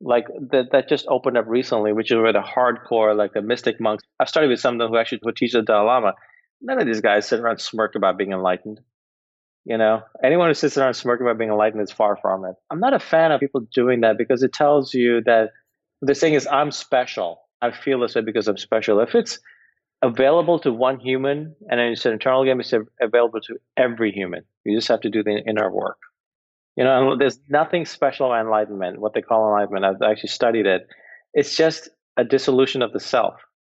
like 0.00 0.26
that 0.50 0.72
that 0.72 0.88
just 0.88 1.06
opened 1.08 1.38
up 1.38 1.46
recently, 1.46 1.92
which 1.92 2.10
is 2.10 2.16
where 2.16 2.32
the 2.32 2.40
hardcore, 2.40 3.16
like 3.16 3.32
the 3.32 3.42
mystic 3.42 3.80
monks. 3.80 4.04
I 4.20 4.24
started 4.24 4.48
with 4.48 4.60
some 4.60 4.74
of 4.74 4.78
them 4.78 4.90
who 4.90 4.98
actually 4.98 5.20
who 5.22 5.32
teach 5.32 5.52
the 5.52 5.62
Dalai 5.62 5.86
Lama. 5.86 6.14
None 6.60 6.80
of 6.80 6.86
these 6.86 7.00
guys 7.00 7.28
sit 7.28 7.40
around 7.40 7.60
smirk 7.60 7.94
about 7.94 8.18
being 8.18 8.32
enlightened. 8.32 8.80
You 9.64 9.78
know, 9.78 10.02
anyone 10.22 10.48
who 10.48 10.54
sits 10.54 10.78
around 10.78 10.88
and 10.88 10.96
smirk 10.96 11.20
about 11.20 11.38
being 11.38 11.50
enlightened 11.50 11.82
is 11.82 11.90
far 11.90 12.16
from 12.16 12.44
it. 12.44 12.54
I'm 12.70 12.78
not 12.78 12.94
a 12.94 13.00
fan 13.00 13.32
of 13.32 13.40
people 13.40 13.66
doing 13.74 14.02
that 14.02 14.16
because 14.16 14.42
it 14.42 14.52
tells 14.52 14.94
you 14.94 15.22
that 15.24 15.50
the 16.02 16.14
thing 16.14 16.34
is, 16.34 16.46
I'm 16.46 16.70
special. 16.70 17.40
I 17.60 17.72
feel 17.72 18.00
this 18.00 18.14
way 18.14 18.20
because 18.20 18.48
I'm 18.48 18.58
special. 18.58 19.00
If 19.00 19.14
it's 19.14 19.40
available 20.02 20.58
to 20.60 20.72
one 20.72 21.00
human 21.00 21.56
and 21.68 21.80
it's 21.80 22.06
an 22.06 22.12
internal 22.12 22.44
game, 22.44 22.60
it's 22.60 22.74
available 23.00 23.40
to 23.40 23.56
every 23.76 24.12
human. 24.12 24.44
You 24.64 24.76
just 24.76 24.88
have 24.88 25.00
to 25.00 25.10
do 25.10 25.22
the 25.22 25.42
inner 25.48 25.70
work. 25.70 25.98
You 26.76 26.84
know, 26.84 27.16
there's 27.16 27.38
nothing 27.48 27.86
special 27.86 28.26
about 28.26 28.44
enlightenment, 28.44 29.00
what 29.00 29.14
they 29.14 29.22
call 29.22 29.46
enlightenment. 29.48 29.84
I've 29.84 30.08
actually 30.08 30.28
studied 30.28 30.66
it. 30.66 30.86
It's 31.32 31.56
just 31.56 31.88
a 32.16 32.24
dissolution 32.24 32.82
of 32.82 32.92
the 32.92 33.00
self. 33.00 33.34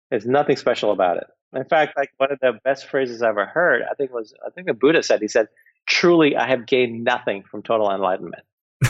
There's 0.09 0.25
nothing 0.25 0.57
special 0.57 0.91
about 0.91 1.17
it. 1.17 1.25
In 1.53 1.65
fact, 1.65 1.97
like 1.97 2.11
one 2.17 2.31
of 2.31 2.39
the 2.41 2.53
best 2.63 2.87
phrases 2.87 3.21
I 3.21 3.29
ever 3.29 3.45
heard, 3.45 3.81
I 3.89 3.95
think 3.95 4.11
was 4.11 4.33
I 4.45 4.49
think 4.51 4.67
the 4.67 4.73
Buddha 4.73 5.01
said, 5.01 5.21
he 5.21 5.27
said, 5.27 5.47
Truly 5.87 6.35
I 6.35 6.47
have 6.47 6.67
gained 6.67 7.03
nothing 7.03 7.43
from 7.49 7.63
total 7.63 7.91
enlightenment. 7.91 8.43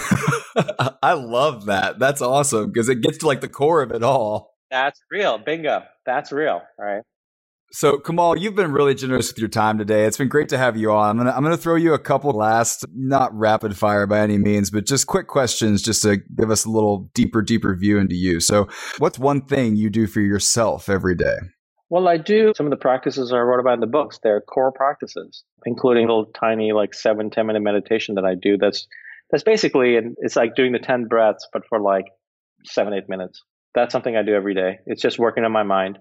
I 1.04 1.14
love 1.14 1.66
that. 1.68 2.00
That's 2.00 2.22
awesome 2.22 2.72
because 2.72 2.90
it 2.90 3.02
gets 3.02 3.20
to 3.20 3.28
like 3.28 3.42
the 3.42 3.48
core 3.48 3.82
of 3.82 3.92
it 3.92 4.04
all. 4.04 4.56
That's 4.72 5.02
real. 5.10 5.38
Bingo. 5.38 5.84
That's 6.06 6.32
real. 6.32 6.62
Right. 6.78 7.04
So, 7.72 8.00
Kamal, 8.00 8.38
you've 8.38 8.56
been 8.56 8.72
really 8.72 8.96
generous 8.96 9.30
with 9.30 9.38
your 9.38 9.48
time 9.48 9.78
today. 9.78 10.06
It's 10.06 10.18
been 10.18 10.28
great 10.28 10.50
to 10.50 10.58
have 10.58 10.76
you 10.76 10.92
on. 10.92 11.12
I'm 11.12 11.18
gonna 11.18 11.32
I'm 11.32 11.44
gonna 11.44 11.56
throw 11.58 11.76
you 11.76 11.94
a 11.94 12.00
couple 12.00 12.32
last, 12.32 12.84
not 12.96 13.32
rapid 13.38 13.78
fire 13.78 14.08
by 14.08 14.20
any 14.22 14.40
means, 14.40 14.72
but 14.72 14.88
just 14.88 15.06
quick 15.06 15.28
questions, 15.28 15.84
just 15.84 16.02
to 16.02 16.18
give 16.18 16.50
us 16.50 16.66
a 16.66 16.70
little 16.70 17.10
deeper, 17.14 17.44
deeper 17.44 17.76
view 17.76 18.00
into 18.00 18.16
you. 18.16 18.40
So, 18.40 18.68
what's 18.98 19.20
one 19.20 19.42
thing 19.42 19.76
you 19.76 19.92
do 19.92 20.08
for 20.08 20.20
yourself 20.20 20.90
every 20.90 21.14
day? 21.14 21.38
Well, 21.90 22.08
I 22.08 22.18
do 22.18 22.54
some 22.56 22.66
of 22.66 22.72
the 22.72 22.78
practices 22.78 23.32
I 23.32 23.40
wrote 23.40 23.60
about 23.60 23.76
in 23.76 23.80
the 23.80 23.88
books. 23.88 24.20
They're 24.22 24.42
core 24.42 24.72
practices, 24.72 25.44
including 25.66 26.08
little 26.08 26.26
tiny, 26.26 26.72
like 26.72 26.94
seven, 26.94 27.30
10 27.30 27.48
minute 27.48 27.62
meditation 27.62 28.16
that 28.16 28.26
I 28.26 28.36
do. 28.36 28.58
That's 28.58 28.88
that's 29.32 29.44
basically, 29.44 29.96
and 29.96 30.16
it's 30.20 30.36
like 30.36 30.56
doing 30.56 30.72
the 30.72 30.80
10 30.80 31.06
breaths, 31.06 31.48
but 31.54 31.64
for 31.68 31.80
like 31.80 32.06
seven, 32.66 32.94
eight 32.94 33.08
minutes. 33.08 33.44
That's 33.76 33.92
something 33.92 34.16
I 34.16 34.24
do 34.24 34.34
every 34.34 34.56
day. 34.56 34.80
It's 34.88 35.02
just 35.02 35.20
working 35.20 35.44
on 35.44 35.52
my 35.52 35.64
mind. 35.64 36.00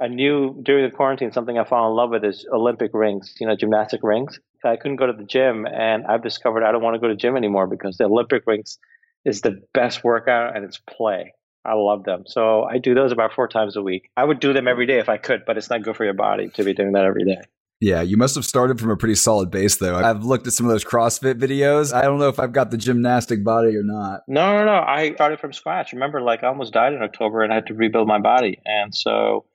I 0.00 0.08
knew 0.08 0.58
during 0.62 0.84
the 0.88 0.96
quarantine 0.96 1.30
something 1.30 1.58
I 1.58 1.64
fell 1.64 1.86
in 1.86 1.94
love 1.94 2.10
with 2.10 2.24
is 2.24 2.46
Olympic 2.52 2.92
rings, 2.94 3.34
you 3.38 3.46
know, 3.46 3.54
gymnastic 3.54 4.00
rings. 4.02 4.40
I 4.64 4.76
couldn't 4.76 4.96
go 4.96 5.06
to 5.06 5.12
the 5.12 5.24
gym, 5.24 5.66
and 5.66 6.06
I've 6.06 6.22
discovered 6.22 6.64
I 6.64 6.72
don't 6.72 6.82
want 6.82 6.94
to 6.94 7.00
go 7.00 7.08
to 7.08 7.14
the 7.14 7.20
gym 7.20 7.36
anymore 7.36 7.66
because 7.66 7.96
the 7.98 8.04
Olympic 8.04 8.44
rings 8.46 8.78
is 9.24 9.42
the 9.42 9.60
best 9.74 10.02
workout 10.02 10.56
and 10.56 10.64
it's 10.64 10.78
play. 10.78 11.34
I 11.64 11.74
love 11.74 12.04
them. 12.04 12.24
So 12.26 12.62
I 12.64 12.78
do 12.78 12.94
those 12.94 13.12
about 13.12 13.34
four 13.34 13.46
times 13.46 13.76
a 13.76 13.82
week. 13.82 14.10
I 14.16 14.24
would 14.24 14.40
do 14.40 14.54
them 14.54 14.66
every 14.66 14.86
day 14.86 14.98
if 14.98 15.10
I 15.10 15.18
could, 15.18 15.42
but 15.46 15.58
it's 15.58 15.68
not 15.68 15.82
good 15.82 15.96
for 15.96 16.04
your 16.04 16.14
body 16.14 16.48
to 16.54 16.64
be 16.64 16.72
doing 16.72 16.92
that 16.92 17.04
every 17.04 17.24
day. 17.24 17.40
Yeah, 17.80 18.02
you 18.02 18.18
must 18.18 18.34
have 18.34 18.44
started 18.44 18.78
from 18.78 18.90
a 18.90 18.96
pretty 18.96 19.14
solid 19.14 19.50
base, 19.50 19.76
though. 19.76 19.96
I've 19.96 20.22
looked 20.22 20.46
at 20.46 20.52
some 20.52 20.66
of 20.66 20.72
those 20.72 20.84
CrossFit 20.84 21.34
videos. 21.34 21.94
I 21.94 22.02
don't 22.02 22.18
know 22.18 22.28
if 22.28 22.38
I've 22.38 22.52
got 22.52 22.70
the 22.70 22.76
gymnastic 22.76 23.42
body 23.42 23.74
or 23.74 23.82
not. 23.82 24.20
No, 24.28 24.58
no, 24.58 24.66
no. 24.66 24.84
I 24.86 25.14
started 25.14 25.40
from 25.40 25.54
scratch. 25.54 25.94
Remember, 25.94 26.20
like 26.20 26.44
I 26.44 26.48
almost 26.48 26.74
died 26.74 26.92
in 26.92 27.02
October 27.02 27.42
and 27.42 27.52
I 27.52 27.56
had 27.56 27.66
to 27.66 27.74
rebuild 27.74 28.06
my 28.06 28.18
body. 28.18 28.60
And 28.66 28.94
so 28.94 29.46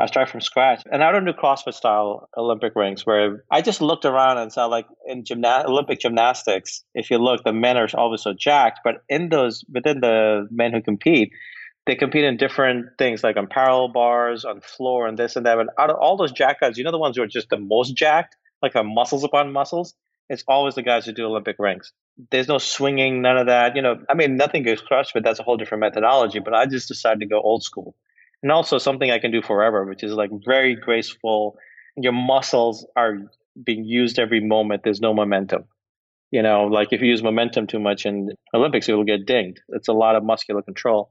I 0.00 0.06
started 0.06 0.30
from 0.30 0.40
scratch. 0.40 0.82
And 0.90 1.04
I 1.04 1.12
don't 1.12 1.26
do 1.26 1.32
CrossFit 1.32 1.74
style 1.74 2.28
Olympic 2.34 2.74
rings 2.74 3.04
where 3.04 3.44
I 3.50 3.60
just 3.60 3.82
looked 3.82 4.06
around 4.06 4.38
and 4.38 4.50
saw 4.50 4.64
like 4.64 4.86
in 5.06 5.24
gymna- 5.24 5.66
Olympic 5.66 6.00
gymnastics, 6.00 6.82
if 6.94 7.10
you 7.10 7.18
look, 7.18 7.44
the 7.44 7.52
men 7.52 7.76
are 7.76 7.86
always 7.94 8.22
so 8.22 8.32
jacked. 8.32 8.80
But 8.82 9.02
in 9.10 9.28
those, 9.28 9.62
within 9.70 10.00
the 10.00 10.48
men 10.50 10.72
who 10.72 10.80
compete, 10.80 11.32
they 11.86 11.96
compete 11.96 12.24
in 12.24 12.38
different 12.38 12.86
things 12.96 13.22
like 13.22 13.36
on 13.36 13.46
parallel 13.46 13.88
bars, 13.88 14.46
on 14.46 14.62
floor, 14.62 15.06
and 15.06 15.18
this 15.18 15.36
and 15.36 15.44
that. 15.44 15.58
And 15.58 15.68
out 15.78 15.90
of 15.90 15.96
all 15.96 16.16
those 16.16 16.32
jack 16.32 16.60
guys, 16.60 16.78
you 16.78 16.84
know 16.84 16.92
the 16.92 16.98
ones 16.98 17.16
who 17.16 17.22
are 17.22 17.26
just 17.26 17.50
the 17.50 17.58
most 17.58 17.94
jacked, 17.94 18.36
like 18.62 18.74
a 18.74 18.82
muscles 18.82 19.22
upon 19.22 19.52
muscles. 19.52 19.94
It's 20.30 20.44
always 20.46 20.76
the 20.76 20.82
guys 20.82 21.04
who 21.04 21.12
do 21.12 21.26
Olympic 21.26 21.56
rings. 21.58 21.92
There's 22.30 22.48
no 22.48 22.58
swinging, 22.58 23.20
none 23.20 23.36
of 23.36 23.48
that. 23.48 23.76
You 23.76 23.82
know, 23.82 23.98
I 24.08 24.14
mean, 24.14 24.36
nothing 24.36 24.62
against 24.62 24.84
CrossFit. 24.90 25.24
That's 25.24 25.40
a 25.40 25.42
whole 25.42 25.56
different 25.56 25.80
methodology. 25.80 26.38
But 26.38 26.54
I 26.54 26.66
just 26.66 26.88
decided 26.88 27.20
to 27.20 27.26
go 27.26 27.40
old 27.40 27.64
school, 27.64 27.96
and 28.42 28.52
also 28.52 28.78
something 28.78 29.10
I 29.10 29.18
can 29.18 29.30
do 29.30 29.42
forever, 29.42 29.84
which 29.84 30.02
is 30.02 30.12
like 30.12 30.30
very 30.44 30.74
graceful. 30.74 31.56
Your 31.96 32.12
muscles 32.12 32.86
are 32.96 33.18
being 33.62 33.84
used 33.84 34.18
every 34.18 34.40
moment. 34.40 34.82
There's 34.84 35.00
no 35.00 35.12
momentum. 35.12 35.64
You 36.30 36.42
know, 36.42 36.64
like 36.64 36.92
if 36.92 37.00
you 37.00 37.08
use 37.08 37.22
momentum 37.22 37.66
too 37.66 37.80
much 37.80 38.06
in 38.06 38.30
Olympics, 38.54 38.88
it 38.88 38.92
will 38.92 39.04
get 39.04 39.26
dinged. 39.26 39.60
It's 39.70 39.88
a 39.88 39.92
lot 39.92 40.14
of 40.14 40.22
muscular 40.22 40.62
control 40.62 41.10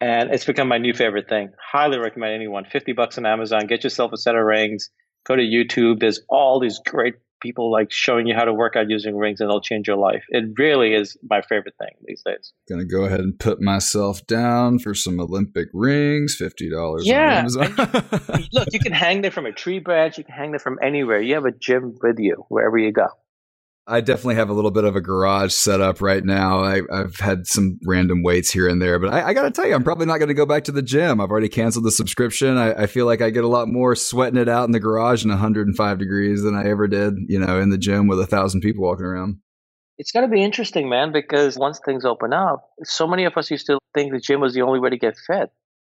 and 0.00 0.30
it's 0.30 0.44
become 0.44 0.68
my 0.68 0.78
new 0.78 0.92
favorite 0.92 1.28
thing. 1.28 1.50
Highly 1.60 1.98
recommend 1.98 2.34
anyone. 2.34 2.64
50 2.64 2.92
bucks 2.92 3.18
on 3.18 3.26
Amazon, 3.26 3.66
get 3.66 3.84
yourself 3.84 4.12
a 4.12 4.16
set 4.16 4.34
of 4.34 4.44
rings, 4.44 4.90
go 5.26 5.36
to 5.36 5.42
YouTube. 5.42 6.00
There's 6.00 6.20
all 6.28 6.60
these 6.60 6.80
great 6.86 7.14
people 7.40 7.70
like 7.70 7.90
showing 7.90 8.26
you 8.26 8.34
how 8.34 8.44
to 8.44 8.52
work 8.52 8.76
out 8.76 8.88
using 8.88 9.16
rings 9.16 9.40
and 9.40 9.48
it'll 9.48 9.60
change 9.60 9.86
your 9.88 9.96
life. 9.96 10.24
It 10.30 10.44
really 10.58 10.94
is 10.94 11.16
my 11.28 11.42
favorite 11.42 11.74
thing 11.78 11.90
these 12.04 12.22
days. 12.24 12.52
Gonna 12.68 12.84
go 12.84 13.04
ahead 13.04 13.20
and 13.20 13.38
put 13.38 13.60
myself 13.60 14.26
down 14.26 14.78
for 14.78 14.94
some 14.94 15.20
Olympic 15.20 15.68
rings, 15.72 16.36
$50 16.40 17.00
yeah. 17.02 17.46
look, 18.52 18.68
you 18.72 18.80
can 18.80 18.92
hang 18.92 19.22
them 19.22 19.32
from 19.32 19.46
a 19.46 19.52
tree 19.52 19.78
branch, 19.78 20.18
you 20.18 20.24
can 20.24 20.34
hang 20.34 20.52
them 20.52 20.60
from 20.60 20.78
anywhere. 20.82 21.20
You 21.20 21.34
have 21.34 21.44
a 21.44 21.52
gym 21.52 21.96
with 22.02 22.18
you 22.18 22.44
wherever 22.48 22.78
you 22.78 22.92
go. 22.92 23.08
I 23.88 24.00
definitely 24.00 24.34
have 24.34 24.48
a 24.48 24.52
little 24.52 24.72
bit 24.72 24.82
of 24.82 24.96
a 24.96 25.00
garage 25.00 25.52
set 25.52 25.80
up 25.80 26.02
right 26.02 26.24
now. 26.24 26.58
I, 26.58 26.82
have 26.90 27.16
had 27.16 27.46
some 27.46 27.78
random 27.86 28.24
weights 28.24 28.50
here 28.50 28.68
and 28.68 28.82
there, 28.82 28.98
but 28.98 29.14
I, 29.14 29.28
I 29.28 29.32
got 29.32 29.42
to 29.42 29.50
tell 29.52 29.66
you, 29.66 29.74
I'm 29.74 29.84
probably 29.84 30.06
not 30.06 30.18
going 30.18 30.28
to 30.28 30.34
go 30.34 30.44
back 30.44 30.64
to 30.64 30.72
the 30.72 30.82
gym. 30.82 31.20
I've 31.20 31.30
already 31.30 31.48
canceled 31.48 31.84
the 31.84 31.92
subscription. 31.92 32.58
I, 32.58 32.82
I, 32.82 32.86
feel 32.86 33.06
like 33.06 33.22
I 33.22 33.30
get 33.30 33.44
a 33.44 33.48
lot 33.48 33.68
more 33.68 33.94
sweating 33.94 34.40
it 34.40 34.48
out 34.48 34.64
in 34.64 34.72
the 34.72 34.80
garage 34.80 35.22
in 35.22 35.30
105 35.30 35.98
degrees 35.98 36.42
than 36.42 36.56
I 36.56 36.68
ever 36.68 36.88
did, 36.88 37.14
you 37.28 37.38
know, 37.38 37.60
in 37.60 37.70
the 37.70 37.78
gym 37.78 38.08
with 38.08 38.20
a 38.20 38.26
thousand 38.26 38.60
people 38.62 38.82
walking 38.82 39.06
around. 39.06 39.38
It's 39.98 40.10
going 40.10 40.28
to 40.28 40.34
be 40.34 40.42
interesting, 40.42 40.88
man, 40.88 41.12
because 41.12 41.56
once 41.56 41.78
things 41.78 42.04
open 42.04 42.32
up, 42.32 42.68
so 42.82 43.06
many 43.06 43.24
of 43.24 43.36
us 43.36 43.52
used 43.52 43.66
to 43.66 43.78
think 43.94 44.12
the 44.12 44.20
gym 44.20 44.40
was 44.40 44.52
the 44.52 44.62
only 44.62 44.80
way 44.80 44.90
to 44.90 44.98
get 44.98 45.16
fit. 45.16 45.50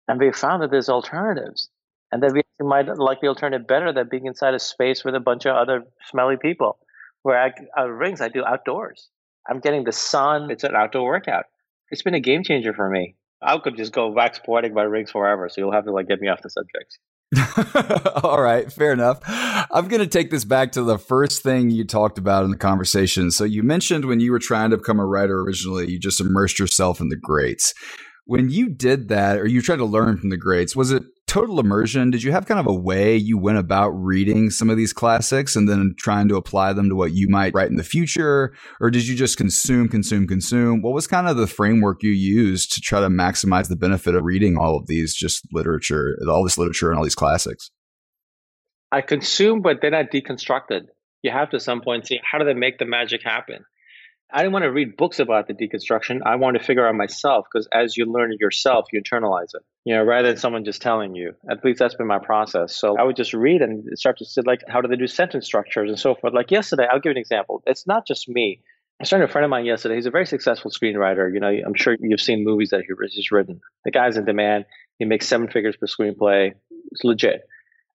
And 0.10 0.20
we 0.20 0.34
found 0.34 0.62
that 0.62 0.70
there's 0.70 0.90
alternatives. 0.90 1.70
And 2.12 2.22
that 2.22 2.34
we 2.34 2.44
might 2.60 2.88
like 2.98 3.22
the 3.22 3.28
alternative 3.28 3.68
better 3.68 3.92
than 3.92 4.10
being 4.10 4.26
inside 4.26 4.54
a 4.54 4.60
space 4.60 5.04
with 5.04 5.16
a 5.16 5.20
bunch 5.20 5.46
of 5.46 5.56
other 5.56 5.84
smelly 6.12 6.36
people 6.40 6.78
where 7.26 7.42
I 7.42 7.52
uh, 7.76 7.90
rings 7.90 8.22
I 8.22 8.30
do 8.30 8.46
outdoors. 8.46 9.10
I'm 9.50 9.60
getting 9.60 9.84
the 9.84 9.92
sun. 9.92 10.52
It's 10.52 10.64
an 10.64 10.76
outdoor 10.76 11.06
workout. 11.06 11.46
It's 11.90 12.04
been 12.04 12.14
a 12.14 12.20
game 12.20 12.44
changer 12.44 12.72
for 12.72 12.88
me. 12.88 13.16
I 13.42 13.58
could 13.58 13.76
just 13.78 13.94
go 13.94 14.10
wax 14.10 14.40
poetic 14.46 14.76
by 14.76 14.84
rings 14.84 15.10
forever. 15.10 15.50
So 15.50 15.62
you'll 15.62 15.72
have 15.72 15.86
to 15.86 15.92
like 15.92 16.08
get 16.08 16.22
me 16.22 16.28
off 16.28 16.42
the 16.44 16.52
subject. 16.52 17.00
All 18.24 18.40
right, 18.40 18.72
fair 18.72 18.94
enough. 18.94 19.22
I'm 19.26 19.88
going 19.88 20.02
to 20.02 20.08
take 20.08 20.30
this 20.30 20.46
back 20.46 20.72
to 20.74 20.84
the 20.84 21.00
first 21.00 21.42
thing 21.42 21.72
you 21.72 21.84
talked 21.84 22.20
about 22.20 22.46
in 22.46 22.52
the 22.52 22.58
conversation. 22.58 23.32
So 23.32 23.44
you 23.44 23.64
mentioned 23.64 24.06
when 24.06 24.20
you 24.20 24.32
were 24.32 24.40
trying 24.40 24.70
to 24.70 24.78
become 24.78 25.00
a 25.00 25.06
writer 25.06 25.42
originally, 25.42 25.90
you 25.90 26.00
just 26.00 26.22
immersed 26.22 26.60
yourself 26.60 27.02
in 27.02 27.10
the 27.10 27.20
greats. 27.20 27.74
When 28.26 28.52
you 28.52 28.70
did 28.70 29.10
that, 29.10 29.40
or 29.40 29.48
you 29.48 29.64
tried 29.64 29.78
to 29.78 29.86
learn 29.86 30.18
from 30.18 30.30
the 30.30 30.38
greats, 30.38 30.76
was 30.76 30.92
it 30.92 31.04
total 31.28 31.60
immersion? 31.60 32.12
Did 32.12 32.24
you 32.24 32.32
have 32.32 32.46
kind 32.46 32.60
of 32.60 32.68
a 32.68 32.74
way 32.74 33.16
you 33.16 33.38
went 33.38 33.58
about 33.58 33.90
reading 33.90 34.50
some 34.50 34.70
of 34.70 34.78
these 34.78 34.94
classics 34.94 35.56
and 35.56 35.68
then 35.68 35.96
trying 35.98 36.28
to 36.30 36.36
apply 36.36 36.74
them 36.74 36.90
to 36.90 36.96
what 36.96 37.14
you 37.14 37.28
might 37.28 37.54
write 37.54 37.70
in 37.70 37.76
the 37.76 37.84
future? 37.84 38.54
Or 38.80 38.90
did 38.90 39.08
you 39.08 39.16
just 39.16 39.38
consume, 39.38 39.90
consume, 39.90 40.28
consume? 40.28 40.82
What 40.82 40.94
was 40.94 41.08
kind 41.08 41.28
of 41.28 41.38
the 41.38 41.48
framework 41.48 42.04
you 42.04 42.12
used 42.12 42.72
to 42.74 42.82
try 42.82 43.00
to 43.02 43.08
maximize 43.08 43.68
the 43.68 43.76
benefit 43.76 44.16
of 44.16 44.24
reading 44.24 44.58
all 44.58 44.78
of 44.78 44.88
these 44.88 45.16
just 45.16 45.46
literature, 45.52 46.18
all 46.30 46.44
this 46.44 46.58
literature 46.58 46.90
and 46.90 46.98
all 46.98 47.04
these 47.04 47.16
classics? 47.16 47.72
I 48.92 49.02
consumed, 49.02 49.64
but 49.64 49.78
then 49.82 49.94
I 49.94 50.04
deconstructed. 50.04 50.84
You 51.22 51.32
have 51.32 51.50
to 51.50 51.60
some 51.60 51.82
point 51.82 52.08
see 52.08 52.20
how 52.24 52.38
do 52.38 52.46
they 52.46 52.54
make 52.54 52.78
the 52.78 52.86
magic 52.86 53.22
happen? 53.24 53.66
I 54.34 54.40
didn't 54.40 54.54
want 54.54 54.64
to 54.64 54.72
read 54.72 54.98
books 54.98 55.20
about 55.20 55.48
the 55.48 55.54
deconstruction. 55.54 56.22
I 56.26 56.36
wanted 56.36 56.60
to 56.60 56.66
figure 56.66 56.88
out 56.88 56.96
myself 56.96 57.46
because 57.52 57.68
as 57.72 57.96
you 57.96 58.06
learn 58.06 58.34
it 58.34 58.40
yourself, 58.40 58.88
you 58.92 59.02
internalize 59.02 59.54
it. 59.54 59.62
You 59.86 59.96
know, 59.96 60.04
rather 60.04 60.30
than 60.30 60.38
someone 60.38 60.66
just 60.66 60.82
telling 60.82 61.16
you. 61.16 61.34
At 61.50 61.64
least 61.64 61.80
that's 61.80 61.96
been 61.96 62.08
my 62.08 62.20
process. 62.20 62.76
So 62.76 62.98
I 62.98 63.04
would 63.04 63.16
just 63.16 63.34
read 63.34 63.62
and 63.62 63.86
start 63.98 64.18
to 64.18 64.26
see 64.26 64.42
like 64.46 64.62
how 64.68 64.82
do 64.82 64.88
they 64.88 64.96
do 64.96 65.08
sentence 65.08 65.46
structures 65.46 65.90
and 65.90 66.00
so 66.00 66.16
forth. 66.16 66.34
Like 66.34 66.52
yesterday, 66.52 66.88
I'll 66.92 67.00
give 67.00 67.12
you 67.12 67.18
an 67.18 67.18
example. 67.18 67.62
It's 67.66 67.86
not 67.86 68.08
just 68.08 68.28
me. 68.28 68.62
I 69.00 69.04
started 69.04 69.30
a 69.30 69.32
friend 69.32 69.46
of 69.46 69.52
mine 69.52 69.66
yesterday. 69.66 69.96
He's 69.96 70.06
a 70.06 70.12
very 70.12 70.26
successful 70.26 70.72
screenwriter. 70.72 71.32
You 71.32 71.40
know, 71.40 71.48
I'm 71.48 71.76
sure 71.76 71.96
you've 72.00 72.22
seen 72.22 72.44
movies 72.44 72.70
that 72.72 72.82
he's 73.12 73.32
written. 73.32 73.60
The 73.84 73.92
guy's 73.92 74.18
in 74.18 74.26
demand. 74.26 74.66
He 74.98 75.06
makes 75.06 75.28
seven 75.28 75.50
figures 75.50 75.76
per 75.76 75.86
screenplay. 75.86 76.54
It's 76.92 77.04
legit. 77.04 77.42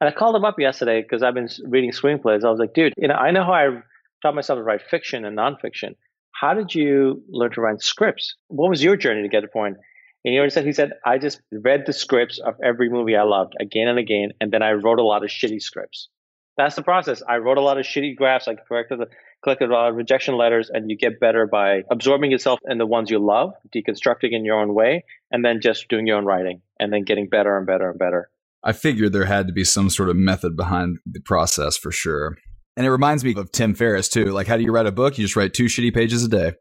And 0.00 0.08
I 0.08 0.12
called 0.12 0.36
him 0.36 0.44
up 0.44 0.58
yesterday 0.58 1.02
because 1.02 1.22
I've 1.22 1.34
been 1.34 1.48
reading 1.64 1.92
screenplays. 1.92 2.44
I 2.44 2.50
was 2.50 2.58
like, 2.58 2.74
dude, 2.74 2.94
you 2.96 3.08
know, 3.08 3.14
I 3.14 3.30
know 3.30 3.44
how 3.44 3.52
I 3.52 3.80
taught 4.22 4.34
myself 4.34 4.58
to 4.58 4.62
write 4.62 4.82
fiction 4.82 5.24
and 5.24 5.36
nonfiction. 5.36 5.94
How 6.40 6.54
did 6.54 6.74
you 6.74 7.22
learn 7.28 7.50
to 7.52 7.60
write 7.60 7.82
scripts? 7.82 8.36
What 8.46 8.70
was 8.70 8.82
your 8.82 8.96
journey 8.96 9.22
to 9.22 9.28
get 9.28 9.40
to 9.40 9.48
point? 9.48 9.76
And 10.24 10.34
you 10.34 10.38
know 10.38 10.44
what 10.44 10.52
he 10.52 10.54
said? 10.54 10.66
He 10.66 10.72
said, 10.72 10.92
I 11.04 11.18
just 11.18 11.40
read 11.50 11.84
the 11.86 11.92
scripts 11.92 12.38
of 12.38 12.54
every 12.62 12.88
movie 12.88 13.16
I 13.16 13.22
loved 13.22 13.54
again 13.60 13.88
and 13.88 13.98
again, 13.98 14.30
and 14.40 14.52
then 14.52 14.62
I 14.62 14.72
wrote 14.72 15.00
a 15.00 15.02
lot 15.02 15.24
of 15.24 15.30
shitty 15.30 15.60
scripts. 15.60 16.08
That's 16.56 16.76
the 16.76 16.82
process. 16.82 17.22
I 17.28 17.36
wrote 17.38 17.58
a 17.58 17.60
lot 17.60 17.78
of 17.78 17.86
shitty 17.86 18.16
drafts. 18.16 18.46
I 18.46 18.54
corrected 18.54 19.00
collected 19.42 19.70
a 19.70 19.72
lot 19.72 19.88
of 19.88 19.96
rejection 19.96 20.36
letters, 20.36 20.70
and 20.72 20.90
you 20.90 20.96
get 20.96 21.18
better 21.20 21.46
by 21.46 21.82
absorbing 21.90 22.30
yourself 22.30 22.60
in 22.68 22.78
the 22.78 22.86
ones 22.86 23.10
you 23.10 23.18
love, 23.18 23.52
deconstructing 23.74 24.32
in 24.32 24.44
your 24.44 24.60
own 24.60 24.74
way, 24.74 25.04
and 25.30 25.44
then 25.44 25.60
just 25.60 25.88
doing 25.88 26.06
your 26.06 26.18
own 26.18 26.24
writing, 26.24 26.60
and 26.78 26.92
then 26.92 27.02
getting 27.04 27.28
better 27.28 27.56
and 27.56 27.66
better 27.66 27.90
and 27.90 27.98
better. 27.98 28.30
I 28.62 28.72
figured 28.72 29.12
there 29.12 29.24
had 29.24 29.46
to 29.46 29.52
be 29.52 29.64
some 29.64 29.90
sort 29.90 30.08
of 30.08 30.16
method 30.16 30.56
behind 30.56 30.98
the 31.06 31.20
process 31.20 31.76
for 31.76 31.92
sure. 31.92 32.36
And 32.78 32.86
it 32.86 32.92
reminds 32.92 33.24
me 33.24 33.34
of 33.34 33.50
Tim 33.50 33.74
Ferriss 33.74 34.08
too. 34.08 34.26
Like, 34.26 34.46
how 34.46 34.56
do 34.56 34.62
you 34.62 34.70
write 34.70 34.86
a 34.86 34.92
book? 34.92 35.18
You 35.18 35.24
just 35.24 35.34
write 35.34 35.52
two 35.52 35.64
shitty 35.64 35.92
pages 35.92 36.22
a 36.24 36.28
day. 36.28 36.52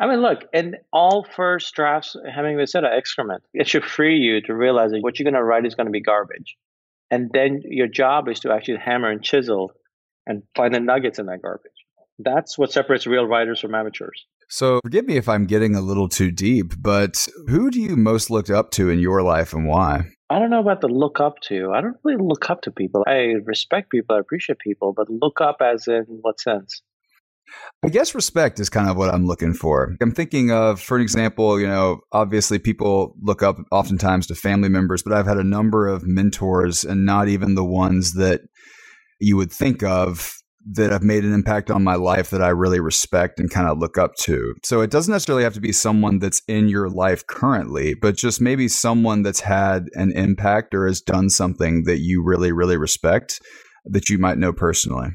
I 0.00 0.08
mean, 0.08 0.20
look, 0.20 0.40
and 0.52 0.78
all 0.92 1.22
first 1.22 1.72
drafts, 1.76 2.16
having 2.16 2.34
Hemingway 2.34 2.66
said, 2.66 2.82
are 2.82 2.92
excrement. 2.92 3.44
It 3.54 3.68
should 3.68 3.84
free 3.84 4.16
you 4.16 4.40
to 4.42 4.52
realize 4.52 4.90
that 4.90 5.00
what 5.02 5.16
you're 5.16 5.30
going 5.30 5.40
to 5.40 5.44
write 5.44 5.64
is 5.64 5.76
going 5.76 5.86
to 5.86 5.92
be 5.92 6.00
garbage. 6.00 6.56
And 7.08 7.30
then 7.32 7.62
your 7.64 7.86
job 7.86 8.28
is 8.28 8.40
to 8.40 8.52
actually 8.52 8.78
hammer 8.78 9.08
and 9.08 9.22
chisel 9.22 9.70
and 10.26 10.42
find 10.56 10.74
the 10.74 10.80
nuggets 10.80 11.20
in 11.20 11.26
that 11.26 11.40
garbage. 11.40 11.70
That's 12.18 12.58
what 12.58 12.72
separates 12.72 13.06
real 13.06 13.26
writers 13.26 13.60
from 13.60 13.76
amateurs. 13.76 14.26
So, 14.48 14.80
forgive 14.82 15.06
me 15.06 15.18
if 15.18 15.28
I'm 15.28 15.46
getting 15.46 15.76
a 15.76 15.80
little 15.80 16.08
too 16.08 16.32
deep, 16.32 16.74
but 16.78 17.28
who 17.48 17.70
do 17.70 17.80
you 17.80 17.94
most 17.94 18.28
look 18.28 18.50
up 18.50 18.72
to 18.72 18.90
in 18.90 18.98
your 18.98 19.22
life 19.22 19.52
and 19.52 19.68
why? 19.68 20.06
I 20.34 20.40
don't 20.40 20.50
know 20.50 20.58
about 20.58 20.80
the 20.80 20.88
look 20.88 21.20
up 21.20 21.38
to. 21.42 21.70
I 21.72 21.80
don't 21.80 21.96
really 22.02 22.20
look 22.20 22.50
up 22.50 22.62
to 22.62 22.72
people. 22.72 23.04
I 23.06 23.34
respect 23.44 23.90
people, 23.90 24.16
I 24.16 24.18
appreciate 24.18 24.58
people, 24.58 24.92
but 24.92 25.08
look 25.08 25.40
up 25.40 25.58
as 25.60 25.86
in 25.86 26.04
what 26.22 26.40
sense? 26.40 26.82
I 27.84 27.88
guess 27.88 28.16
respect 28.16 28.58
is 28.58 28.68
kind 28.68 28.90
of 28.90 28.96
what 28.96 29.14
I'm 29.14 29.26
looking 29.26 29.54
for. 29.54 29.94
I'm 30.00 30.10
thinking 30.10 30.50
of, 30.50 30.80
for 30.80 30.96
an 30.96 31.02
example, 31.02 31.60
you 31.60 31.68
know, 31.68 32.00
obviously 32.10 32.58
people 32.58 33.14
look 33.22 33.44
up 33.44 33.58
oftentimes 33.70 34.26
to 34.26 34.34
family 34.34 34.68
members, 34.68 35.04
but 35.04 35.12
I've 35.12 35.26
had 35.26 35.38
a 35.38 35.44
number 35.44 35.86
of 35.86 36.04
mentors 36.04 36.82
and 36.82 37.06
not 37.06 37.28
even 37.28 37.54
the 37.54 37.64
ones 37.64 38.14
that 38.14 38.40
you 39.20 39.36
would 39.36 39.52
think 39.52 39.84
of 39.84 40.34
that 40.72 40.90
have 40.90 41.02
made 41.02 41.24
an 41.24 41.34
impact 41.34 41.70
on 41.70 41.84
my 41.84 41.94
life 41.94 42.30
that 42.30 42.42
I 42.42 42.48
really 42.48 42.80
respect 42.80 43.38
and 43.38 43.50
kind 43.50 43.68
of 43.68 43.78
look 43.78 43.98
up 43.98 44.14
to. 44.22 44.54
So 44.62 44.80
it 44.80 44.90
doesn't 44.90 45.12
necessarily 45.12 45.44
have 45.44 45.54
to 45.54 45.60
be 45.60 45.72
someone 45.72 46.18
that's 46.18 46.42
in 46.48 46.68
your 46.68 46.88
life 46.88 47.26
currently, 47.26 47.94
but 47.94 48.16
just 48.16 48.40
maybe 48.40 48.68
someone 48.68 49.22
that's 49.22 49.40
had 49.40 49.86
an 49.92 50.12
impact 50.12 50.74
or 50.74 50.86
has 50.86 51.00
done 51.00 51.28
something 51.28 51.84
that 51.84 52.00
you 52.00 52.22
really, 52.24 52.52
really 52.52 52.76
respect 52.76 53.40
that 53.84 54.08
you 54.08 54.18
might 54.18 54.38
know 54.38 54.52
personally. 54.52 55.08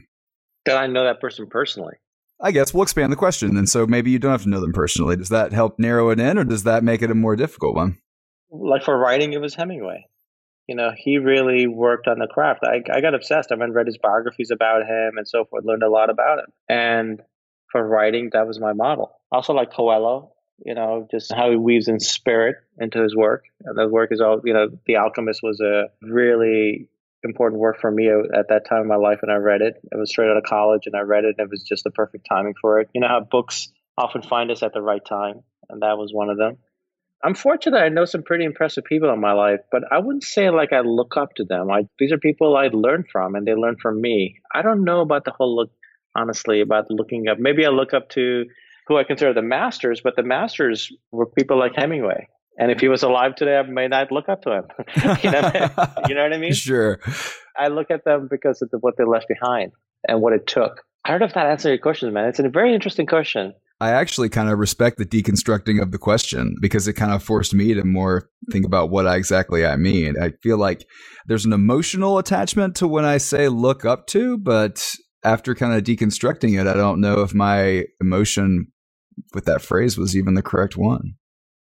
That 0.65 0.77
I 0.77 0.87
know 0.87 1.03
that 1.03 1.19
person 1.19 1.47
personally. 1.49 1.95
I 2.41 2.51
guess 2.51 2.73
we'll 2.73 2.83
expand 2.83 3.11
the 3.11 3.17
question. 3.17 3.57
And 3.57 3.67
so 3.67 3.85
maybe 3.85 4.11
you 4.11 4.19
don't 4.19 4.31
have 4.31 4.43
to 4.43 4.49
know 4.49 4.61
them 4.61 4.71
personally. 4.71 5.17
Does 5.17 5.29
that 5.29 5.51
help 5.51 5.79
narrow 5.79 6.09
it 6.09 6.19
in 6.19 6.37
or 6.37 6.43
does 6.43 6.63
that 6.63 6.83
make 6.83 7.01
it 7.01 7.11
a 7.11 7.15
more 7.15 7.35
difficult 7.35 7.75
one? 7.75 7.97
Like 8.51 8.83
for 8.83 8.97
writing, 8.97 9.33
it 9.33 9.41
was 9.41 9.55
Hemingway. 9.55 10.08
You 10.69 10.75
know, 10.75 10.91
he 10.95 11.17
really 11.17 11.65
worked 11.65 12.07
on 12.07 12.19
the 12.19 12.27
craft. 12.27 12.59
I, 12.63 12.83
I 12.93 13.01
got 13.01 13.15
obsessed. 13.15 13.51
I 13.51 13.55
and 13.55 13.73
read 13.73 13.87
his 13.87 13.97
biographies 13.97 14.51
about 14.51 14.83
him 14.83 15.17
and 15.17 15.27
so 15.27 15.43
forth, 15.43 15.65
learned 15.65 15.81
a 15.81 15.89
lot 15.89 16.11
about 16.11 16.37
him. 16.37 16.45
And 16.69 17.21
for 17.71 17.83
writing, 17.83 18.29
that 18.33 18.45
was 18.45 18.59
my 18.59 18.73
model. 18.73 19.09
Also 19.31 19.53
like 19.53 19.73
Coelho, 19.73 20.31
you 20.63 20.75
know, 20.75 21.07
just 21.09 21.33
how 21.33 21.49
he 21.49 21.55
weaves 21.55 21.87
in 21.87 21.99
spirit 21.99 22.57
into 22.79 23.01
his 23.01 23.15
work. 23.15 23.45
And 23.63 23.75
the 23.75 23.87
work 23.87 24.11
is 24.11 24.21
all, 24.21 24.41
you 24.43 24.53
know, 24.53 24.67
The 24.85 24.97
Alchemist 24.97 25.41
was 25.41 25.59
a 25.59 25.85
really 26.03 26.87
important 27.23 27.59
work 27.59 27.81
for 27.81 27.89
me 27.89 28.07
at 28.07 28.49
that 28.49 28.67
time 28.69 28.83
in 28.83 28.87
my 28.87 28.95
life 28.95 29.21
and 29.23 29.31
I 29.31 29.37
read 29.37 29.63
it. 29.63 29.81
It 29.91 29.97
was 29.97 30.11
straight 30.11 30.29
out 30.29 30.37
of 30.37 30.43
college 30.43 30.83
and 30.85 30.95
I 30.95 30.99
read 30.99 31.25
it 31.25 31.33
and 31.39 31.47
it 31.47 31.49
was 31.49 31.63
just 31.63 31.83
the 31.83 31.89
perfect 31.89 32.27
timing 32.29 32.53
for 32.61 32.79
it. 32.79 32.89
You 32.93 33.01
know 33.01 33.07
how 33.07 33.21
books 33.21 33.69
often 33.97 34.21
find 34.21 34.51
us 34.51 34.61
at 34.61 34.73
the 34.73 34.83
right 34.83 35.03
time 35.03 35.41
and 35.67 35.81
that 35.81 35.97
was 35.97 36.13
one 36.13 36.29
of 36.29 36.37
them. 36.37 36.57
I'm 37.23 37.35
fortunate 37.35 37.77
I 37.77 37.89
know 37.89 38.05
some 38.05 38.23
pretty 38.23 38.45
impressive 38.45 38.85
people 38.85 39.11
in 39.11 39.19
my 39.19 39.33
life, 39.33 39.59
but 39.71 39.83
I 39.91 39.99
wouldn't 39.99 40.23
say 40.23 40.49
like 40.49 40.71
I 40.71 40.79
look 40.81 41.17
up 41.17 41.33
to 41.35 41.43
them. 41.43 41.69
I, 41.69 41.83
these 41.99 42.11
are 42.11 42.17
people 42.17 42.55
I 42.55 42.69
learn 42.71 43.03
from 43.11 43.35
and 43.35 43.45
they 43.45 43.55
learn 43.55 43.75
from 43.81 43.99
me. 43.99 44.39
I 44.53 44.61
don't 44.61 44.85
know 44.85 45.01
about 45.01 45.25
the 45.25 45.31
whole 45.31 45.55
look, 45.55 45.71
honestly, 46.15 46.61
about 46.61 46.85
looking 46.89 47.27
up. 47.27 47.37
Maybe 47.37 47.65
I 47.65 47.69
look 47.69 47.93
up 47.93 48.09
to 48.11 48.45
who 48.87 48.97
I 48.97 49.03
consider 49.03 49.33
the 49.33 49.41
masters, 49.41 50.01
but 50.01 50.15
the 50.15 50.23
masters 50.23 50.91
were 51.11 51.25
people 51.25 51.59
like 51.59 51.73
Hemingway. 51.75 52.27
And 52.57 52.71
if 52.71 52.79
he 52.79 52.87
was 52.87 53.03
alive 53.03 53.35
today, 53.35 53.57
I 53.57 53.63
may 53.63 53.87
not 53.87 54.11
look 54.11 54.27
up 54.27 54.41
to 54.43 54.51
him. 54.51 54.65
you, 55.23 55.31
know, 55.31 55.51
you 56.09 56.15
know 56.15 56.23
what 56.23 56.33
I 56.33 56.37
mean? 56.37 56.53
Sure. 56.53 56.99
I 57.57 57.67
look 57.67 57.91
at 57.91 58.03
them 58.03 58.27
because 58.29 58.61
of 58.61 58.69
the, 58.69 58.79
what 58.79 58.95
they 58.97 59.05
left 59.05 59.27
behind 59.27 59.71
and 60.07 60.21
what 60.21 60.33
it 60.33 60.47
took. 60.47 60.83
I 61.05 61.11
don't 61.11 61.19
know 61.19 61.25
if 61.25 61.33
that 61.33 61.47
answers 61.47 61.69
your 61.69 61.77
question, 61.77 62.11
man. 62.13 62.25
It's 62.25 62.39
a 62.39 62.49
very 62.49 62.73
interesting 62.73 63.05
question. 63.05 63.53
I 63.81 63.91
actually 63.91 64.29
kind 64.29 64.49
of 64.49 64.59
respect 64.59 64.97
the 64.97 65.05
deconstructing 65.05 65.81
of 65.81 65.91
the 65.91 65.97
question 65.97 66.55
because 66.59 66.87
it 66.87 66.93
kind 66.93 67.13
of 67.13 67.23
forced 67.23 67.53
me 67.53 67.73
to 67.73 67.85
more 67.85 68.29
think 68.51 68.65
about 68.65 68.89
what 68.89 69.05
exactly 69.05 69.65
I 69.65 69.77
mean. 69.77 70.15
I 70.21 70.31
feel 70.43 70.57
like 70.57 70.85
there's 71.27 71.45
an 71.45 71.53
emotional 71.53 72.17
attachment 72.17 72.75
to 72.77 72.87
when 72.87 73.05
I 73.05 73.17
say 73.17 73.47
look 73.47 73.85
up 73.85 74.07
to, 74.07 74.37
but 74.37 74.85
after 75.23 75.55
kind 75.55 75.73
of 75.73 75.83
deconstructing 75.83 76.59
it, 76.59 76.67
I 76.67 76.73
don't 76.73 76.99
know 76.99 77.21
if 77.21 77.33
my 77.33 77.85
emotion 78.01 78.67
with 79.33 79.45
that 79.45 79.61
phrase 79.61 79.97
was 79.97 80.15
even 80.15 80.33
the 80.33 80.41
correct 80.41 80.75
one. 80.75 81.13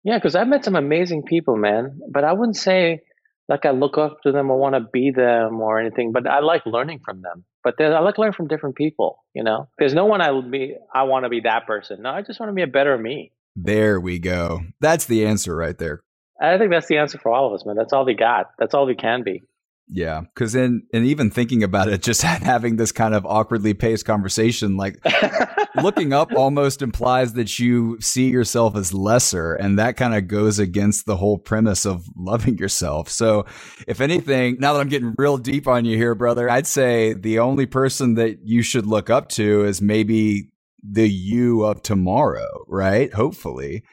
Yeah, 0.03 0.17
because 0.17 0.35
I've 0.35 0.49
met 0.49 0.65
some 0.65 0.77
amazing 0.77 1.25
people, 1.25 1.57
man. 1.57 1.99
But 2.11 2.25
I 2.25 2.33
wouldn't 2.33 2.57
say 2.57 3.01
like 3.49 3.67
I 3.67 3.71
look 3.71 3.99
up 3.99 4.19
to 4.23 4.33
them 4.33 4.51
or 4.51 4.59
want 4.59 4.75
to 4.75 4.87
be 4.93 5.11
them 5.15 5.61
or 5.61 5.79
anything. 5.81 6.13
But 6.13 6.27
I 6.27 6.41
like 6.41 6.65
learning 6.67 7.01
from 7.05 7.23
them. 7.23 7.45
But 7.65 7.81
I 7.81 8.01
like 8.01 8.19
learn 8.19 8.33
from 8.33 8.49
different 8.49 8.77
people. 8.77 9.25
You 9.35 9.43
know, 9.43 9.69
there's 9.79 9.95
no 9.95 10.07
one 10.07 10.21
I 10.21 10.31
would 10.31 10.51
be. 10.51 10.77
I 10.95 11.05
want 11.05 11.25
to 11.25 11.29
be 11.29 11.41
that 11.41 11.67
person. 11.67 12.03
No, 12.03 12.11
I 12.11 12.23
just 12.23 12.41
want 12.41 12.51
to 12.51 12.55
be 12.55 12.63
a 12.63 12.67
better 12.67 12.97
me. 12.97 13.33
There 13.57 13.99
we 14.01 14.19
go. 14.19 14.61
That's 14.81 15.07
the 15.07 15.27
answer 15.27 15.55
right 15.57 15.77
there. 15.77 16.03
I 16.41 16.57
think 16.59 16.71
that's 16.71 16.87
the 16.87 16.99
answer 16.99 17.19
for 17.19 17.33
all 17.33 17.49
of 17.49 17.55
us, 17.55 17.67
man. 17.67 17.75
That's 17.75 17.93
all 17.93 18.05
we 18.05 18.15
got. 18.15 18.53
That's 18.59 18.75
all 18.75 18.87
we 18.87 18.95
can 18.95 19.25
be. 19.25 19.43
Yeah, 19.91 20.21
because 20.21 20.55
in 20.55 20.83
and 20.93 21.07
even 21.07 21.31
thinking 21.31 21.63
about 21.63 21.89
it, 21.89 22.03
just 22.03 22.23
having 22.23 22.77
this 22.77 22.93
kind 22.93 23.15
of 23.15 23.25
awkwardly 23.25 23.73
paced 23.75 24.05
conversation, 24.05 24.77
like 24.77 24.99
looking 25.83 26.13
up, 26.13 26.33
almost 26.35 26.83
implies 26.83 27.33
that 27.35 27.59
you 27.59 27.99
see 28.01 28.29
yourself 28.29 28.77
as 28.77 28.93
lesser, 28.93 29.55
and 29.55 29.79
that 29.79 29.97
kind 29.97 30.15
of 30.15 30.29
goes 30.29 30.59
against 30.59 31.07
the 31.07 31.17
whole 31.17 31.39
premise 31.39 31.87
of 31.87 32.05
loving 32.17 32.59
yourself. 32.59 33.09
So, 33.09 33.47
if 33.87 34.01
anything, 34.01 34.59
now 34.61 34.75
that 34.75 34.81
I'm 34.81 34.89
getting 34.89 35.15
real 35.17 35.39
deep 35.39 35.67
on 35.67 35.87
you 35.87 35.97
here, 35.97 36.15
brother, 36.15 36.51
I'd 36.51 36.67
say 36.67 37.15
the 37.15 37.39
only 37.39 37.67
person 37.67 38.15
that 38.15 38.41
you 38.45 38.63
should 38.63 38.87
look 38.87 39.09
up 39.09 39.31
to 39.31 39.65
is 39.65 39.81
maybe 39.81 40.51
the 40.83 41.09
you 41.09 41.65
of 41.65 41.83
tomorrow, 41.83 42.65
right? 42.69 43.13
Hopefully 43.13 43.85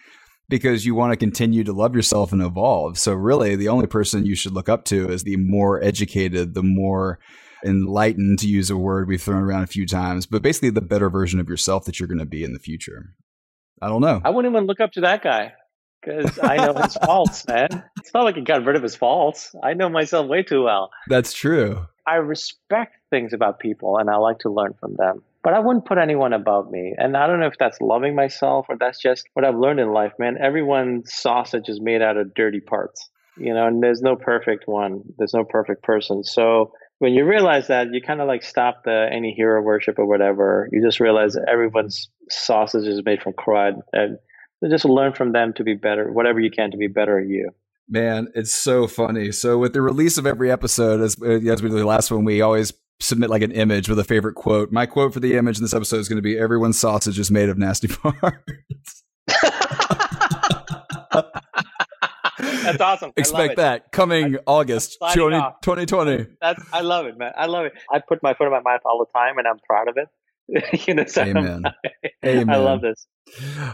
because 0.50 0.86
you 0.86 0.96
want 0.96 1.12
to 1.12 1.18
continue 1.18 1.64
to 1.64 1.74
love 1.74 1.96
yourself 1.96 2.32
and 2.32 2.42
evolve. 2.42 2.98
So, 2.98 3.14
really, 3.14 3.56
the 3.56 3.70
only 3.70 3.88
person 3.88 4.26
you 4.26 4.36
should 4.36 4.54
look 4.54 4.70
up 4.70 4.86
to 4.86 5.10
is 5.10 5.24
the 5.24 5.38
more 5.38 5.84
educated, 5.84 6.54
the 6.54 6.64
more 6.64 7.20
enlightened, 7.66 8.40
to 8.40 8.48
use 8.48 8.70
a 8.70 8.78
word 8.78 9.08
we've 9.08 9.22
thrown 9.22 9.44
around 9.44 9.64
a 9.64 9.68
few 9.68 9.86
times, 9.86 10.26
but 10.26 10.42
basically 10.42 10.70
the 10.70 10.82
better 10.82 11.10
version 11.10 11.40
of 11.40 11.50
yourself 11.50 11.86
that 11.86 12.00
you're 12.00 12.08
going 12.08 12.20
to 12.20 12.26
be 12.26 12.44
in 12.44 12.54
the 12.54 12.60
future. 12.60 13.14
I 13.82 13.88
don't 13.88 14.02
know. 14.02 14.22
I 14.24 14.30
wouldn't 14.30 14.54
even 14.54 14.68
look 14.68 14.80
up 14.80 14.92
to 14.94 15.02
that 15.02 15.24
guy 15.24 15.54
because 16.02 16.40
I 16.42 16.58
know 16.58 16.74
his 16.74 16.96
faults, 17.06 17.48
man. 17.48 17.84
It's 18.00 18.14
not 18.14 18.24
like 18.24 18.36
he 18.36 18.42
got 18.42 18.64
rid 18.64 18.76
of 18.76 18.84
his 18.84 18.96
faults. 18.96 19.54
I 19.64 19.74
know 19.74 19.90
myself 19.90 20.28
way 20.28 20.44
too 20.44 20.64
well. 20.64 20.92
That's 21.08 21.34
true. 21.34 21.88
I 22.08 22.16
respect 22.16 22.98
things 23.10 23.34
about 23.34 23.60
people 23.60 23.98
and 23.98 24.10
I 24.10 24.18
like 24.18 24.40
to 24.40 24.50
learn 24.50 24.74
from 24.80 24.96
them 24.96 25.24
but 25.46 25.54
I 25.54 25.60
wouldn't 25.60 25.86
put 25.86 26.00
anyone 26.00 26.34
above 26.34 26.72
me. 26.72 26.96
And 26.98 27.16
I 27.16 27.28
don't 27.28 27.40
know 27.40 27.46
if 27.46 27.60
that's 27.60 27.80
loving 27.80 28.16
myself 28.16 28.66
or 28.68 28.78
that's 28.80 29.00
just 29.00 29.30
what 29.34 29.46
I've 29.46 29.56
learned 29.56 29.80
in 29.80 29.94
life, 29.94 30.12
man. 30.18 30.38
Everyone's 30.42 31.14
sausage 31.14 31.70
is 31.70 31.80
made 31.80 32.02
out 32.02 32.18
of 32.18 32.34
dirty 32.34 32.60
parts, 32.60 33.08
you 33.38 33.54
know, 33.54 33.68
and 33.68 33.84
there's 33.84 34.02
no 34.02 34.16
perfect 34.16 34.64
one. 34.66 35.04
There's 35.20 35.36
no 35.36 35.44
perfect 35.44 35.84
person. 35.84 36.24
So 36.24 36.72
when 36.98 37.14
you 37.14 37.26
realize 37.26 37.68
that, 37.68 37.94
you 37.94 38.02
kind 38.02 38.22
of 38.22 38.28
like 38.28 38.42
stop 38.42 38.86
the 38.86 39.08
any 39.14 39.34
hero 39.34 39.62
worship 39.62 40.00
or 40.00 40.08
whatever. 40.08 40.68
You 40.72 40.84
just 40.84 41.00
realize 41.00 41.38
everyone's 41.48 42.10
sausage 42.28 42.88
is 42.88 43.04
made 43.06 43.22
from 43.22 43.34
crud 43.34 43.82
and 43.94 44.18
just 44.68 44.86
learn 44.86 45.14
from 45.14 45.34
them 45.34 45.54
to 45.58 45.64
be 45.64 45.76
better, 45.76 46.12
whatever 46.12 46.40
you 46.40 46.50
can 46.50 46.72
to 46.72 46.78
be 46.78 46.88
better 46.88 47.20
at 47.20 47.28
you. 47.28 47.52
Man, 47.88 48.30
it's 48.34 48.56
so 48.56 48.88
funny. 48.88 49.32
So 49.32 49.60
with 49.60 49.74
the 49.74 49.82
release 49.84 50.18
of 50.18 50.26
every 50.26 50.50
episode, 50.50 51.02
as 51.02 51.16
uh, 51.22 51.34
as 51.34 51.62
we 51.62 51.70
did 51.70 51.78
the 51.78 51.86
last 51.86 52.10
one, 52.10 52.26
we 52.26 52.42
always 52.42 52.74
submit 53.00 53.30
like 53.30 53.42
an 53.42 53.52
image 53.52 53.90
with 53.90 54.00
a 54.00 54.04
favorite 54.04 54.36
quote. 54.36 54.72
My 54.72 54.86
quote 54.86 55.14
for 55.14 55.20
the 55.20 55.36
image 55.36 55.58
in 55.58 55.64
this 55.64 55.74
episode 55.74 55.98
is 55.98 56.10
going 56.10 56.18
to 56.18 56.24
be 56.24 56.38
"Everyone's 56.38 56.80
sausage 56.80 57.20
is 57.20 57.32
made 57.32 57.50
of 57.50 57.58
nasty 57.58 57.88
farts." 57.90 59.04
That's 62.38 62.82
awesome. 62.82 63.12
Expect 63.16 63.58
that 63.58 63.92
coming 63.92 64.38
I, 64.38 64.40
August 64.48 64.98
20, 65.14 65.38
2020. 65.62 66.26
That's 66.42 66.64
I 66.74 66.82
love 66.82 67.06
it, 67.06 67.18
man. 67.18 67.32
I 67.38 67.46
love 67.46 67.66
it. 67.66 67.74
I 67.92 68.00
put 68.00 68.24
my 68.24 68.34
foot 68.34 68.46
in 68.46 68.52
my 68.52 68.62
mouth 68.62 68.82
all 68.86 69.00
the 69.00 69.18
time, 69.18 69.38
and 69.38 69.48
I'm 69.48 69.60
proud 69.60 69.88
of 69.88 69.98
it. 69.98 70.08
you 70.88 70.94
know, 70.94 71.06
so 71.06 71.24
Amen. 71.24 71.64
Amen. 72.26 72.50
I 72.50 72.58
love 72.58 72.82
this. 72.82 73.08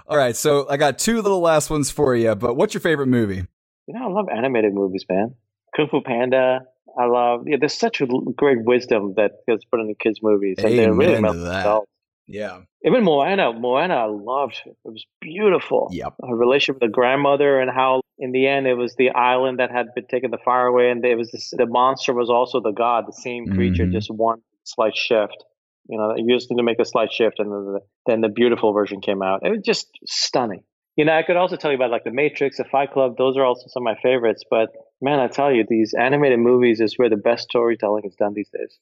All 0.07 0.17
right, 0.17 0.36
so 0.36 0.69
I 0.69 0.78
got 0.78 0.99
two 0.99 1.22
little 1.22 1.41
last 1.41 1.69
ones 1.69 1.91
for 1.91 2.15
you. 2.15 2.36
But 2.36 2.55
what's 2.55 2.74
your 2.74 2.82
favorite 2.82 3.07
movie? 3.07 3.45
You 3.88 3.93
know, 3.93 4.07
I 4.07 4.11
love 4.11 4.28
animated 4.30 4.74
movies, 4.74 5.05
man. 5.09 5.36
Kung 5.76 5.88
Fu 5.89 6.01
Panda, 6.01 6.61
I 6.99 7.05
love. 7.05 7.43
Yeah, 7.47 7.57
there's 7.59 7.73
such 7.73 8.01
a 8.01 8.07
great 8.35 8.63
wisdom 8.63 9.13
that 9.17 9.31
gets 9.47 9.65
put 9.65 9.79
into 9.79 9.95
kids' 9.95 10.19
movies, 10.21 10.57
and 10.59 10.77
they're 10.77 10.93
really 10.93 11.21
that. 11.21 11.81
Yeah. 12.27 12.61
Even 12.85 13.03
Moana, 13.03 13.51
Moana, 13.53 13.95
I 13.95 14.05
loved. 14.05 14.61
It 14.65 14.75
was 14.85 15.05
beautiful. 15.19 15.89
Yep. 15.91 16.13
Her 16.27 16.35
relationship 16.35 16.75
with 16.81 16.89
the 16.89 16.93
grandmother, 16.93 17.59
and 17.59 17.69
how 17.69 18.01
in 18.17 18.31
the 18.31 18.47
end 18.47 18.67
it 18.67 18.75
was 18.75 18.95
the 18.95 19.09
island 19.09 19.59
that 19.59 19.71
had 19.71 19.87
been 19.95 20.05
taken 20.07 20.31
the 20.31 20.37
fire 20.43 20.67
away, 20.67 20.89
and 20.89 21.03
it 21.05 21.17
was 21.17 21.31
this, 21.31 21.51
the 21.55 21.65
monster 21.65 22.13
was 22.13 22.29
also 22.29 22.61
the 22.61 22.71
god, 22.71 23.05
the 23.07 23.13
same 23.13 23.47
creature, 23.47 23.83
mm-hmm. 23.83 23.93
just 23.93 24.09
one 24.09 24.39
slight 24.63 24.95
shift. 24.95 25.43
You 25.89 25.97
know, 25.97 26.13
you 26.15 26.33
just 26.33 26.49
need 26.49 26.57
to 26.57 26.63
make 26.63 26.79
a 26.79 26.85
slight 26.85 27.11
shift, 27.11 27.39
and 27.39 27.51
then 27.51 27.73
the, 27.73 27.79
then 28.05 28.21
the 28.21 28.29
beautiful 28.29 28.71
version 28.71 29.01
came 29.01 29.21
out. 29.21 29.41
It 29.43 29.49
was 29.49 29.61
just 29.65 29.87
stunning. 30.05 30.63
You 30.95 31.05
know, 31.05 31.13
I 31.17 31.23
could 31.23 31.37
also 31.37 31.55
tell 31.55 31.71
you 31.71 31.77
about 31.77 31.91
like 31.91 32.03
The 32.03 32.11
Matrix, 32.11 32.57
The 32.57 32.65
Fight 32.65 32.91
Club. 32.91 33.17
Those 33.17 33.37
are 33.37 33.45
also 33.45 33.65
some 33.67 33.87
of 33.87 33.95
my 33.95 34.01
favorites. 34.01 34.43
But 34.49 34.69
man, 35.02 35.20
I 35.20 35.28
tell 35.28 35.52
you, 35.52 35.66
these 35.68 35.93
animated 35.93 36.39
movies 36.39 36.80
is 36.80 36.97
where 36.97 37.10
the 37.10 37.18
best 37.18 37.43
storytelling 37.49 38.04
is 38.06 38.16
done 38.16 38.34
these 38.34 38.49
days. 38.49 38.78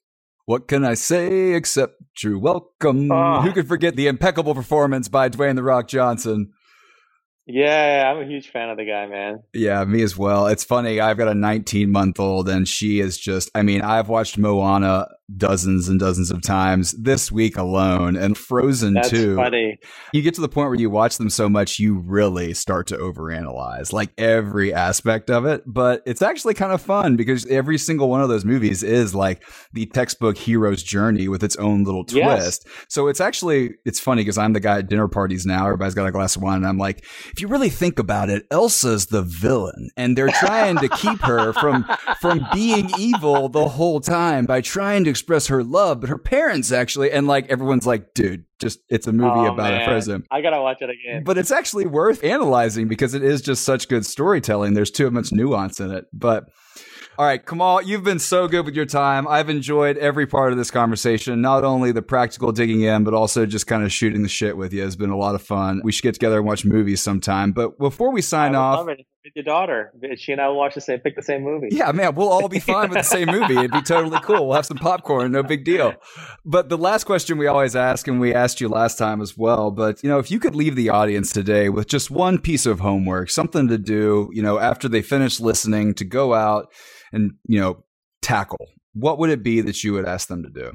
What 0.46 0.68
can 0.68 0.84
I 0.84 0.96
say 0.96 1.54
except 1.54 2.02
you're 2.24 2.40
welcome? 2.40 3.12
Uh, 3.12 3.42
Who 3.44 3.52
could 3.52 3.68
forget 3.68 3.96
the 3.96 4.08
impeccable 4.08 4.56
performance 4.56 5.08
by 5.08 5.30
Dwayne 5.30 5.56
The 5.56 5.64
Rock 5.64 5.88
Johnson? 5.88 6.54
Yeah, 7.46 8.12
I'm 8.12 8.22
a 8.22 8.28
huge 8.28 8.50
fan 8.52 8.70
of 8.70 8.78
the 8.78 8.86
guy, 8.86 9.08
man. 9.08 9.44
Yeah, 9.54 9.84
me 9.84 10.04
as 10.04 10.18
well. 10.18 10.48
It's 10.48 10.64
funny. 10.64 11.00
I've 11.00 11.18
got 11.18 11.28
a 11.28 11.34
19 11.34 11.92
month 11.92 12.20
old, 12.20 12.48
and 12.48 12.68
she 12.68 13.00
is 13.00 13.18
just, 13.18 13.50
I 13.56 13.64
mean, 13.64 13.82
I've 13.82 14.08
watched 14.08 14.38
Moana 14.38 15.08
dozens 15.38 15.88
and 15.88 16.00
dozens 16.00 16.32
of 16.32 16.42
times 16.42 16.92
this 16.94 17.32
week 17.32 17.58
alone, 17.58 18.16
and 18.16 18.38
Frozen 18.38 18.94
That's 18.94 19.10
too. 19.10 19.36
funny. 19.36 19.78
You 20.14 20.22
get 20.22 20.34
to 20.36 20.42
the 20.42 20.50
point 20.50 20.70
where 20.70 20.80
you 20.80 20.90
watch 20.90 21.18
them 21.18 21.30
so 21.30 21.50
much, 21.50 21.80
you 21.80 21.98
really 21.98 22.54
start 22.54 22.88
to 22.88 22.98
overanalyze 22.98 23.94
like 23.94 24.12
every 24.18 24.74
aspect 24.74 25.30
of 25.30 25.46
it. 25.46 25.64
But 25.66 26.02
it's 26.06 26.22
actually 26.22 26.54
kind 26.54 26.72
of 26.72 26.82
fun 26.82 27.16
because 27.16 27.46
every 27.48 27.78
single 27.78 28.10
one 28.10 28.22
of 28.22 28.30
those 28.30 28.46
movies 28.46 28.84
is 28.84 29.14
like 29.14 29.44
the 29.74 29.86
textbook 29.88 30.38
hero's 30.38 30.84
journey 30.84 31.28
with 31.28 31.44
its 31.44 31.56
own 31.58 31.84
little 31.84 32.04
twist. 32.04 32.64
Yes. 32.66 32.86
So 32.88 33.08
it's 33.08 33.22
actually, 33.22 33.76
it's 33.86 34.00
funny 34.00 34.22
because 34.22 34.38
I'm 34.38 34.54
the 34.54 34.60
guy 34.60 34.80
at 34.80 34.90
dinner 34.90 35.08
parties 35.08 35.46
now. 35.46 35.66
Everybody's 35.66 35.96
got 35.96 36.08
a 36.08 36.12
glass 36.12 36.36
of 36.36 36.42
wine, 36.42 36.58
and 36.58 36.68
I'm 36.68 36.78
like, 36.78 37.06
if 37.32 37.40
you 37.40 37.48
really 37.48 37.70
think 37.70 38.00
about 38.00 38.30
it, 38.30 38.46
Elsa's 38.52 39.08
the 39.08 39.22
villain, 39.22 39.90
and 39.98 40.18
they're 40.18 40.30
trying 40.30 40.78
to 40.78 40.90
keep 40.90 41.20
her 41.22 41.54
from 41.54 41.86
from 42.20 42.46
being 42.54 42.90
evil 42.98 43.50
the 43.50 43.68
whole 43.68 44.00
time 44.00 44.46
by 44.46 44.62
trying 44.62 45.04
to 45.04 45.14
express 45.20 45.48
her 45.48 45.64
love. 45.64 46.00
But 46.02 46.10
her 46.10 46.18
parents 46.18 46.72
actually, 46.72 47.12
and 47.12 47.28
like 47.28 47.50
everyone's 47.50 47.86
like, 47.86 48.14
dude, 48.14 48.46
just 48.60 48.80
it's 48.90 49.06
a 49.08 49.12
movie 49.12 49.30
Oh, 49.48 49.54
about 49.54 49.72
man. 49.74 49.82
a 49.82 49.86
Frozen. 49.86 50.26
I 50.32 50.42
gotta 50.42 50.62
watch 50.62 50.78
it 50.82 50.90
again. 50.90 51.24
But 51.24 51.38
it's 51.38 51.52
actually 51.52 51.86
worth 51.88 52.24
analyzing 52.24 52.88
because 52.88 53.14
it 53.14 53.24
is 53.24 53.42
just 53.42 53.64
such 53.64 53.88
good 53.90 54.06
storytelling. 54.06 54.74
There's 54.74 54.92
too 54.92 55.12
much 55.12 55.32
nuance 55.32 55.80
in 55.80 55.92
it. 55.92 56.06
But 56.14 56.46
all 57.18 57.26
right, 57.26 57.46
Kamal, 57.46 57.82
you've 57.82 58.06
been 58.06 58.18
so 58.20 58.48
good 58.48 58.64
with 58.66 58.76
your 58.76 58.86
time. 58.86 59.28
I've 59.28 59.50
enjoyed 59.50 59.98
every 59.98 60.26
part 60.26 60.54
of 60.54 60.58
this 60.58 60.72
conversation, 60.72 61.42
not 61.42 61.66
only 61.66 61.92
the 61.92 62.02
practical 62.02 62.54
digging 62.54 62.80
in, 62.82 63.04
but 63.04 63.14
also 63.14 63.46
just 63.46 63.68
kind 63.68 63.84
of 63.84 63.92
shooting 63.92 64.24
the 64.24 64.30
shit 64.30 64.56
with 64.56 64.72
you. 64.72 64.86
It's 64.86 64.96
been 64.96 65.10
a 65.10 65.18
lot 65.18 65.36
of 65.36 65.42
fun. 65.42 65.82
We 65.84 65.92
should 65.92 66.04
get 66.04 66.14
together 66.14 66.38
and 66.38 66.46
watch 66.48 66.64
movies 66.64 67.02
sometime. 67.02 67.52
But 67.52 67.78
before 67.78 68.14
we 68.14 68.22
sign 68.22 68.56
off, 68.56 68.78
love 68.78 68.88
it. 68.88 69.00
With 69.00 69.08
your 69.36 69.44
daughter, 69.44 69.92
she 70.16 70.32
and 70.32 70.42
I 70.42 70.48
will 70.48 70.58
watch 70.58 70.76
the 70.76 70.82
same, 70.82 71.00
pick 71.00 71.16
the 71.16 71.22
same 71.22 71.44
movie. 71.44 71.70
yeah, 71.72 71.92
man, 71.92 72.16
we'll 72.16 72.30
all 72.30 72.48
be 72.50 72.60
fine 72.60 72.90
with 72.90 73.00
the 73.00 73.04
same 73.04 73.28
movie. 73.28 73.58
It'd 73.58 73.72
be 73.72 73.82
totally 73.82 74.20
cool. 74.22 74.48
We'll 74.48 74.56
have 74.56 74.66
some 74.66 74.78
popcorn, 74.78 75.32
no 75.32 75.44
big 75.44 75.64
deal. 75.66 75.94
But 76.46 76.70
the 76.70 76.78
last 76.78 77.04
question 77.04 77.38
we 77.38 77.48
always 77.48 77.76
ask, 77.76 78.08
and 78.08 78.20
we 78.20 78.34
asked 78.34 78.62
you 78.62 78.70
last 78.70 78.98
time 78.98 79.22
as 79.22 79.38
well, 79.38 79.72
but 79.72 80.02
you 80.04 80.10
know, 80.10 80.20
if 80.20 80.32
you 80.32 80.40
could 80.40 80.56
leave 80.56 80.76
the 80.76 80.90
audience 80.90 81.32
today 81.32 81.70
with 81.70 81.88
just 81.88 82.12
one 82.12 82.40
piece 82.40 82.66
of 82.66 82.80
homework, 82.80 83.30
something 83.30 83.68
to 83.68 83.78
do, 83.78 84.30
you 84.34 84.42
know, 84.42 84.60
after 84.60 84.88
they 84.88 85.02
finish 85.02 85.40
listening 85.40 85.94
to 85.96 86.06
go 86.06 86.34
out 86.34 86.72
and, 87.12 87.32
you 87.48 87.60
know, 87.60 87.84
tackle, 88.22 88.68
what 88.94 89.20
would 89.20 89.30
it 89.30 89.44
be 89.44 89.62
that 89.62 89.84
you 89.84 89.94
would 89.94 90.06
ask 90.06 90.28
them 90.28 90.44
to 90.44 90.50
do? 90.50 90.72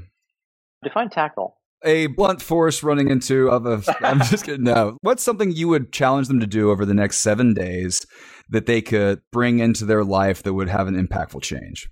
Define 0.83 1.11
tackle. 1.11 1.57
A 1.85 2.07
blunt 2.07 2.41
force 2.41 2.83
running 2.83 3.11
into 3.11 3.49
of 3.49 3.67
a. 3.67 3.83
I'm 4.07 4.19
just 4.21 4.45
kidding. 4.45 4.65
No. 4.65 4.97
What's 5.03 5.23
something 5.23 5.53
you 5.53 5.69
would 5.69 5.93
challenge 5.93 6.29
them 6.29 6.41
to 6.41 6.47
do 6.47 6.71
over 6.71 6.85
the 6.85 6.95
next 6.95 7.19
seven 7.19 7.55
days 7.55 8.07
that 8.49 8.67
they 8.67 8.83
could 8.83 9.21
bring 9.33 9.59
into 9.59 9.85
their 9.85 10.05
life 10.05 10.43
that 10.43 10.55
would 10.55 10.69
have 10.69 10.87
an 10.87 10.95
impactful 10.95 11.43
change? 11.43 11.89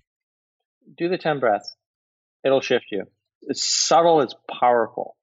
Do 0.96 1.08
the 1.08 1.18
10 1.18 1.40
breaths. 1.40 1.74
It'll 2.44 2.60
shift 2.60 2.86
you. 2.90 3.04
It's 3.42 3.62
subtle, 3.62 4.20
it's 4.20 4.34
powerful. 4.50 5.16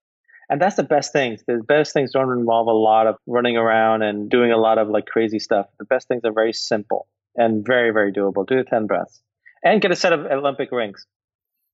And 0.49 0.59
that's 0.59 0.76
the 0.76 0.84
best 0.84 1.13
things. 1.13 1.43
The 1.47 1.61
best 1.65 1.93
things 1.93 2.11
don't 2.11 2.32
involve 2.32 2.67
a 2.67 2.72
lot 2.72 3.05
of 3.05 3.15
running 3.28 3.55
around 3.55 4.01
and 4.01 4.30
doing 4.30 4.51
a 4.51 4.57
lot 4.57 4.80
of 4.80 4.89
like 4.89 5.05
crazy 5.05 5.38
stuff. 5.38 5.67
The 5.78 5.86
best 5.86 6.07
things 6.07 6.22
are 6.26 6.34
very 6.34 6.53
simple 6.53 7.07
and 7.36 7.65
very, 7.65 7.91
very 7.91 8.11
doable. 8.11 8.47
Do 8.47 8.57
the 8.57 8.63
10 8.63 8.88
breaths. 8.88 9.22
And 9.63 9.82
get 9.82 9.91
a 9.91 9.95
set 9.95 10.13
of 10.13 10.26
Olympic 10.26 10.72
rings. 10.72 11.05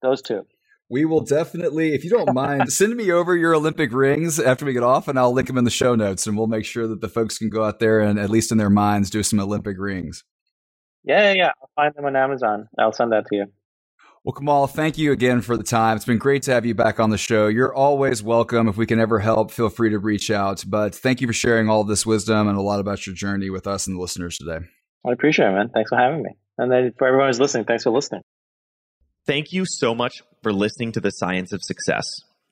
Those 0.02 0.20
two. 0.20 0.46
We 0.88 1.04
will 1.04 1.22
definitely, 1.22 1.94
if 1.94 2.04
you 2.04 2.10
don't 2.10 2.32
mind, 2.32 2.72
send 2.72 2.94
me 2.94 3.10
over 3.10 3.36
your 3.36 3.54
Olympic 3.54 3.92
rings 3.92 4.38
after 4.38 4.64
we 4.64 4.72
get 4.72 4.84
off, 4.84 5.08
and 5.08 5.18
I'll 5.18 5.32
link 5.32 5.48
them 5.48 5.58
in 5.58 5.64
the 5.64 5.70
show 5.70 5.96
notes, 5.96 6.26
and 6.26 6.36
we'll 6.36 6.46
make 6.46 6.64
sure 6.64 6.86
that 6.86 7.00
the 7.00 7.08
folks 7.08 7.38
can 7.38 7.50
go 7.50 7.64
out 7.64 7.80
there 7.80 7.98
and, 8.00 8.18
at 8.20 8.30
least 8.30 8.52
in 8.52 8.58
their 8.58 8.70
minds, 8.70 9.10
do 9.10 9.24
some 9.24 9.40
Olympic 9.40 9.76
rings. 9.78 10.22
Yeah, 11.02 11.32
yeah, 11.32 11.32
yeah. 11.32 11.50
I'll 11.60 11.70
find 11.74 11.94
them 11.94 12.04
on 12.04 12.14
Amazon. 12.14 12.68
I'll 12.78 12.92
send 12.92 13.10
that 13.12 13.26
to 13.26 13.36
you. 13.36 13.46
Well, 14.24 14.32
Kamal, 14.32 14.66
thank 14.66 14.98
you 14.98 15.12
again 15.12 15.40
for 15.40 15.56
the 15.56 15.62
time. 15.62 15.96
It's 15.96 16.04
been 16.04 16.18
great 16.18 16.42
to 16.44 16.52
have 16.52 16.66
you 16.66 16.74
back 16.74 16.98
on 16.98 17.10
the 17.10 17.18
show. 17.18 17.46
You're 17.46 17.74
always 17.74 18.24
welcome. 18.24 18.66
If 18.66 18.76
we 18.76 18.86
can 18.86 18.98
ever 18.98 19.20
help, 19.20 19.52
feel 19.52 19.68
free 19.68 19.90
to 19.90 20.00
reach 20.00 20.32
out. 20.32 20.64
But 20.66 20.96
thank 20.96 21.20
you 21.20 21.28
for 21.28 21.32
sharing 21.32 21.68
all 21.68 21.84
this 21.84 22.04
wisdom 22.04 22.48
and 22.48 22.58
a 22.58 22.62
lot 22.62 22.80
about 22.80 23.06
your 23.06 23.14
journey 23.14 23.50
with 23.50 23.68
us 23.68 23.86
and 23.86 23.96
the 23.96 24.00
listeners 24.00 24.36
today. 24.36 24.66
I 25.06 25.12
appreciate 25.12 25.46
it, 25.46 25.52
man. 25.52 25.70
Thanks 25.72 25.90
for 25.90 25.96
having 25.96 26.24
me. 26.24 26.30
And 26.58 26.72
then 26.72 26.92
for 26.98 27.06
everyone 27.06 27.28
who's 27.28 27.38
listening, 27.38 27.66
thanks 27.66 27.84
for 27.84 27.90
listening. 27.90 28.22
Thank 29.26 29.52
you 29.52 29.64
so 29.66 29.92
much 29.92 30.22
for 30.40 30.52
listening 30.52 30.92
to 30.92 31.00
The 31.00 31.10
Science 31.10 31.52
of 31.52 31.60
Success. 31.60 32.04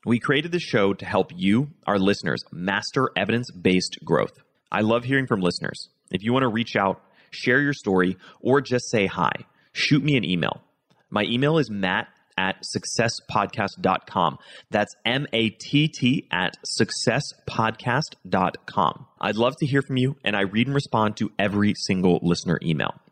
We 0.04 0.18
created 0.18 0.50
the 0.50 0.58
show 0.58 0.92
to 0.92 1.06
help 1.06 1.30
you, 1.32 1.68
our 1.86 2.00
listeners, 2.00 2.42
master 2.50 3.10
evidence 3.16 3.48
based 3.52 4.00
growth. 4.04 4.32
I 4.72 4.80
love 4.80 5.04
hearing 5.04 5.28
from 5.28 5.40
listeners. 5.40 5.88
If 6.10 6.24
you 6.24 6.32
want 6.32 6.42
to 6.42 6.48
reach 6.48 6.74
out, 6.74 7.00
share 7.30 7.60
your 7.60 7.74
story, 7.74 8.16
or 8.40 8.60
just 8.60 8.90
say 8.90 9.06
hi, 9.06 9.30
shoot 9.72 10.02
me 10.02 10.16
an 10.16 10.24
email. 10.24 10.62
My 11.10 11.22
email 11.22 11.58
is 11.58 11.70
matt 11.70 12.08
at 12.36 12.64
successpodcast.com. 12.76 14.38
That's 14.70 14.96
M 15.06 15.28
A 15.32 15.50
T 15.50 15.86
T 15.86 16.26
at 16.32 16.56
successpodcast.com. 16.80 19.06
I'd 19.20 19.36
love 19.36 19.54
to 19.58 19.66
hear 19.66 19.82
from 19.82 19.96
you, 19.96 20.16
and 20.24 20.34
I 20.34 20.40
read 20.40 20.66
and 20.66 20.74
respond 20.74 21.18
to 21.18 21.30
every 21.38 21.74
single 21.76 22.18
listener 22.20 22.58
email. 22.64 22.96